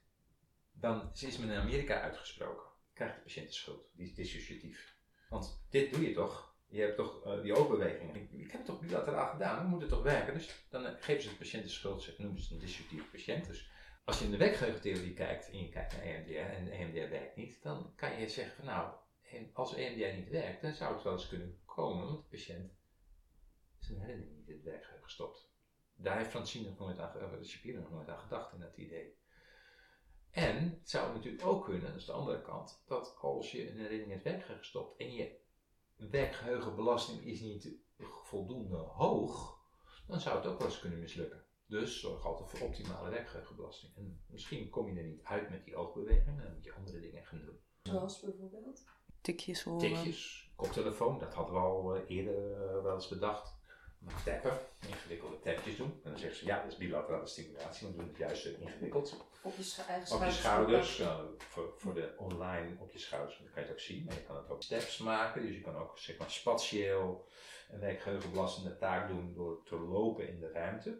dan 0.72 1.10
is 1.20 1.38
men 1.38 1.50
in 1.50 1.60
Amerika 1.60 2.00
uitgesproken. 2.00 2.66
Krijgt 2.92 3.14
de 3.14 3.20
patiënt 3.20 3.46
de 3.46 3.52
schuld. 3.52 3.90
Die 3.92 4.06
is 4.06 4.14
dissociatief. 4.14 4.96
Want 5.28 5.66
dit 5.70 5.92
doe 5.92 6.08
je 6.08 6.14
toch? 6.14 6.56
Je 6.68 6.80
hebt 6.80 6.96
toch 6.96 7.24
eh, 7.24 7.42
die 7.42 7.54
oogbewegingen. 7.54 8.14
Ik, 8.14 8.32
ik 8.32 8.50
heb 8.50 8.52
het 8.52 8.64
toch 8.64 8.80
bilateraal 8.80 9.30
gedaan, 9.30 9.56
dan 9.56 9.66
moet 9.66 9.80
het 9.80 9.90
toch 9.90 10.02
werken? 10.02 10.34
Dus 10.34 10.66
dan 10.68 10.86
eh, 10.86 10.92
geven 11.00 11.22
ze 11.22 11.28
de 11.28 11.34
patiënt 11.34 11.62
de 11.62 11.68
schuld, 11.68 12.02
ze 12.02 12.14
noemen 12.18 12.40
ze 12.40 12.54
een 12.54 12.60
dissociatieve 12.60 13.10
patiënt. 13.10 13.46
Dus 13.46 13.70
als 14.04 14.18
je 14.18 14.24
in 14.24 14.30
de 14.30 14.36
werkgeheugentheorie 14.36 15.14
kijkt 15.14 15.50
en 15.50 15.58
je 15.58 15.68
kijkt 15.68 15.92
naar 15.92 16.02
EMDR 16.02 16.38
en 16.38 16.70
EMDR 16.70 17.10
werkt 17.10 17.36
niet, 17.36 17.62
dan 17.62 17.92
kan 17.96 18.20
je 18.20 18.28
zeggen 18.28 18.64
nou, 18.64 18.94
als 19.52 19.74
EMDR 19.74 20.16
niet 20.16 20.28
werkt, 20.28 20.62
dan 20.62 20.74
zou 20.74 20.94
het 20.94 21.02
wel 21.02 21.12
eens 21.12 21.28
kunnen 21.28 21.60
komen, 21.64 22.06
want 22.06 22.22
de 22.22 22.36
patiënt 22.36 22.72
zijn 23.88 24.00
herinnering 24.00 24.36
niet 24.36 24.48
in 24.48 24.54
het 24.54 24.64
werkgeheugen 24.64 25.10
stopt. 25.10 25.50
Daar 25.96 26.16
heeft 26.16 26.30
Francine 26.30 26.68
nog 26.68 26.78
nooit 26.78 26.98
aan, 26.98 27.38
of 27.40 27.44
Shapiro 27.44 27.80
nog 27.80 27.90
nooit 27.90 28.08
aan 28.08 28.18
gedacht 28.18 28.52
in 28.52 28.60
dat 28.60 28.76
idee. 28.76 29.16
En 30.30 30.70
het 30.70 30.90
zou 30.90 31.14
natuurlijk 31.14 31.46
ook 31.46 31.64
kunnen, 31.64 31.90
dat 31.90 32.00
is 32.00 32.04
de 32.04 32.12
andere 32.12 32.42
kant, 32.42 32.82
dat 32.86 33.16
als 33.20 33.52
je 33.52 33.70
een 33.70 33.76
herinnering 33.76 34.10
in 34.10 34.16
het 34.16 34.22
werkgeheugen 34.22 34.66
stopt 34.66 35.00
en 35.00 35.12
je 35.12 35.36
werkgeheugenbelasting 35.96 37.24
is 37.24 37.40
niet 37.40 37.68
voldoende 38.24 38.76
hoog, 38.76 39.58
dan 40.06 40.20
zou 40.20 40.36
het 40.36 40.46
ook 40.46 40.58
wel 40.58 40.66
eens 40.66 40.80
kunnen 40.80 40.98
mislukken. 40.98 41.44
Dus 41.66 42.00
zorg 42.00 42.24
altijd 42.24 42.50
voor 42.50 42.68
optimale 42.68 43.10
werkgeheugenbelasting. 43.10 43.96
En 43.96 44.22
misschien 44.26 44.68
kom 44.68 44.88
je 44.88 45.00
er 45.00 45.06
niet 45.06 45.24
uit 45.24 45.50
met 45.50 45.64
die 45.64 45.76
oogbewegingen, 45.76 46.42
dan 46.42 46.52
moet 46.54 46.64
je 46.64 46.74
andere 46.74 47.00
dingen 47.00 47.24
gaan 47.24 47.44
doen. 47.44 47.58
Zoals 47.82 48.20
bijvoorbeeld? 48.20 48.84
Tikjes 49.20 49.62
horen. 49.62 49.80
Tikjes, 49.80 50.50
koptelefoon, 50.56 51.18
dat 51.18 51.34
hadden 51.34 51.54
we 51.54 51.60
al 51.60 51.96
eh, 51.96 52.16
eerder 52.16 52.52
eh, 52.52 52.82
wel 52.82 52.94
eens 52.94 53.08
bedacht. 53.08 53.57
Maar 53.98 54.22
tappen, 54.24 54.58
ingewikkelde 54.88 55.40
tapjes 55.40 55.76
doen. 55.76 56.00
En 56.04 56.10
dan 56.10 56.18
zeggen 56.18 56.38
ze, 56.38 56.46
ja, 56.46 56.62
dat 56.62 56.72
is 56.72 56.78
bilaterale 56.78 57.26
stimulatie, 57.26 57.86
maar 57.86 57.96
we 57.96 58.02
doen 58.02 58.08
het 58.08 58.18
juist 58.18 58.44
ingewikkeld. 58.46 59.26
Op 59.42 59.54
je 59.56 59.82
eigen 59.88 60.16
Op 60.16 60.24
je 60.24 60.30
schouders. 60.30 60.94
schouders, 60.94 60.98
eh, 61.00 61.18
voor, 61.38 61.74
voor 61.76 61.94
de 61.94 62.14
online 62.16 62.76
op 62.78 62.90
je 62.90 62.98
schouders, 62.98 63.38
dan 63.38 63.46
kan 63.52 63.62
je 63.62 63.68
het 63.68 63.76
ook 63.76 63.82
zien. 63.82 64.04
Maar 64.04 64.14
je 64.14 64.22
kan 64.22 64.36
het 64.36 64.50
ook 64.50 64.62
steps 64.62 64.98
maken, 64.98 65.42
dus 65.42 65.54
je 65.54 65.60
kan 65.60 65.76
ook 65.76 65.98
zeg 65.98 66.18
maar 66.18 66.30
spatieel 66.30 67.28
een 67.70 67.80
werkgeheugenbelastende 67.80 68.76
taak 68.76 69.08
doen 69.08 69.32
door 69.34 69.62
te 69.64 69.76
lopen 69.76 70.28
in 70.28 70.40
de 70.40 70.50
ruimte. 70.52 70.98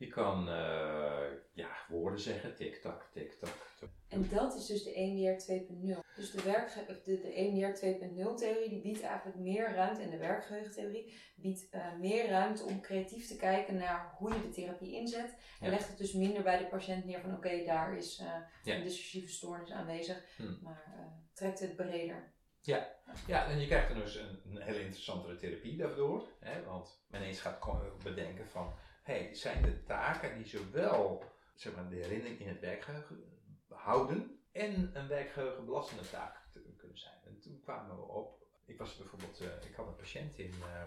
Je 0.00 0.08
kan 0.08 0.48
eh, 0.48 1.28
ja, 1.52 1.68
woorden 1.88 2.20
zeggen, 2.20 2.54
tik-tak, 2.54 3.08
tik-tak. 3.12 3.68
En 4.08 4.28
dat 4.28 4.54
is 4.54 4.66
dus 4.66 4.82
de 4.84 4.92
EMDR 4.94 5.52
2.0. 5.52 6.16
Dus 6.16 6.30
de, 6.30 6.42
werkge- 6.42 7.00
de, 7.04 7.20
de 7.20 7.32
EMDR 7.34 7.86
2.0 7.86 8.34
theorie 8.34 8.68
die 8.68 8.80
biedt 8.80 9.02
eigenlijk 9.02 9.38
meer 9.38 9.74
ruimte, 9.74 10.02
en 10.02 10.10
de 10.10 10.16
werkgeheugentheorie 10.18 11.14
biedt 11.36 11.68
eh, 11.70 11.92
meer 11.98 12.28
ruimte 12.28 12.64
om 12.64 12.80
creatief 12.80 13.26
te 13.28 13.36
kijken 13.36 13.76
naar 13.76 14.14
hoe 14.18 14.32
je 14.34 14.40
de 14.42 14.48
therapie 14.48 14.92
inzet. 14.94 15.34
En 15.60 15.66
Ja. 15.66 15.70
legt 15.70 15.88
het 15.88 15.98
dus 15.98 16.12
minder 16.12 16.42
bij 16.42 16.58
de 16.58 16.66
patiënt 16.66 17.04
neer 17.04 17.20
van 17.20 17.34
oké, 17.36 17.64
daar 17.64 17.96
is 17.96 18.18
eh, 18.18 18.26
Ja. 18.64 18.74
een 18.74 18.82
dissociatieve 18.82 19.32
stoornis 19.32 19.70
aanwezig, 19.70 20.24
Hmm. 20.36 20.58
maar 20.62 20.94
trekt 21.34 21.60
het 21.60 21.76
breder. 21.76 22.32
Ja, 22.62 22.98
en 23.26 23.60
je 23.60 23.66
krijgt 23.66 23.88
dan 23.88 23.98
dus 23.98 24.14
een, 24.16 24.40
een 24.44 24.62
hele 24.62 24.80
interessantere 24.82 25.36
therapie 25.36 25.76
daardoor. 25.76 26.28
Hè, 26.40 26.62
want 26.64 27.04
men 27.08 27.22
eens 27.22 27.40
gaat 27.40 27.58
bedenken 28.02 28.48
van, 28.48 28.72
hey, 29.02 29.34
zijn 29.34 29.62
de 29.62 29.82
taken 29.82 30.36
die 30.36 30.46
zowel 30.46 31.24
zeg 31.54 31.74
maar, 31.74 31.88
de 31.88 31.96
herinnering 31.96 32.40
in 32.40 32.48
het 32.48 32.60
werkgeheugen 32.60 33.24
houden 33.68 34.40
en 34.52 34.90
een 34.94 35.08
werkgeheugenbelastende 35.08 36.10
taak 36.10 36.40
kunnen 36.80 36.98
zijn. 36.98 37.18
En 37.24 37.40
toen 37.40 37.60
kwamen 37.60 37.96
we 37.96 38.02
op, 38.02 38.46
ik 38.64 38.78
was 38.78 38.96
bijvoorbeeld, 38.96 39.40
eh, 39.40 39.68
ik 39.68 39.74
had 39.74 39.86
een 39.86 39.96
patiënt 39.96 40.38
in, 40.38 40.52
eh, 40.62 40.82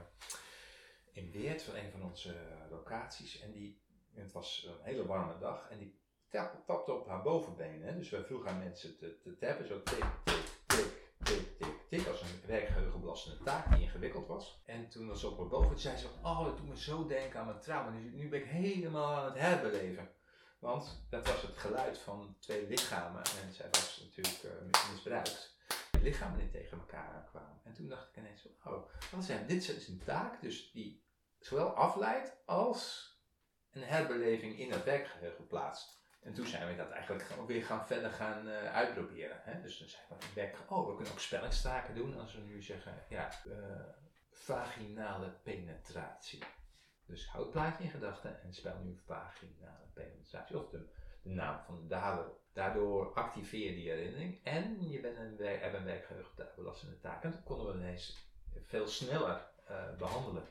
in 1.11 1.31
Weert 1.31 1.63
van 1.63 1.75
een 1.75 1.91
van 1.91 2.03
onze 2.03 2.33
eh, 2.33 2.69
locaties 2.69 3.41
en 3.41 3.51
die, 3.51 3.81
het 4.13 4.31
was 4.31 4.67
een 4.67 4.83
hele 4.83 5.05
warme 5.05 5.37
dag 5.37 5.69
en 5.69 5.77
die 5.77 5.99
tap, 6.29 6.65
tapte 6.65 6.91
op 6.91 7.07
haar 7.07 7.21
bovenbeen. 7.21 7.81
Hè, 7.81 7.95
dus 7.95 8.09
we 8.09 8.23
vroegen 8.23 8.49
aan 8.49 8.59
mensen 8.59 8.97
te, 8.97 9.19
te 9.19 9.37
tappen, 9.37 9.67
zo 9.67 9.83
tik, 9.83 10.05
tik, 10.23 10.61
tik, 10.67 10.91
tik, 11.23 11.57
tik, 11.57 11.82
tik, 11.97 12.07
als 12.07 12.21
een 12.21 12.41
werkgeheugenbelastende 12.45 13.43
taak 13.43 13.71
die 13.71 13.81
ingewikkeld 13.81 14.27
was. 14.27 14.61
En 14.65 14.89
toen 14.89 15.07
was 15.07 15.19
ze 15.19 15.27
op 15.27 15.37
haar 15.37 15.47
boven, 15.47 15.79
zei 15.79 15.97
ze 15.97 16.07
oh, 16.21 16.45
dat 16.45 16.57
doet 16.57 16.67
me 16.67 16.77
zo 16.77 17.05
denken 17.05 17.39
aan 17.39 17.45
mijn 17.45 17.59
trauma, 17.59 17.89
nu, 17.89 18.29
ben 18.29 18.39
ik 18.39 18.45
helemaal 18.45 19.15
aan 19.15 19.25
het 19.25 19.39
herbeleven. 19.39 20.09
Want 20.59 21.05
dat 21.09 21.27
was 21.27 21.41
het 21.41 21.57
geluid 21.57 21.97
van 21.97 22.35
twee 22.39 22.67
lichamen 22.67 23.21
en 23.21 23.53
zij 23.53 23.67
was 23.71 24.01
natuurlijk 24.03 24.43
eh, 24.43 24.91
misbruikt. 24.91 25.57
De 25.91 26.01
lichamen 26.01 26.39
die 26.39 26.49
tegen 26.49 26.77
elkaar 26.77 27.13
aankwamen. 27.13 27.59
En 27.63 27.73
toen 27.73 27.87
dacht 27.87 28.07
ik 28.09 28.17
ineens, 28.17 28.47
oh, 28.63 28.83
wat 29.11 29.23
zijn, 29.23 29.47
dit 29.47 29.69
is 29.69 29.87
een 29.87 30.01
taak 30.05 30.41
dus 30.41 30.71
die 30.71 31.03
zowel 31.39 31.69
afleidt 31.69 32.35
als 32.45 33.11
een 33.71 33.83
herbeleving 33.83 34.59
in 34.59 34.71
het 34.71 34.83
werkgeheugen 34.83 35.47
plaatst. 35.47 36.02
En 36.23 36.33
toen 36.33 36.45
zijn 36.45 36.67
we 36.67 36.75
dat 36.75 36.89
eigenlijk 36.89 37.25
ook 37.39 37.47
weer 37.47 37.63
gaan 37.63 37.85
verder 37.85 38.11
gaan 38.11 38.47
eh, 38.47 38.73
uitproberen. 38.73 39.37
Hè? 39.43 39.61
Dus 39.61 39.79
dan 39.79 39.87
zijn 39.87 40.03
we 40.09 40.15
werk, 40.33 40.57
oh, 40.69 40.87
we 40.87 40.95
kunnen 40.95 41.13
ook 41.13 41.19
spellingstaken 41.19 41.95
doen 41.95 42.19
als 42.19 42.35
we 42.35 42.41
nu 42.41 42.61
zeggen, 42.61 42.93
ja, 43.09 43.29
eh, 43.29 43.85
vaginale 44.29 45.29
penetratie. 45.43 46.43
Dus 47.05 47.27
houd 47.27 47.43
het 47.43 47.51
plaatje 47.51 47.83
in 47.83 47.89
gedachten 47.89 48.41
en 48.43 48.53
spel 48.53 48.79
nu 48.83 48.99
vaginale 49.05 49.87
penetratie. 49.93 50.57
Of 50.57 50.69
de, 50.69 50.85
naam 51.21 51.59
van 51.65 51.81
de 51.81 51.87
dader. 51.87 52.25
Daardoor 52.53 53.13
activeer 53.13 53.69
je 53.69 53.75
die 53.75 53.89
herinnering 53.89 54.43
en 54.43 54.89
je 54.89 54.99
bent 54.99 55.17
een, 55.17 55.35
hebt 55.39 55.75
een 55.75 55.85
werkgeheugenbelastende 55.85 56.99
taak. 56.99 57.23
En 57.23 57.31
dat 57.31 57.43
konden 57.43 57.67
we 57.67 57.73
ineens 57.73 58.27
veel 58.61 58.87
sneller 58.87 59.47
eh, 59.67 59.95
behandelen. 59.97 60.43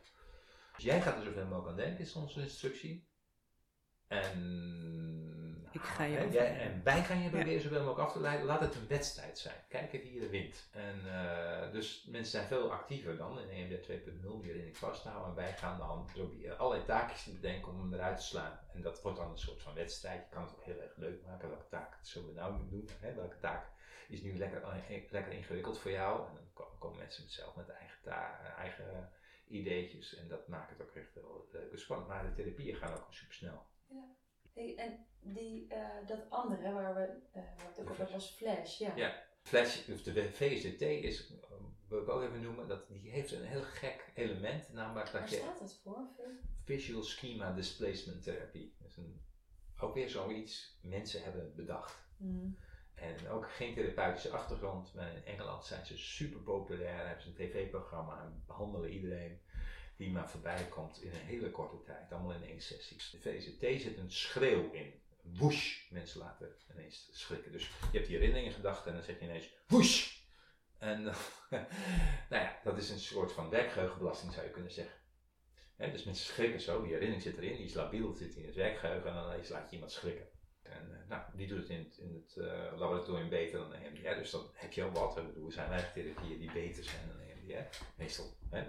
Dus 0.75 0.85
jij 0.85 1.01
gaat 1.01 1.17
er 1.17 1.23
zoveel 1.23 1.47
mogelijk 1.47 1.69
aan 1.69 1.77
denken, 1.77 2.05
is 2.05 2.15
onze 2.15 2.41
instructie. 2.41 3.09
En, 4.07 5.42
Ik 5.73 5.81
ga 5.81 6.05
je 6.05 6.25
over- 6.25 6.41
en 6.47 6.81
wij 6.85 7.03
gaan 7.03 7.23
je 7.23 7.29
proberen 7.31 7.61
zoveel 7.63 7.79
mogelijk 7.79 8.01
af 8.09 8.13
te 8.13 8.21
leiden. 8.21 8.47
Laat 8.47 8.61
het 8.61 8.75
een 8.75 8.89
wedstrijd 8.89 9.39
zijn. 9.39 9.55
Kijken 9.69 10.01
wie 10.01 10.23
er 10.23 10.31
wint. 10.31 10.69
En, 10.73 11.01
eh, 11.15 11.73
dus 11.73 12.05
mensen 12.09 12.31
zijn 12.31 12.47
veel 12.47 12.73
actiever 12.73 13.17
dan 13.17 13.41
in 13.41 13.49
EMD 13.49 13.83
2.0 13.83 14.33
die 14.37 14.43
herinnering 14.47 14.77
vasthouden. 14.77 15.29
En 15.29 15.35
wij 15.35 15.53
gaan 15.53 15.79
dan 15.79 16.05
proberen 16.13 16.59
allerlei 16.59 16.87
taakjes 16.87 17.23
te 17.23 17.33
bedenken 17.33 17.73
om 17.73 17.79
hem 17.81 17.95
eruit 17.95 18.17
te 18.17 18.23
slaan. 18.25 18.59
En 18.75 18.83
dat 18.83 19.03
wordt 19.03 19.19
dan 19.19 19.31
een 19.31 19.39
soort 19.39 19.63
van 19.63 19.75
wedstrijd. 19.75 20.23
Je 20.29 20.35
kan 20.35 20.43
het 20.43 20.53
ook 20.53 20.65
heel 20.65 20.81
erg 20.81 20.97
leuk 20.97 21.25
maken. 21.27 21.49
Welke 21.49 21.69
taak 21.69 21.99
zullen 22.03 22.29
we 22.29 22.35
nou 22.35 22.69
doen? 22.71 22.89
Hè? 23.01 23.15
Welke 23.15 23.39
taak 23.39 23.67
is 24.09 24.23
nu 24.23 24.39
lekker, 24.39 24.63
eh, 24.63 25.11
lekker 25.11 25.33
ingewikkeld 25.33 25.79
voor 25.79 25.91
jou? 25.91 26.29
En 26.29 26.35
dan 26.35 26.45
ko- 26.53 26.77
komen 26.79 26.99
mensen 26.99 27.31
zelf 27.31 27.57
met 27.57 27.69
eigen, 27.69 27.99
ta- 28.03 28.55
eigen 28.59 29.11
ideetjes. 29.49 30.15
En 30.17 30.29
dat 30.29 30.49
maakt 30.49 30.71
het 30.71 30.83
ook 30.83 30.95
echt 30.95 31.15
wel 31.15 31.49
leuk 31.53 31.73
en 31.73 31.79
spannend. 31.79 32.09
Maar 32.09 32.25
de 32.25 32.33
therapieën 32.43 32.77
gaan 32.77 32.93
ook 32.95 33.07
super 33.13 33.35
snel. 33.35 33.67
Hey, 34.55 34.75
en 34.77 35.07
die, 35.23 35.67
eh, 35.69 36.07
dat 36.07 36.31
andere 36.31 36.73
waar 36.73 36.95
we, 36.95 37.01
eh 37.33 37.43
waar 37.57 37.67
het 37.67 37.81
ook 37.81 37.91
over 37.91 38.09
was 38.13 38.31
Flash, 38.31 38.79
ja. 38.79 38.97
Ja. 38.97 39.23
Flash, 39.43 39.89
of 39.89 40.03
de 40.03 40.33
VSDT 40.33 40.81
is, 40.81 41.33
wil 41.89 42.03
ik 42.03 42.09
ook 42.09 42.23
even 42.23 42.43
noemen, 42.43 42.69
dat, 42.69 42.89
die 42.89 43.11
heeft 43.11 43.33
een 43.33 43.45
heel 43.45 43.63
gek 43.63 44.11
element, 44.15 44.73
namelijk 44.73 45.09
Waar 45.09 45.21
dat 45.21 45.31
je 45.31 45.37
staat 45.37 45.59
dat 45.59 45.81
voor? 45.83 46.09
Visual 46.65 47.03
Schema 47.03 47.53
Displacement 47.53 48.23
Therapy. 48.23 48.71
Dat 48.79 48.89
is 48.89 48.97
een, 48.97 49.21
ook 49.79 49.95
weer 49.95 50.09
zoiets, 50.09 50.79
mensen 50.83 51.23
hebben 51.23 51.43
het 51.43 51.55
bedacht. 51.55 51.99
Hmm. 52.17 52.59
En 52.95 53.29
ook 53.29 53.51
geen 53.51 53.75
therapeutische 53.75 54.31
achtergrond, 54.31 54.95
maar 54.95 55.17
in 55.17 55.25
Engeland 55.25 55.65
zijn 55.65 55.87
ze 55.87 55.99
super 55.99 56.41
populair, 56.41 57.07
hebben 57.07 57.23
ze 57.23 57.29
een 57.29 57.35
tv-programma 57.35 58.23
en 58.23 58.43
behandelen 58.47 58.91
iedereen 58.91 59.41
die 59.97 60.11
maar 60.11 60.31
voorbij 60.31 60.69
komt 60.69 61.03
in 61.03 61.11
een 61.13 61.27
hele 61.27 61.51
korte 61.51 61.83
tijd, 61.83 62.13
allemaal 62.13 62.33
in 62.33 62.45
één 62.45 62.61
sessie. 62.61 62.97
De 62.97 63.21
VZT 63.21 63.83
zit 63.83 63.99
een 63.99 64.11
schreeuw 64.11 64.71
in. 64.73 65.01
Woesh! 65.23 65.91
Mensen 65.91 66.21
laten 66.21 66.55
ineens 66.73 67.09
schrikken. 67.13 67.53
Dus 67.53 67.67
je 67.67 67.97
hebt 67.97 68.07
die 68.07 68.17
herinneringen 68.17 68.53
gedacht 68.53 68.87
en 68.87 68.93
dan 68.93 69.03
zeg 69.03 69.19
je 69.19 69.25
ineens 69.25 69.49
woesh! 69.67 70.21
En 70.79 71.03
nou 72.31 72.43
ja, 72.43 72.61
dat 72.65 72.79
is 72.79 72.91
een 72.91 72.99
soort 72.99 73.33
van 73.33 73.51
werkgeheugenbelasting 73.51 74.33
zou 74.33 74.47
je 74.47 74.53
kunnen 74.53 74.73
zeggen. 74.73 75.01
Dus 75.77 76.05
mensen 76.05 76.27
schrikken 76.27 76.61
zo, 76.61 76.83
die 76.83 76.93
herinnering 76.93 77.23
zit 77.23 77.37
erin, 77.37 77.57
die 77.57 77.65
is 77.65 77.75
labiel, 77.75 78.15
zit 78.15 78.35
in 78.35 78.47
het 78.47 78.55
werkgeheugen 78.55 79.09
en 79.09 79.15
dan 79.15 79.33
ineens 79.33 79.49
laat 79.49 79.69
je 79.69 79.75
iemand 79.75 79.93
schrikken. 79.93 80.27
En 80.63 81.01
eh, 81.01 81.09
nou, 81.09 81.23
die 81.37 81.47
doet 81.47 81.59
het 81.59 81.69
in 81.69 81.79
het, 81.79 81.99
in 81.99 82.15
het 82.15 82.37
eh, 82.37 82.79
laboratorium 82.79 83.29
beter 83.29 83.59
dan 83.59 83.71
de 83.71 83.77
EMDR, 83.77 84.19
dus 84.19 84.31
dan 84.31 84.51
heb 84.53 84.73
je 84.73 84.83
al 84.83 84.91
wat. 84.91 85.17
Ik 85.17 85.27
bedoel, 85.27 85.47
er 85.47 85.53
zijn 85.53 85.69
weinig 85.69 85.93
therapieën 85.93 86.39
die 86.39 86.53
beter 86.53 86.85
zijn 86.85 87.09
dan 87.09 87.21
EMDR. 87.21 87.77
Meestal, 87.97 88.37
hè, 88.51 88.65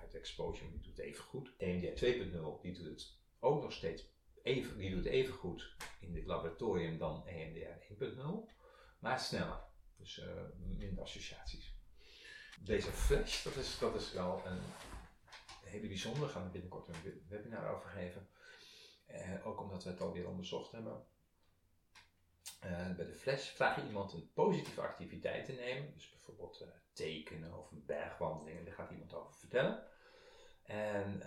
uit 0.00 0.14
exposure, 0.14 0.70
die 0.70 0.80
doet 0.80 0.96
het 0.96 1.06
even 1.06 1.24
goed. 1.24 1.50
EMDR 1.56 2.04
2.0, 2.04 2.60
die 2.62 2.72
doet 2.72 2.84
het 2.84 3.16
ook 3.38 3.62
nog 3.62 3.72
steeds 3.72 4.04
even, 4.48 4.78
die 4.78 4.90
doet 4.90 5.04
even 5.04 5.34
goed 5.34 5.74
in 6.00 6.12
dit 6.12 6.26
laboratorium 6.26 6.98
dan 6.98 7.26
EMDR 7.26 7.94
1.0, 8.04 8.52
maar 8.98 9.20
sneller. 9.20 9.60
Dus 9.96 10.18
uh, 10.18 10.26
minder 10.76 11.02
associaties. 11.02 11.76
Deze 12.60 12.92
flash, 12.92 13.44
dat 13.44 13.56
is, 13.56 13.78
dat 13.78 13.94
is 13.94 14.12
wel 14.12 14.42
een 14.46 14.60
hele 15.62 15.86
bijzondere. 15.86 16.24
Daar 16.24 16.34
gaan 16.34 16.44
we 16.44 16.50
binnenkort 16.50 16.88
een 16.88 17.22
webinar 17.28 17.74
over 17.74 17.88
geven. 17.88 18.28
Uh, 19.10 19.46
ook 19.46 19.60
omdat 19.60 19.84
we 19.84 19.90
het 19.90 20.00
alweer 20.00 20.28
onderzocht 20.28 20.72
hebben. 20.72 21.06
Uh, 22.64 22.94
bij 22.96 23.06
de 23.06 23.14
flash 23.14 23.48
vraag 23.48 23.76
je 23.76 23.86
iemand 23.86 24.12
een 24.12 24.32
positieve 24.32 24.80
activiteit 24.80 25.44
te 25.44 25.52
nemen. 25.52 25.92
Dus 25.94 26.10
bijvoorbeeld 26.10 26.66
tekenen 26.92 27.58
of 27.58 27.70
een 27.70 27.84
bergwandeling. 27.86 28.64
Daar 28.64 28.74
gaat 28.74 28.90
iemand 28.90 29.14
over 29.14 29.34
vertellen. 29.34 29.86
En 30.62 31.22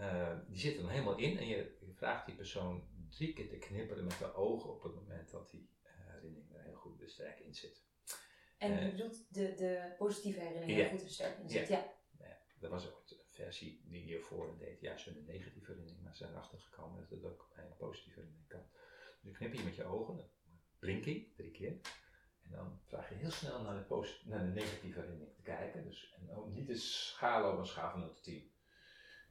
die 0.48 0.60
zit 0.60 0.76
er 0.76 0.82
dan 0.82 0.92
helemaal 0.92 1.18
in. 1.18 1.38
En 1.38 1.48
je, 1.48 1.80
vraagt 2.02 2.26
die 2.26 2.36
persoon 2.36 2.84
drie 3.12 3.34
keer 3.34 3.50
te 3.50 3.58
knipperen 3.58 4.04
met 4.04 4.18
de 4.18 4.34
ogen 4.34 4.70
op 4.70 4.84
het 4.84 4.96
moment 4.96 5.32
dat 5.32 5.50
die 5.50 5.70
herinnering 5.84 6.54
er 6.54 6.64
heel 6.64 6.76
goed 6.76 7.02
sterk 7.06 7.40
in 7.40 7.56
zit. 7.56 7.84
En 8.58 8.86
je 8.86 8.92
bedoelt 8.92 9.34
de, 9.34 9.54
de 9.54 9.94
positieve 9.98 10.40
herinnering 10.40 10.80
ja. 10.80 10.90
goed 10.90 11.02
versterken 11.02 11.50
zit, 11.50 11.68
ja. 11.68 11.94
ja. 12.20 12.38
Dat 12.60 12.70
was 12.70 12.88
ook 12.88 13.04
een 13.10 13.18
versie 13.28 13.82
die 13.86 14.04
hiervoor 14.04 14.58
deed, 14.58 14.82
juist 14.82 15.08
een 15.08 15.26
negatieve 15.26 15.72
herinnering, 15.72 16.04
maar 16.04 16.12
ze 16.12 16.18
zijn 16.18 16.32
erachter 16.32 16.60
gekomen 16.60 17.00
dat 17.00 17.10
het 17.10 17.26
ook 17.26 17.52
bij 17.56 17.66
een 17.66 17.78
positieve 17.78 18.20
herinnering 18.20 18.50
kan. 18.50 18.66
Dus 19.22 19.38
knip 19.38 19.54
je 19.54 19.64
met 19.64 19.76
je 19.76 19.84
ogen, 19.84 20.30
blinking, 20.80 21.36
drie 21.36 21.52
keer. 21.52 21.80
En 22.44 22.52
dan 22.52 22.80
vraag 22.86 23.10
je 23.10 23.16
heel 23.16 23.32
snel 23.32 23.62
naar 23.62 23.88
de, 23.88 24.20
naar 24.24 24.46
de 24.46 24.52
negatieve 24.52 25.00
herinnering 25.00 25.36
te 25.36 25.42
kijken. 25.42 25.84
Dus, 25.84 26.14
en 26.16 26.36
ook 26.36 26.54
niet 26.54 26.68
de 26.68 26.76
schalen 26.76 27.52
op 27.52 27.58
een 27.58 27.66
schaal 27.66 27.92
van 27.92 28.00
0 28.00 28.14
tot 28.14 28.24
10. 28.24 28.51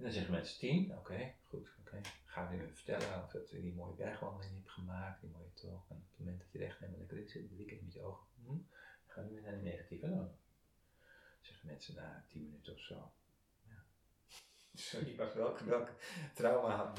En 0.01 0.07
dan 0.07 0.15
zeggen 0.15 0.33
mensen 0.33 0.59
10, 0.59 0.97
oké, 0.99 1.33
goed, 1.45 1.71
oké. 1.81 2.01
Ga 2.25 2.51
nu 2.51 2.71
vertellen 2.75 3.25
of 3.25 3.51
je 3.51 3.61
die 3.61 3.75
mooie 3.75 3.95
bergwandeling 3.95 4.55
hebt 4.55 4.71
gemaakt, 4.71 5.21
die 5.21 5.31
mooie 5.31 5.53
tocht. 5.55 5.91
En 5.91 5.97
op 5.97 6.03
het 6.11 6.19
moment 6.19 6.39
dat 6.39 6.53
je 6.53 6.59
er 6.59 6.65
echt 6.65 6.79
helemaal 6.79 7.01
lekker 7.01 7.29
zit, 7.29 7.83
met 7.83 7.93
je 7.93 8.03
ogen. 8.03 8.27
Hm, 8.45 8.57
Ga 9.07 9.21
nu 9.21 9.41
naar 9.41 9.53
de 9.53 9.63
negatieve 9.63 10.09
dan. 10.09 10.31
Zeggen 11.41 11.67
mensen 11.67 11.95
na 11.95 12.25
10 12.29 12.43
minuten 12.43 12.73
of 12.73 12.81
zo. 12.81 13.13
Ja. 13.63 13.85
Sorry, 14.89 15.17
maar 15.17 15.35
welk, 15.35 15.59
welk 15.59 15.89
trauma 16.35 16.95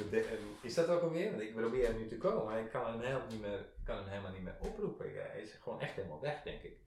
is 0.62 0.74
dat 0.74 0.88
ook 0.88 1.02
alweer? 1.02 1.30
Want 1.30 1.42
ik 1.42 1.56
probeer 1.56 1.88
er 1.88 1.96
nu 1.96 2.08
te 2.08 2.18
komen, 2.18 2.46
maar 2.46 2.60
ik 2.60 2.72
kan 2.72 2.86
hem 2.86 3.00
helemaal 3.00 3.28
niet 3.28 3.42
meer, 3.42 3.66
kan 3.84 3.98
hem 3.98 4.08
helemaal 4.08 4.32
niet 4.32 4.44
meer 4.44 4.58
oproepen. 4.60 5.14
Ja, 5.14 5.22
hij 5.22 5.42
is 5.42 5.52
gewoon 5.52 5.82
echt 5.82 5.96
helemaal 5.96 6.22
weg, 6.22 6.44
denk 6.44 6.62
ik. 6.62 6.78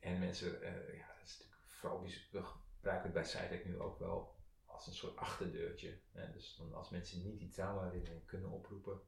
En 0.00 0.18
mensen, 0.18 0.62
uh, 0.62 0.96
ja, 0.98 1.06
dat 1.06 1.26
is 1.26 1.38
natuurlijk 1.38 1.60
vooral, 1.66 2.02
we 2.30 2.42
gebruiken 2.42 3.04
het 3.04 3.12
bij 3.12 3.24
Cytec 3.24 3.64
nu 3.64 3.78
ook 3.80 3.98
wel 3.98 4.40
als 4.86 4.90
een 4.90 5.08
soort 5.08 5.16
achterdeurtje. 5.16 5.98
Hè? 6.12 6.32
Dus 6.32 6.56
dan 6.58 6.74
als 6.74 6.90
mensen 6.90 7.22
niet 7.22 7.38
die 7.38 7.48
trauma 7.48 7.92
kunnen 8.24 8.50
oproepen, 8.50 9.00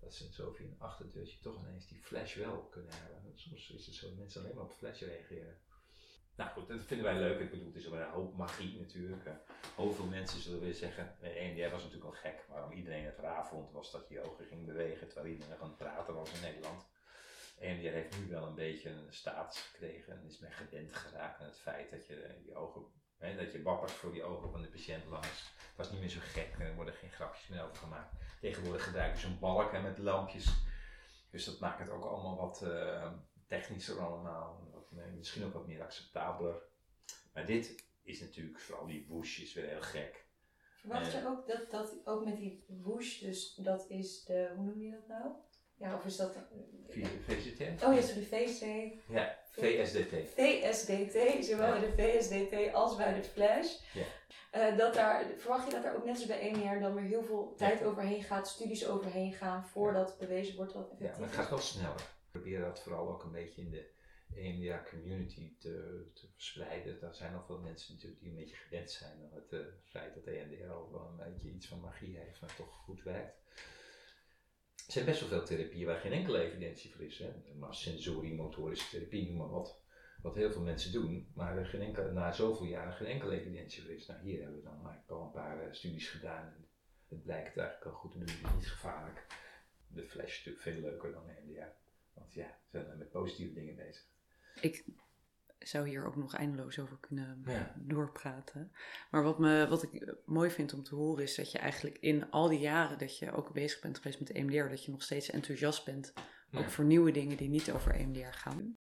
dat 0.00 0.14
ze 0.14 0.32
zo 0.32 0.52
via 0.52 0.66
een 0.66 0.80
achterdeurtje 0.80 1.40
toch 1.40 1.58
ineens 1.58 1.86
die 1.86 2.02
flash 2.02 2.34
wel 2.34 2.62
kunnen 2.62 2.92
hebben. 2.94 3.32
Soms 3.34 3.70
is 3.70 3.86
het 3.86 3.94
zo 3.94 4.08
dat 4.08 4.16
mensen 4.16 4.40
alleen 4.42 4.54
maar 4.54 4.64
op 4.64 4.72
flash 4.72 5.00
reageren. 5.00 5.58
Nou 6.36 6.50
goed, 6.50 6.68
dat 6.68 6.84
vinden 6.84 7.06
wij 7.06 7.18
leuk. 7.18 7.40
Ik 7.40 7.50
bedoel, 7.50 7.66
het 7.66 7.76
is 7.76 7.84
een 7.84 8.02
hoop 8.02 8.36
magie 8.36 8.80
natuurlijk. 8.80 9.30
Heel 9.76 9.92
veel 9.92 10.06
mensen 10.06 10.40
zullen 10.40 10.60
weer 10.60 10.74
zeggen, 10.74 11.16
nee, 11.20 11.32
EMDR 11.32 11.70
was 11.70 11.82
natuurlijk 11.82 12.14
al 12.14 12.20
gek. 12.20 12.44
Waarom 12.48 12.72
iedereen 12.72 13.04
het 13.04 13.18
raar 13.18 13.46
vond, 13.48 13.72
was 13.72 13.90
dat 13.90 14.08
je 14.08 14.22
ogen 14.22 14.44
ging 14.44 14.66
bewegen 14.66 15.08
terwijl 15.08 15.32
iedereen 15.32 15.58
aan 15.60 15.68
het 15.68 15.76
praten 15.76 16.14
was 16.14 16.32
in 16.32 16.40
Nederland. 16.40 16.88
EMDR 17.58 17.92
heeft 17.92 18.18
nu 18.18 18.28
wel 18.28 18.46
een 18.46 18.54
beetje 18.54 18.90
een 18.90 19.12
status 19.12 19.60
gekregen 19.60 20.12
en 20.12 20.24
is 20.26 20.38
men 20.38 20.52
gewend 20.52 20.96
geraakt 20.96 21.40
aan 21.40 21.46
het 21.46 21.60
feit 21.60 21.90
dat 21.90 22.06
je 22.06 22.40
je 22.44 22.54
ogen, 22.54 22.84
dat 23.20 23.52
je 23.52 23.62
wappert 23.62 23.90
voor 23.90 24.12
die 24.12 24.22
ogen 24.22 24.50
van 24.50 24.62
de 24.62 24.68
patiënt 24.68 25.04
langs. 25.04 25.28
Het 25.56 25.76
was 25.76 25.90
niet 25.90 26.00
meer 26.00 26.08
zo 26.08 26.20
gek, 26.22 26.56
er 26.58 26.74
worden 26.74 26.94
geen 26.94 27.10
grapjes 27.10 27.48
meer 27.48 27.62
over 27.62 27.76
gemaakt. 27.76 28.14
Tegenwoordig 28.40 28.84
gebruiken 28.84 29.20
ze 29.20 29.26
een 29.26 29.38
balk 29.38 29.72
hè, 29.72 29.80
met 29.80 29.98
lampjes. 29.98 30.62
Dus 31.30 31.44
dat 31.44 31.60
maakt 31.60 31.78
het 31.78 31.90
ook 31.90 32.04
allemaal 32.04 32.36
wat 32.36 32.62
uh, 32.64 33.12
technischer 33.46 34.00
allemaal. 34.00 34.68
Wat, 34.72 34.90
misschien 35.16 35.44
ook 35.44 35.52
wat 35.52 35.66
meer 35.66 35.82
acceptabeler. 35.82 36.62
Maar 37.32 37.46
dit 37.46 37.84
is 38.02 38.20
natuurlijk, 38.20 38.60
vooral 38.60 38.86
die 38.86 39.06
whoosh 39.08 39.38
is 39.38 39.54
weer 39.54 39.68
heel 39.68 39.82
gek. 39.82 40.24
Verwacht 40.74 41.12
je 41.12 41.26
ook 41.26 41.46
dat, 41.46 41.70
dat 41.70 41.96
ook 42.04 42.24
met 42.24 42.36
die 42.36 42.64
whoosh, 42.66 43.20
dus 43.20 43.54
dat 43.54 43.84
is 43.88 44.24
de, 44.24 44.52
hoe 44.56 44.64
noem 44.64 44.82
je 44.82 44.90
dat 44.90 45.08
nou? 45.08 45.32
Ja, 45.76 45.94
of 45.94 46.04
is 46.04 46.16
dat... 46.16 46.38
VSDT? 46.88 47.60
Oh 47.60 47.94
ja, 47.94 48.00
sorry, 48.00 48.22
VST. 48.22 48.64
Ja, 49.08 49.38
VSDT. 49.60 50.14
VSDT, 50.34 51.44
zowel 51.44 51.70
bij 51.70 51.80
de 51.80 51.92
VSDT 51.96 52.74
als 52.74 52.96
bij 52.96 53.14
de 53.14 53.22
Flash. 53.22 53.76
Ja. 53.92 54.04
Uh, 54.54 54.78
dat 54.78 54.94
daar, 54.94 55.26
verwacht 55.36 55.66
je 55.66 55.72
dat 55.72 55.84
er 55.84 55.96
ook 55.96 56.04
net 56.04 56.18
zoals 56.18 56.38
bij 56.38 56.52
EMR 56.52 56.80
dan 56.80 56.94
weer 56.94 57.04
heel 57.04 57.24
veel 57.24 57.54
tijd 57.56 57.84
overheen 57.84 58.22
gaat, 58.22 58.48
studies 58.48 58.86
overheen 58.86 59.32
gaan, 59.32 59.66
voordat 59.66 60.18
bewezen 60.18 60.56
wordt 60.56 60.72
dat 60.72 60.90
effectief 60.90 61.10
Ja, 61.10 61.18
maar 61.18 61.28
het 61.28 61.36
gaat 61.36 61.50
wel 61.50 61.58
sneller. 61.58 62.00
Ik 62.00 62.30
probeer 62.30 62.60
dat 62.60 62.80
vooral 62.80 63.08
ook 63.08 63.22
een 63.22 63.32
beetje 63.32 63.62
in 63.62 63.70
de 63.70 63.90
EMDR 64.34 64.90
community 64.90 65.52
te, 65.58 66.04
te 66.14 66.26
verspreiden. 66.32 67.00
Daar 67.00 67.14
zijn 67.14 67.32
nog 67.32 67.46
veel 67.46 67.58
mensen 67.58 67.94
natuurlijk 67.94 68.20
die 68.20 68.30
een 68.30 68.36
beetje 68.36 68.56
gewend 68.56 68.90
zijn 68.90 69.12
aan 69.12 69.32
het 69.32 69.52
uh, 69.52 69.60
feit 69.84 70.14
dat 70.14 70.24
EMDR 70.24 70.70
al 70.70 70.92
wel 70.92 71.14
een 71.18 71.32
beetje 71.32 71.50
iets 71.50 71.66
van 71.66 71.80
magie 71.80 72.18
heeft, 72.18 72.40
maar 72.40 72.56
toch 72.56 72.74
goed 72.74 73.02
werkt. 73.02 73.39
Er 74.90 74.96
zijn 74.96 75.08
best 75.08 75.20
wel 75.20 75.28
veel 75.28 75.44
therapieën 75.44 75.86
waar 75.86 76.00
geen 76.00 76.12
enkele 76.12 76.40
evidentie 76.40 76.90
voor 76.94 77.04
is. 77.04 77.18
Hè? 77.18 77.32
Maar 77.58 77.74
sensorimotorische 77.74 78.90
therapie, 78.90 79.26
noem 79.26 79.36
maar 79.36 79.50
wat 79.50 79.80
wat 80.22 80.34
heel 80.34 80.52
veel 80.52 80.62
mensen 80.62 80.92
doen, 80.92 81.30
maar 81.34 81.58
er 81.58 81.66
geen 81.66 82.14
na 82.14 82.32
zoveel 82.32 82.66
jaren 82.66 82.92
geen 82.92 83.06
enkele 83.06 83.40
evidentie 83.40 83.82
voor 83.82 83.90
is. 83.90 84.06
Nou, 84.06 84.20
hier 84.20 84.40
hebben 84.40 84.56
we 84.58 84.64
dan 84.64 84.74
eigenlijk 84.74 85.10
al 85.10 85.22
een 85.22 85.30
paar 85.30 85.66
uh, 85.66 85.72
studies 85.72 86.08
gedaan 86.08 86.46
en 86.46 86.68
het 87.08 87.22
blijkt 87.22 87.56
eigenlijk 87.56 87.86
al 87.90 88.00
goed 88.00 88.12
te 88.12 88.18
doen, 88.18 88.28
het 88.28 88.46
is 88.46 88.54
niet 88.54 88.68
gevaarlijk. 88.68 89.26
De 89.86 90.06
flash 90.06 90.30
is 90.30 90.44
natuurlijk 90.44 90.62
veel 90.62 90.90
leuker 90.90 91.12
dan 91.12 91.26
de 91.26 91.42
NDA, 91.46 91.72
want 92.14 92.32
ja, 92.32 92.58
ze 92.70 92.84
zijn 92.84 92.98
met 92.98 93.10
positieve 93.10 93.54
dingen 93.54 93.76
bezig. 93.76 94.06
Ik 94.60 94.84
zou 95.60 95.88
hier 95.88 96.06
ook 96.06 96.16
nog 96.16 96.34
eindeloos 96.34 96.78
over 96.78 96.96
kunnen 97.00 97.44
doorpraten. 97.74 98.72
Maar 99.10 99.22
wat, 99.22 99.38
me, 99.38 99.66
wat 99.68 99.82
ik 99.82 100.14
mooi 100.24 100.50
vind 100.50 100.74
om 100.74 100.82
te 100.82 100.94
horen 100.94 101.22
is 101.22 101.34
dat 101.34 101.52
je 101.52 101.58
eigenlijk 101.58 101.98
in 101.98 102.30
al 102.30 102.48
die 102.48 102.58
jaren 102.58 102.98
dat 102.98 103.18
je 103.18 103.32
ook 103.32 103.52
bezig 103.52 103.80
bent 103.80 103.96
geweest 103.96 104.18
met 104.18 104.30
EMDR, 104.30 104.68
dat 104.68 104.84
je 104.84 104.90
nog 104.90 105.02
steeds 105.02 105.30
enthousiast 105.30 105.84
bent, 105.84 106.12
ook 106.52 106.70
voor 106.70 106.84
nieuwe 106.84 107.10
dingen 107.10 107.36
die 107.36 107.48
niet 107.48 107.72
over 107.72 107.94
EMDR 107.94 108.32
gaan. 108.32 108.76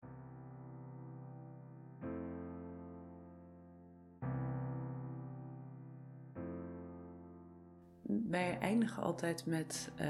wij 8.35 8.57
eindigen 8.59 9.03
altijd 9.03 9.45
met 9.45 9.91
uh, 10.01 10.07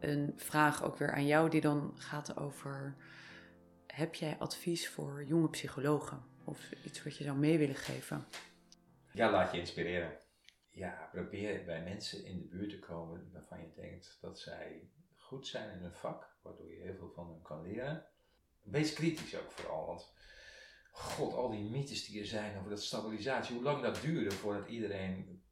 een 0.00 0.32
vraag 0.36 0.84
ook 0.84 0.96
weer 0.96 1.12
aan 1.12 1.26
jou, 1.26 1.50
die 1.50 1.60
dan 1.60 1.92
gaat 1.94 2.36
over: 2.36 2.94
heb 3.96 4.14
jij 4.14 4.36
advies 4.38 4.88
voor 4.88 5.24
jonge 5.24 5.50
psychologen? 5.50 6.24
Of 6.44 6.72
iets 6.84 7.02
wat 7.02 7.16
je 7.16 7.24
zou 7.24 7.36
mee 7.36 7.58
willen 7.58 7.74
geven? 7.74 8.24
Ja, 9.12 9.30
laat 9.30 9.52
je 9.52 9.58
inspireren. 9.58 10.18
Ja, 10.70 11.08
probeer 11.12 11.64
bij 11.64 11.82
mensen 11.82 12.24
in 12.24 12.38
de 12.38 12.44
buurt 12.44 12.70
te 12.70 12.78
komen 12.78 13.30
waarvan 13.32 13.60
je 13.60 13.72
denkt 13.74 14.18
dat 14.20 14.38
zij 14.38 14.90
goed 15.14 15.46
zijn 15.46 15.70
in 15.70 15.82
hun 15.82 15.92
vak, 15.92 16.36
waardoor 16.42 16.70
je 16.70 16.80
heel 16.80 16.96
veel 16.96 17.12
van 17.14 17.30
hen 17.30 17.42
kan 17.42 17.62
leren. 17.62 18.06
Wees 18.62 18.92
kritisch 18.92 19.36
ook 19.36 19.50
vooral, 19.50 19.86
want 19.86 20.12
god, 20.90 21.34
al 21.34 21.50
die 21.50 21.70
mythes 21.70 22.06
die 22.06 22.20
er 22.20 22.26
zijn 22.26 22.58
over 22.58 22.70
dat 22.70 22.82
stabilisatie, 22.82 23.54
hoe 23.54 23.64
lang 23.64 23.82
dat 23.82 24.00
duurde 24.00 24.30
voordat 24.30 24.68
iedereen 24.68 25.42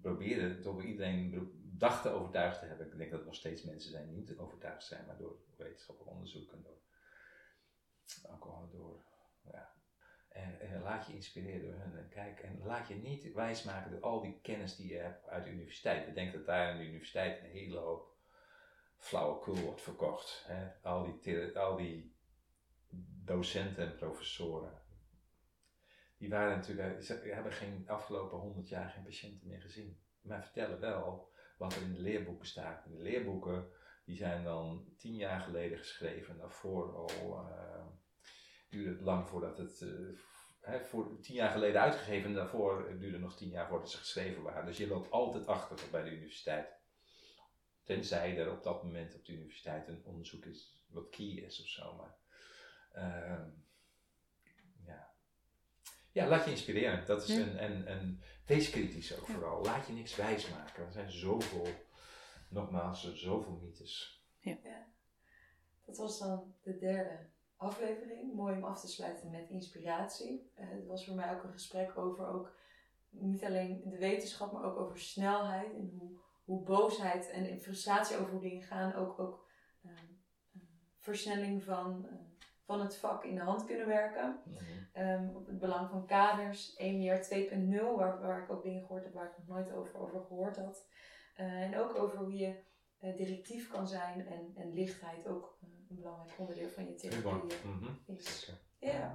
probeerde 0.00 0.60
door 0.60 0.84
iedereen 0.84 1.50
dacht 1.62 2.02
te 2.02 2.08
overtuigd 2.08 2.60
te 2.60 2.66
hebben. 2.66 2.86
Ik 2.86 2.98
denk 2.98 3.10
dat 3.10 3.20
er 3.20 3.26
nog 3.26 3.34
steeds 3.34 3.62
mensen 3.62 3.90
zijn 3.90 4.06
die 4.06 4.16
niet 4.16 4.38
overtuigd 4.38 4.84
zijn, 4.84 5.06
maar 5.06 5.18
door 5.18 5.36
wetenschappelijk 5.56 6.14
onderzoek 6.14 6.52
en 6.52 6.62
door, 6.62 6.78
ook 8.30 8.72
door, 8.72 9.04
ja. 9.52 9.72
En, 10.28 10.60
en, 10.60 10.82
laat 10.82 11.06
je 11.06 11.14
inspireren 11.14 11.62
door 11.62 11.80
hun 11.80 11.98
en 11.98 12.08
kijk, 12.08 12.40
en 12.40 12.60
laat 12.64 12.88
je 12.88 12.94
niet 12.94 13.32
wijsmaken 13.32 13.90
door 13.90 14.00
al 14.00 14.20
die 14.20 14.40
kennis 14.42 14.76
die 14.76 14.92
je 14.92 14.98
hebt 14.98 15.28
uit 15.28 15.44
de 15.44 15.50
universiteit. 15.50 16.08
Ik 16.08 16.14
denk 16.14 16.32
dat 16.32 16.46
daar 16.46 16.70
aan 16.70 16.78
de 16.78 16.86
universiteit 16.86 17.42
een 17.42 17.50
hele 17.50 17.78
hoop 17.78 18.16
flauwekul 18.96 19.56
wordt 19.56 19.82
verkocht. 19.82 20.44
Hè? 20.46 20.70
Al, 20.82 21.20
die, 21.22 21.58
al 21.58 21.76
die 21.76 22.14
docenten 23.24 23.86
en 23.86 23.96
professoren 23.96 24.80
die 26.20 26.28
waren 26.28 26.56
natuurlijk, 26.56 27.02
ze 27.02 27.14
hebben 27.14 27.52
geen 27.52 27.84
afgelopen 27.86 28.38
honderd 28.38 28.68
jaar 28.68 28.88
geen 28.88 29.02
patiënten 29.02 29.48
meer 29.48 29.60
gezien. 29.60 29.98
Maar 30.20 30.42
vertellen 30.42 30.80
wel 30.80 31.32
wat 31.58 31.74
er 31.74 31.82
in 31.82 31.92
de 31.92 32.00
leerboeken 32.00 32.46
staat. 32.46 32.84
En 32.84 32.90
de 32.90 33.02
leerboeken 33.02 33.68
die 34.04 34.16
zijn 34.16 34.44
dan 34.44 34.84
tien 34.96 35.14
jaar 35.14 35.40
geleden 35.40 35.78
geschreven. 35.78 36.38
Daarvoor 36.38 36.94
al 36.96 37.48
uh, 37.48 37.79
duurde 38.70 38.90
het 38.90 39.00
lang 39.00 39.28
voordat 39.28 39.58
het, 39.58 39.80
uh, 39.80 40.74
voor 40.84 41.20
tien 41.20 41.34
jaar 41.34 41.50
geleden 41.50 41.80
uitgegeven. 41.80 42.28
En 42.28 42.34
daarvoor 42.34 42.86
duurde 42.88 43.12
het 43.12 43.20
nog 43.20 43.36
tien 43.36 43.48
jaar 43.48 43.68
voordat 43.68 43.90
ze 43.90 43.96
geschreven 43.96 44.42
waren. 44.42 44.66
Dus 44.66 44.76
je 44.76 44.86
loopt 44.88 45.10
altijd 45.10 45.46
achter 45.46 45.90
bij 45.90 46.02
de 46.02 46.10
universiteit. 46.10 46.68
Tenzij 47.84 48.38
er 48.38 48.50
op 48.52 48.62
dat 48.62 48.82
moment 48.82 49.14
op 49.14 49.24
de 49.24 49.32
universiteit 49.32 49.88
een 49.88 50.04
onderzoek 50.04 50.44
is 50.44 50.82
wat 50.88 51.08
key 51.10 51.26
is 51.26 51.60
of 51.60 51.68
zo. 51.68 51.94
Maar, 51.96 52.16
uh, 52.94 53.46
Ja, 56.12 56.26
laat 56.28 56.44
je 56.44 56.50
inspireren. 56.50 57.06
Dat 57.06 57.22
is 57.22 57.36
Ja. 57.36 57.40
een, 57.40 57.58
en, 57.58 57.86
en 57.86 58.22
wees 58.46 58.70
kritisch 58.70 59.18
ook 59.18 59.26
Ja. 59.26 59.32
vooral. 59.34 59.62
Laat 59.62 59.86
je 59.86 59.92
niks 59.92 60.16
wijsmaken. 60.16 60.86
Er 60.86 60.92
zijn 60.92 61.10
zoveel, 61.10 61.66
nogmaals, 62.48 63.14
zoveel 63.14 63.52
mythes. 63.62 64.24
Dat 65.84 65.96
was 65.96 66.18
dan 66.18 66.54
de 66.62 66.78
derde 66.78 67.28
aflevering. 67.60 68.34
Mooi 68.34 68.56
om 68.56 68.64
af 68.64 68.80
te 68.80 68.88
sluiten 68.88 69.30
met 69.30 69.48
inspiratie. 69.48 70.50
Eh, 70.54 70.68
het 70.68 70.86
was 70.86 71.06
voor 71.06 71.14
mij 71.14 71.34
ook 71.34 71.42
een 71.42 71.52
gesprek 71.52 71.98
over 71.98 72.26
ook 72.26 72.52
niet 73.10 73.44
alleen 73.44 73.82
de 73.84 73.98
wetenschap, 73.98 74.52
maar 74.52 74.64
ook 74.64 74.78
over 74.78 74.98
snelheid 74.98 75.74
en 75.74 75.90
hoe, 75.98 76.18
hoe 76.44 76.62
boosheid 76.62 77.30
en 77.30 77.60
frustratie 77.60 78.16
over 78.16 78.30
hoe 78.30 78.40
dingen 78.40 78.62
gaan 78.62 78.94
ook, 78.94 79.18
ook 79.18 79.48
eh, 79.82 79.90
eh, 79.90 80.60
versnelling 80.98 81.62
van, 81.62 82.06
eh, 82.06 82.14
van 82.64 82.80
het 82.80 82.96
vak 82.96 83.24
in 83.24 83.34
de 83.34 83.40
hand 83.40 83.64
kunnen 83.64 83.86
werken. 83.86 84.42
Ehm, 84.92 85.28
op 85.34 85.46
het 85.46 85.58
belang 85.58 85.90
van 85.90 86.06
kaders, 86.06 86.76
EMR 86.76 87.22
2.0, 87.22 87.96
waar, 87.96 88.20
waar 88.20 88.42
ik 88.42 88.50
ook 88.50 88.62
dingen 88.62 88.80
gehoord 88.80 89.04
heb 89.04 89.14
waar 89.14 89.30
ik 89.30 89.36
nog 89.38 89.46
nooit 89.46 89.72
over, 89.72 89.98
over 89.98 90.20
gehoord 90.20 90.56
had. 90.56 90.88
Eh, 91.40 91.62
en 91.62 91.78
ook 91.78 91.94
over 91.94 92.18
hoe 92.18 92.36
je 92.36 92.54
eh, 92.98 93.16
directief 93.16 93.70
kan 93.70 93.88
zijn 93.88 94.26
en, 94.26 94.52
en 94.56 94.72
lichtheid 94.72 95.26
ook 95.26 95.58
eh, 95.62 95.68
een 95.90 95.96
belangrijk 95.96 96.38
onderdeel 96.38 96.68
van 96.68 96.84
je 96.84 96.94
therapie 96.94 97.56
Mhm. 97.64 97.90
is. 98.16 98.40
Zeker. 98.40 98.60
Ja. 98.78 99.14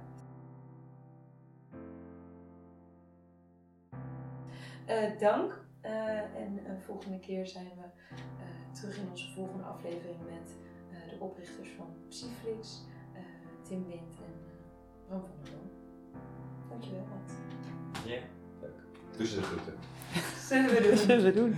Eh, 4.86 5.18
dank. 5.18 5.64
Eh, 5.80 6.18
en 6.40 6.54
de 6.54 6.80
volgende 6.80 7.18
keer 7.18 7.46
zijn 7.46 7.66
we 7.76 8.14
eh, 8.14 8.72
terug 8.72 8.98
in 8.98 9.08
onze 9.10 9.32
volgende 9.32 9.62
aflevering 9.64 10.18
met 10.24 10.56
eh, 10.90 11.10
de 11.10 11.16
oprichters 11.24 11.68
van 11.76 11.86
Psyflix, 12.08 12.84
eh, 13.14 13.20
Tim 13.62 13.86
Wind 13.86 14.00
en 14.16 14.32
eh, 14.46 15.06
Bram 15.08 15.20
van 15.24 15.30
der 15.42 15.52
Boom. 15.52 15.70
Dankjewel, 16.68 17.00
Ad. 17.22 17.32
Ja, 18.06 18.20
leuk. 18.60 19.26
Ze 19.26 19.34
de 19.36 19.42
groeten. 19.42 19.74
Zullen 20.38 20.70
we 20.70 20.82
doen? 20.88 20.96
Zullen 20.96 21.24
we 21.24 21.32
doen. 21.32 21.54